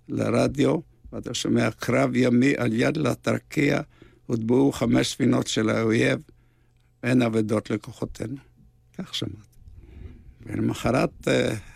לרדיו, 0.08 0.76
ואתה 1.12 1.34
שומע 1.34 1.70
קרב 1.70 2.16
ימי 2.16 2.52
על 2.56 2.72
יד 2.72 2.96
לטרקיה, 2.96 3.80
הוטבעו 4.26 4.72
חמש 4.72 5.12
ספינות 5.12 5.46
של 5.46 5.70
האויב, 5.70 6.20
אין 7.02 7.22
אבדות 7.22 7.70
לכוחותינו. 7.70 8.36
כך 8.98 9.14
שמעתי. 9.14 9.36
ולמחרת 10.46 11.28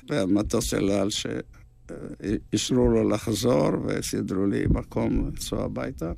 במטוס 0.09 0.75
אל 0.75 0.91
על, 0.91 1.09
שאישרו 1.11 2.89
לו 2.89 3.09
לחזור 3.09 3.71
וסידרו 3.87 4.47
לי 4.47 4.65
מקום 4.71 5.27
לנסוע 5.27 5.65
הביתה. 5.65 6.13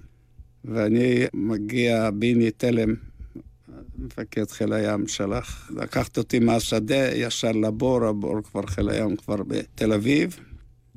ואני 0.64 1.24
מגיע, 1.34 2.10
ביני 2.10 2.50
תלם, 2.50 2.94
מפקד 3.98 4.50
חיל 4.50 4.72
הים 4.72 5.08
שלח, 5.08 5.70
לקחת 5.76 6.18
אותי 6.18 6.38
מהשדה 6.38 7.16
ישר 7.16 7.52
לבור, 7.52 8.04
הבור 8.04 8.42
כבר 8.42 8.66
חיל 8.66 8.88
הים 8.88 9.16
כבר 9.16 9.42
בתל 9.42 9.92
אביב, 9.92 10.38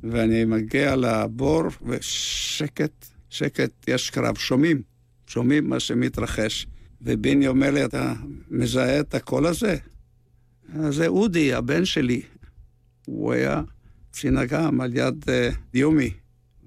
ואני 0.04 0.46
מגיע 0.46 0.96
לבור 0.96 1.64
ושקט, 1.86 3.06
שקט, 3.30 3.72
יש 3.88 4.10
קרב, 4.10 4.38
שומעים, 4.38 4.82
שומעים 5.28 5.70
מה 5.70 5.80
שמתרחש. 5.80 6.68
וביני 7.02 7.48
אומר 7.48 7.72
לי, 7.72 7.86
אתה 7.86 8.14
מזהה 8.50 9.00
את 9.00 9.16
הקול 9.16 9.46
הזה? 9.46 9.78
זה 10.90 11.08
אודי, 11.08 11.54
הבן 11.54 11.86
שלי. 11.86 12.22
הוא 13.06 13.34
היה 13.34 13.62
קצין 14.12 14.38
אג"ם 14.38 14.82
על 14.82 14.98
יד 14.98 15.24
uh, 15.24 15.56
דיומי, 15.72 16.10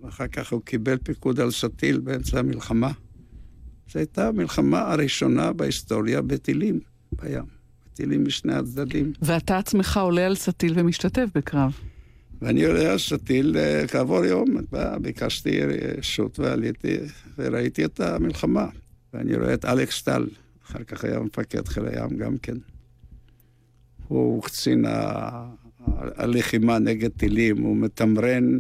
ואחר 0.02 0.26
כך 0.26 0.52
הוא 0.52 0.62
קיבל 0.62 0.96
פיקוד 0.96 1.40
על 1.40 1.50
סטיל 1.50 2.00
באמצע 2.00 2.38
המלחמה. 2.38 2.92
זו 3.92 3.98
הייתה 3.98 4.28
המלחמה 4.28 4.92
הראשונה 4.92 5.52
בהיסטוריה 5.52 6.22
בטילים 6.22 6.80
בים, 7.12 7.44
בטילים 7.86 8.24
משני 8.24 8.54
הצדדים. 8.54 9.12
ואתה 9.22 9.58
עצמך 9.58 9.96
עולה 10.02 10.26
על 10.26 10.34
סטיל 10.34 10.72
ומשתתף 10.76 11.28
בקרב. 11.34 11.72
ואני 12.42 12.64
עולה 12.64 12.92
על 12.92 12.98
סטיל 12.98 13.56
אה, 13.56 13.88
כעבור 13.88 14.24
יום, 14.24 14.56
ביקשתי 15.00 15.60
רשות 15.98 16.38
ועליתי 16.38 16.96
וראיתי 17.38 17.84
את 17.84 18.00
המלחמה. 18.00 18.66
ואני 19.14 19.36
רואה 19.36 19.54
את 19.54 19.64
אלכס 19.64 20.02
טל, 20.02 20.26
אחר 20.66 20.84
כך 20.84 21.04
היה 21.04 21.20
מפקד 21.20 21.68
חיל 21.68 21.86
הים 21.86 22.16
גם 22.16 22.38
כן. 22.38 22.56
הוא 24.08 24.42
קצין 24.42 24.84
הלחימה 25.96 26.78
נגד 26.78 27.10
טילים, 27.10 27.62
הוא 27.62 27.76
מתמרן 27.76 28.58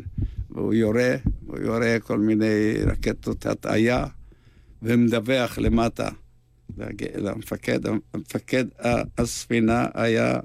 והוא 0.50 0.74
יורה, 0.74 1.16
הוא 1.46 1.58
יורה 1.58 1.96
כל 2.00 2.18
מיני 2.18 2.74
רקטות 2.86 3.46
הטעיה. 3.46 4.06
ומדווח 4.82 5.58
למטה 5.58 6.08
למפקד. 7.14 7.80
המפקד 8.14 8.64
הספינה 9.18 9.86
היה 9.94 10.40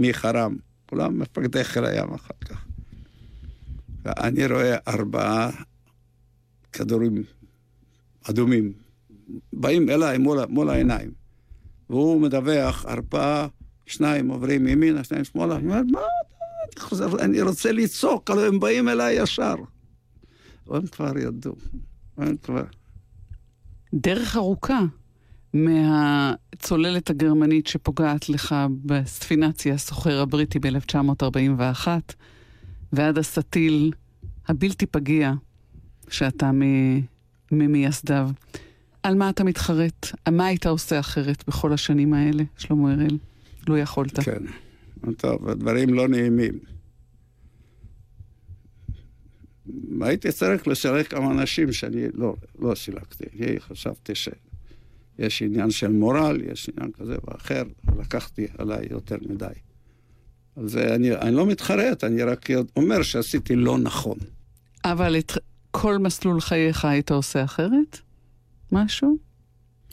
מחרם, 0.00 0.56
כולם 0.94 1.18
מפקדי 1.18 1.64
חיל 1.64 1.84
הים 1.84 2.14
אחר 2.14 2.34
כך. 2.44 2.64
ואני 4.04 4.46
רואה 4.46 4.76
ארבעה 4.88 5.50
כדורים 6.72 7.22
אדומים, 8.30 8.72
באים 9.52 9.90
אליי 9.90 10.18
מול, 10.18 10.44
מול 10.48 10.70
העיניים. 10.70 11.10
והוא 11.90 12.20
מדווח, 12.20 12.86
ארבעה, 12.86 13.46
שניים 13.86 14.28
עוברים 14.28 14.66
ימינה, 14.66 15.04
שניים 15.04 15.24
שמאלה. 15.24 15.56
אני 15.56 15.64
אומר, 15.64 15.82
מה 15.92 16.00
אתה 16.70 16.80
חוזר, 16.80 17.24
אני 17.24 17.42
רוצה 17.42 17.72
לצעוק, 17.72 18.30
אבל 18.30 18.46
הם 18.46 18.60
באים 18.60 18.88
אליי 18.88 19.22
ישר. 19.22 19.54
הם 20.66 20.86
כבר 20.86 21.18
ידעו, 21.18 21.54
הם 22.16 22.36
כבר... 22.36 22.64
דרך 23.94 24.36
ארוכה 24.36 24.80
מהצוללת 25.54 27.10
הגרמנית 27.10 27.66
שפוגעת 27.66 28.28
לך 28.28 28.54
בספינציה 28.84 29.74
הסוחר 29.74 30.20
הבריטי 30.20 30.58
ב-1941, 30.58 31.88
ועד 32.92 33.18
הסטיל 33.18 33.92
הבלתי 34.48 34.86
פגיע 34.86 35.32
שאתה 36.08 36.50
ממייסדיו. 37.52 38.30
על 39.02 39.14
מה 39.14 39.30
אתה 39.30 39.44
מתחרט? 39.44 40.06
מה 40.30 40.46
היית 40.46 40.66
עושה 40.66 41.00
אחרת 41.00 41.44
בכל 41.48 41.72
השנים 41.72 42.14
האלה, 42.14 42.42
שלמה 42.58 42.92
אראל? 42.92 43.18
לו 43.68 43.76
יכולת. 43.76 44.20
כן. 44.20 44.42
טוב, 45.16 45.48
הדברים 45.48 45.94
לא 45.94 46.08
נעימים. 46.08 46.58
הייתי 50.00 50.32
צריך 50.32 50.68
לשרת 50.68 51.08
כמה 51.08 51.30
אנשים 51.30 51.72
שאני 51.72 52.06
לא, 52.14 52.36
לא 52.58 52.74
סילקתי. 52.74 53.24
אני 53.40 53.60
חשבתי 53.60 54.12
שיש 55.18 55.42
עניין 55.42 55.70
של 55.70 55.92
מורל, 55.92 56.40
יש 56.52 56.70
עניין 56.76 56.92
כזה 56.92 57.14
ואחר, 57.24 57.62
לקחתי 57.98 58.46
עליי 58.58 58.86
יותר 58.90 59.16
מדי. 59.28 59.46
אז 60.56 60.76
אני, 60.76 61.16
אני 61.16 61.36
לא 61.36 61.46
מתחרט, 61.46 62.04
אני 62.04 62.22
רק 62.22 62.48
אומר 62.76 63.02
שעשיתי 63.02 63.56
לא 63.56 63.78
נכון. 63.78 64.18
אבל 64.84 65.18
את 65.18 65.32
כל 65.70 65.98
מסלול 65.98 66.40
חייך 66.40 66.84
היית 66.84 67.10
עושה 67.10 67.44
אחרת? 67.44 67.98
משהו? 68.72 69.16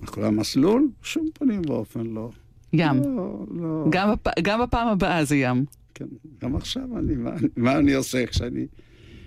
כל 0.06 0.24
המסלול? 0.24 0.90
שום 1.04 1.30
פנים 1.34 1.62
ואופן 1.68 2.06
לא. 2.06 2.30
ים. 2.74 3.02
לא, 3.16 3.46
לא. 3.52 3.86
גם, 3.90 4.12
בפ... 4.12 4.40
גם 4.42 4.62
בפעם 4.62 4.88
הבאה 4.88 5.26
זה 5.26 5.36
ים. 5.36 5.66
כן, 5.94 6.06
גם 6.42 6.56
עכשיו 6.56 6.98
אני, 6.98 7.16
מה, 7.16 7.32
מה 7.56 7.78
אני 7.78 7.94
עושה 7.94 8.26
כשאני... 8.26 8.66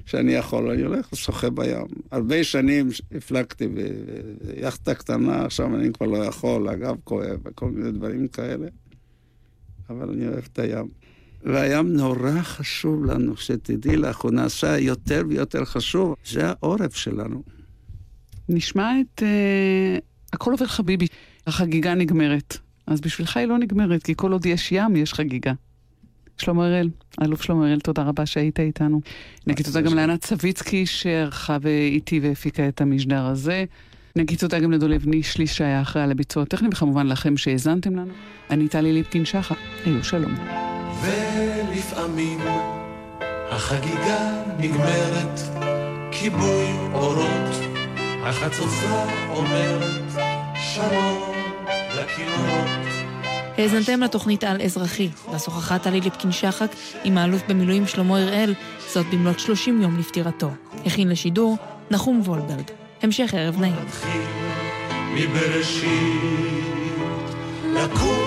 שאני 0.07 0.33
יכול, 0.33 0.71
אני 0.71 0.83
הולך 0.83 1.13
ושוחה 1.13 1.51
בים. 1.51 1.87
הרבה 2.11 2.45
שנים 2.45 2.89
הפלגתי 3.17 3.69
ביאכטה 3.69 4.95
קטנה, 4.95 5.45
עכשיו 5.45 5.77
אני 5.77 5.93
כבר 5.93 6.07
לא 6.07 6.25
יכול, 6.25 6.69
הגב 6.69 6.97
כואב 7.05 7.39
וכל 7.45 7.71
מיני 7.71 7.93
דברים 7.93 8.29
כאלה, 8.29 8.67
אבל 9.91 10.11
אני 10.11 10.29
אוהב 10.29 10.45
את 10.53 10.59
הים. 10.59 10.89
והים 11.45 11.93
נורא 11.93 12.43
חשוב 12.43 13.05
לנו, 13.05 13.37
שתדעי 13.37 13.97
לך, 13.97 14.21
הוא 14.21 14.31
נעשה 14.31 14.79
יותר 14.79 15.23
ויותר 15.29 15.65
חשוב, 15.65 16.15
זה 16.27 16.49
העורף 16.49 16.97
שלנו. 16.97 17.43
נשמע 18.49 18.93
את 19.01 19.23
uh, 19.23 20.03
הכל 20.33 20.51
עובר 20.51 20.67
חביבי, 20.67 21.07
החגיגה 21.47 21.95
נגמרת. 21.95 22.59
אז 22.87 23.01
בשבילך 23.01 23.37
היא 23.37 23.47
לא 23.47 23.59
נגמרת, 23.59 24.03
כי 24.03 24.15
כל 24.17 24.33
עוד 24.33 24.47
יש 24.47 24.73
ים, 24.73 24.97
יש 24.97 25.15
חגיגה. 25.15 25.53
שלמה 26.39 26.67
הראל, 26.67 26.91
האלוף 27.19 27.43
שלמה 27.43 27.67
הראל, 27.67 27.81
תודה 27.81 28.03
רבה 28.03 28.27
שהיית 28.27 28.61
איתנו. 28.61 29.01
נגיד 29.47 29.67
תודה 29.67 29.81
גם 29.81 29.95
לענת 29.95 30.25
סביצקי 30.25 30.87
שערכה 30.87 31.57
איתי 31.67 32.21
והפיקה 32.21 32.69
את 32.69 32.81
המשדר 32.81 33.27
הזה. 33.27 33.65
נגיד 34.17 34.39
תודה 34.39 34.59
גם 34.59 34.73
לדולב 34.73 35.07
נישלי 35.07 35.47
שהיה 35.47 35.83
אחראי 35.83 36.05
על 36.05 36.11
הביצוע 36.11 36.43
הטכני, 36.43 36.69
וכמובן 36.73 37.07
לכם 37.07 37.37
שהאזנתם 37.37 37.97
לנו. 37.97 38.13
אני 38.51 38.69
טלי 38.69 38.93
ליפקין 38.93 39.25
שחר, 39.25 39.55
היו 39.85 40.05
שלום. 40.05 40.35
ולפעמים 41.03 42.39
החגיגה 43.51 44.43
נגמרת, 44.59 45.41
כיבוי 46.11 46.67
אורות, 46.93 47.55
החצוצה 48.23 49.05
אומרת 49.31 50.13
שלום 50.57 51.35
לכינורות. 51.97 53.04
האזנתם 53.59 54.03
לתוכנית 54.03 54.45
על 54.45 54.63
אזרחי, 54.63 55.09
בה 55.33 55.79
טלי 55.79 56.01
ליפקין 56.01 56.33
שחק 56.33 56.71
עם 57.05 57.19
האלוף 57.19 57.43
במילואים 57.49 57.87
שלמה 57.87 58.19
הראל, 58.19 58.55
זאת 58.93 59.07
במלאת 59.13 59.41
30 59.41 59.83
יום 59.83 59.99
לפטירתו. 59.99 60.51
הכין 60.87 61.09
לשידור 61.09 61.57
נחום 61.91 62.21
וולברג. 62.25 62.71
המשך 63.03 63.35
ערב 63.35 63.61
נעים. 63.61 63.75
לקום 67.75 68.24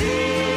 ולהתחיל 0.00 0.53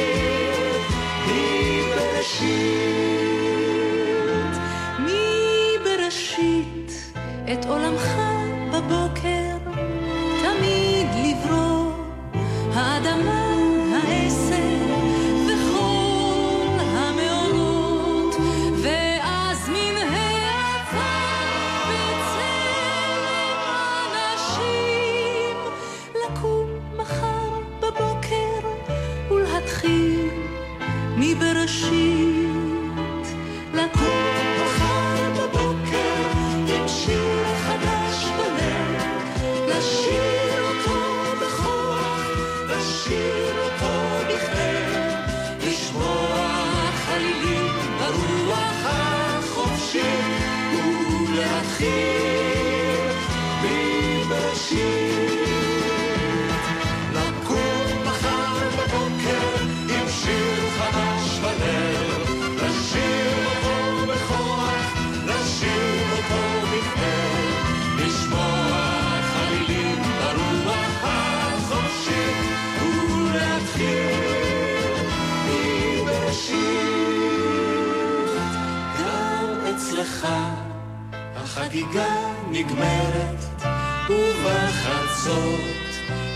החגיגה 81.58 82.16
נגמרת, 82.52 83.66
ובחצות 84.10 85.62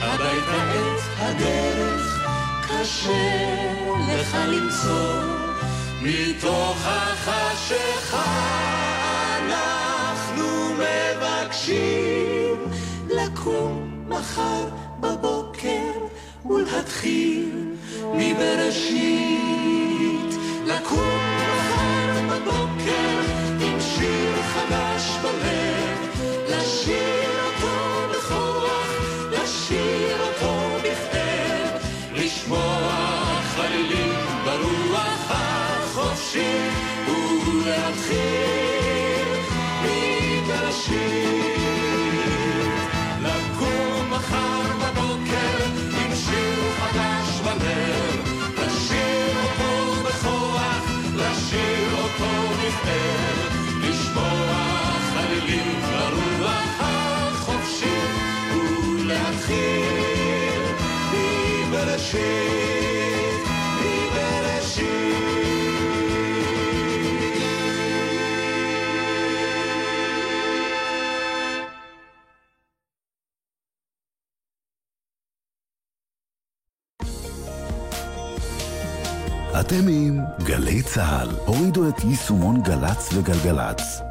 הביתה 0.02 0.64
את 0.74 1.02
הדרך 1.20 2.28
קשה 2.68 3.56
לך 4.10 4.38
למצוא. 4.48 5.22
מתוך 6.02 6.78
החשיכה 6.86 8.26
אנחנו 9.38 10.74
מבקשים 10.74 12.56
לקום 13.10 14.04
מחר 14.08 14.70
בבוקר 15.00 15.92
ולהתחיל 16.46 17.76
מבראשית. 18.14 19.52
לקום 20.66 21.20
מחר 21.38 22.22
בבוקר 22.30 23.31
חדש 24.54 25.18
בלב, 25.22 26.00
לשיר 26.50 27.30
אותו 27.46 28.08
בכוח, 28.14 28.88
לשיר 29.32 30.18
אותו 30.22 30.78
בכאב, 30.80 31.82
לשמוע 32.14 32.92
חלילים 33.56 34.14
ברוח 34.46 35.26
החופשי, 35.30 36.71
אתם 62.12 62.18
עם 79.88 80.20
גלי 80.44 80.84
צה"ל. 80.84 81.30
הורידו 81.46 81.90
את 81.90 82.04
יישומון 82.04 82.62
גל"צ 82.62 83.10
וגלגלצ. 83.14 84.11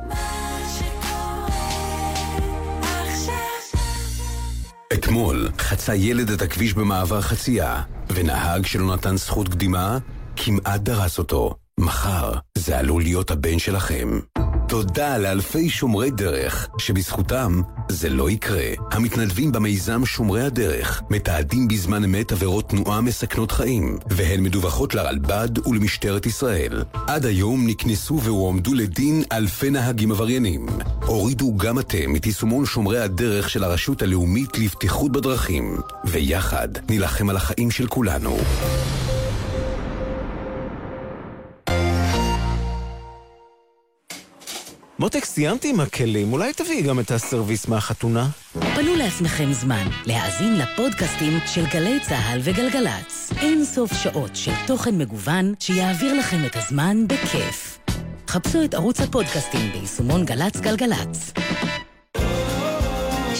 אתמול 4.92 5.48
חצה 5.58 5.94
ילד 5.94 6.30
את 6.30 6.42
הכביש 6.42 6.74
במעבר 6.74 7.20
חצייה, 7.20 7.82
ונהג 8.12 8.66
שלא 8.66 8.94
נתן 8.94 9.16
זכות 9.16 9.48
קדימה 9.48 9.98
כמעט 10.36 10.80
דרס 10.80 11.18
אותו. 11.18 11.54
מחר 11.80 12.32
זה 12.58 12.78
עלול 12.78 13.02
להיות 13.02 13.30
הבן 13.30 13.58
שלכם. 13.58 14.20
תודה 14.68 15.18
לאלפי 15.18 15.68
שומרי 15.68 16.10
דרך, 16.10 16.68
שבזכותם 16.78 17.60
זה 17.90 18.08
לא 18.08 18.30
יקרה. 18.30 18.66
המתנדבים 18.90 19.52
במיזם 19.52 20.06
שומרי 20.06 20.42
הדרך 20.42 21.02
מתעדים 21.10 21.68
בזמן 21.68 22.04
אמת 22.04 22.32
עבירות 22.32 22.68
תנועה 22.68 23.00
מסכנות 23.00 23.52
חיים, 23.52 23.98
והן 24.06 24.42
מדווחות 24.42 24.94
לרלב"ד 24.94 25.66
ולמשטרת 25.66 26.26
ישראל. 26.26 26.84
עד 27.06 27.26
היום 27.26 27.66
נקנסו 27.66 28.20
והועמדו 28.20 28.74
לדין 28.74 29.22
אלפי 29.32 29.70
נהגים 29.70 30.10
עבריינים. 30.12 30.66
הורידו 31.06 31.56
גם 31.56 31.78
אתם 31.78 32.16
את 32.16 32.26
יישומון 32.26 32.66
שומרי 32.66 33.00
הדרך 33.00 33.50
של 33.50 33.64
הרשות 33.64 34.02
הלאומית 34.02 34.58
לבטיחות 34.58 35.12
בדרכים, 35.12 35.76
ויחד 36.04 36.68
נילחם 36.88 37.30
על 37.30 37.36
החיים 37.36 37.70
של 37.70 37.86
כולנו. 37.86 38.38
מותק, 45.00 45.24
סיימתי 45.24 45.70
עם 45.70 45.80
הכלים, 45.80 46.32
אולי 46.32 46.52
תביאי 46.52 46.82
גם 46.82 47.00
את 47.00 47.10
הסרוויס 47.10 47.68
מהחתונה? 47.68 48.28
פנו 48.52 48.96
לעצמכם 48.96 49.52
זמן 49.52 49.86
להאזין 50.06 50.58
לפודקאסטים 50.58 51.38
של 51.46 51.66
גלי 51.66 52.00
צה"ל 52.00 52.40
וגלגלצ. 52.44 53.32
אין 53.40 53.64
סוף 53.64 53.92
שעות 53.92 54.36
של 54.36 54.52
תוכן 54.66 54.98
מגוון 54.98 55.54
שיעביר 55.60 56.14
לכם 56.14 56.44
את 56.46 56.56
הזמן 56.56 57.06
בכיף. 57.06 57.78
חפשו 58.28 58.64
את 58.64 58.74
ערוץ 58.74 59.00
הפודקאסטים 59.00 59.72
ביישומון 59.72 60.24
גל"צ 60.24 60.60
גלגלצ. 60.60 61.32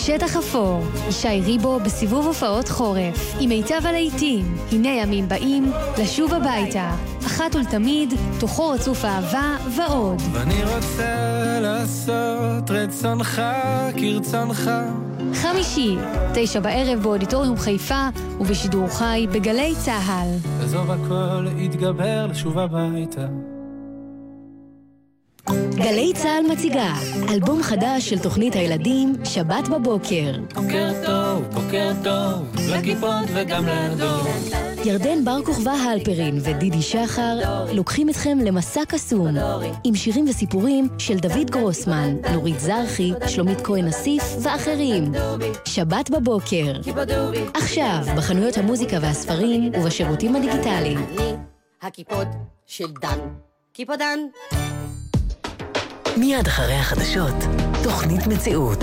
שטח 0.05 0.36
אפור, 0.36 0.82
ישי 1.09 1.40
ריבו 1.44 1.80
בסיבוב 1.80 2.26
הופעות 2.26 2.68
חורף, 2.68 3.34
עם 3.40 3.48
מיטב 3.48 3.86
הלהיטים, 3.86 4.57
הנה 4.72 4.88
ימים 4.88 5.28
באים, 5.28 5.72
לשוב 5.98 6.34
הביתה, 6.34 6.90
אחת 7.26 7.55
ולתמיד, 7.55 8.14
תוכו 8.38 8.68
רצוף 8.70 9.05
אהבה 9.05 9.57
ועוד. 9.76 10.22
ואני 10.32 10.64
רוצה 10.64 11.59
לעשות 11.61 12.70
רצונך 12.70 13.42
כרצונך. 13.96 14.70
חמישי, 15.34 15.96
תשע 16.34 16.61
בערב 16.61 17.03
באודיטוריום 17.03 17.57
חיפה, 17.57 18.09
ובשידור 18.40 18.88
חי 18.88 19.26
בגלי 19.32 19.74
צה"ל. 19.84 20.28
עזוב 20.64 20.90
הכל, 20.90 21.46
יתגבר 21.57 22.26
לשוב 22.26 22.59
הביתה. 22.59 23.26
גלי 25.74 26.12
צה"ל 26.14 26.53
מציגה 26.53 26.94
אלבום 27.28 27.62
חדש 27.62 28.09
של 28.09 28.18
תוכנית 28.18 28.55
הילדים 28.55 29.14
שבת 29.24 29.68
בבוקר. 29.68 30.32
בוקר 30.55 30.90
טוב, 31.07 31.44
בוקר 31.44 31.92
טוב, 32.05 32.62
לכיפות 32.68 33.24
וגם 33.34 33.66
לדור. 33.66 34.22
ירדן 34.84 35.24
בר 35.24 35.44
כוכבא 35.44 35.70
הלפרין 35.70 36.38
ודידי 36.42 36.82
שחר 36.82 37.38
לוקחים 37.72 38.09
אתכם 38.09 38.38
למסע 38.38 38.80
קסום 38.88 39.36
עם 39.84 39.94
שירים 39.94 40.24
וסיפורים 40.28 40.88
של 40.98 41.16
דוד 41.16 41.51
גרוסמן, 41.51 42.16
נורית 42.32 42.61
זרחי, 42.61 43.12
שלומית 43.26 43.61
כהן 43.61 43.86
אסיף 43.86 44.22
ואחרים. 44.42 45.12
שבת 45.64 46.11
בבוקר. 46.11 46.72
עכשיו, 47.55 47.98
בחנויות 48.16 48.59
המוזיקה 48.59 48.96
והספרים 49.01 49.72
ובשירותים 49.74 50.36
הדיגיטליים. 50.36 50.98
הכיפות 51.82 52.28
של 52.66 52.86
דן. 53.03 53.18
כיפודן. 53.74 54.18
מיד 56.16 56.46
אחרי 56.46 56.74
החדשות, 56.74 57.34
תוכנית 57.82 58.26
מציאות. 58.26 58.78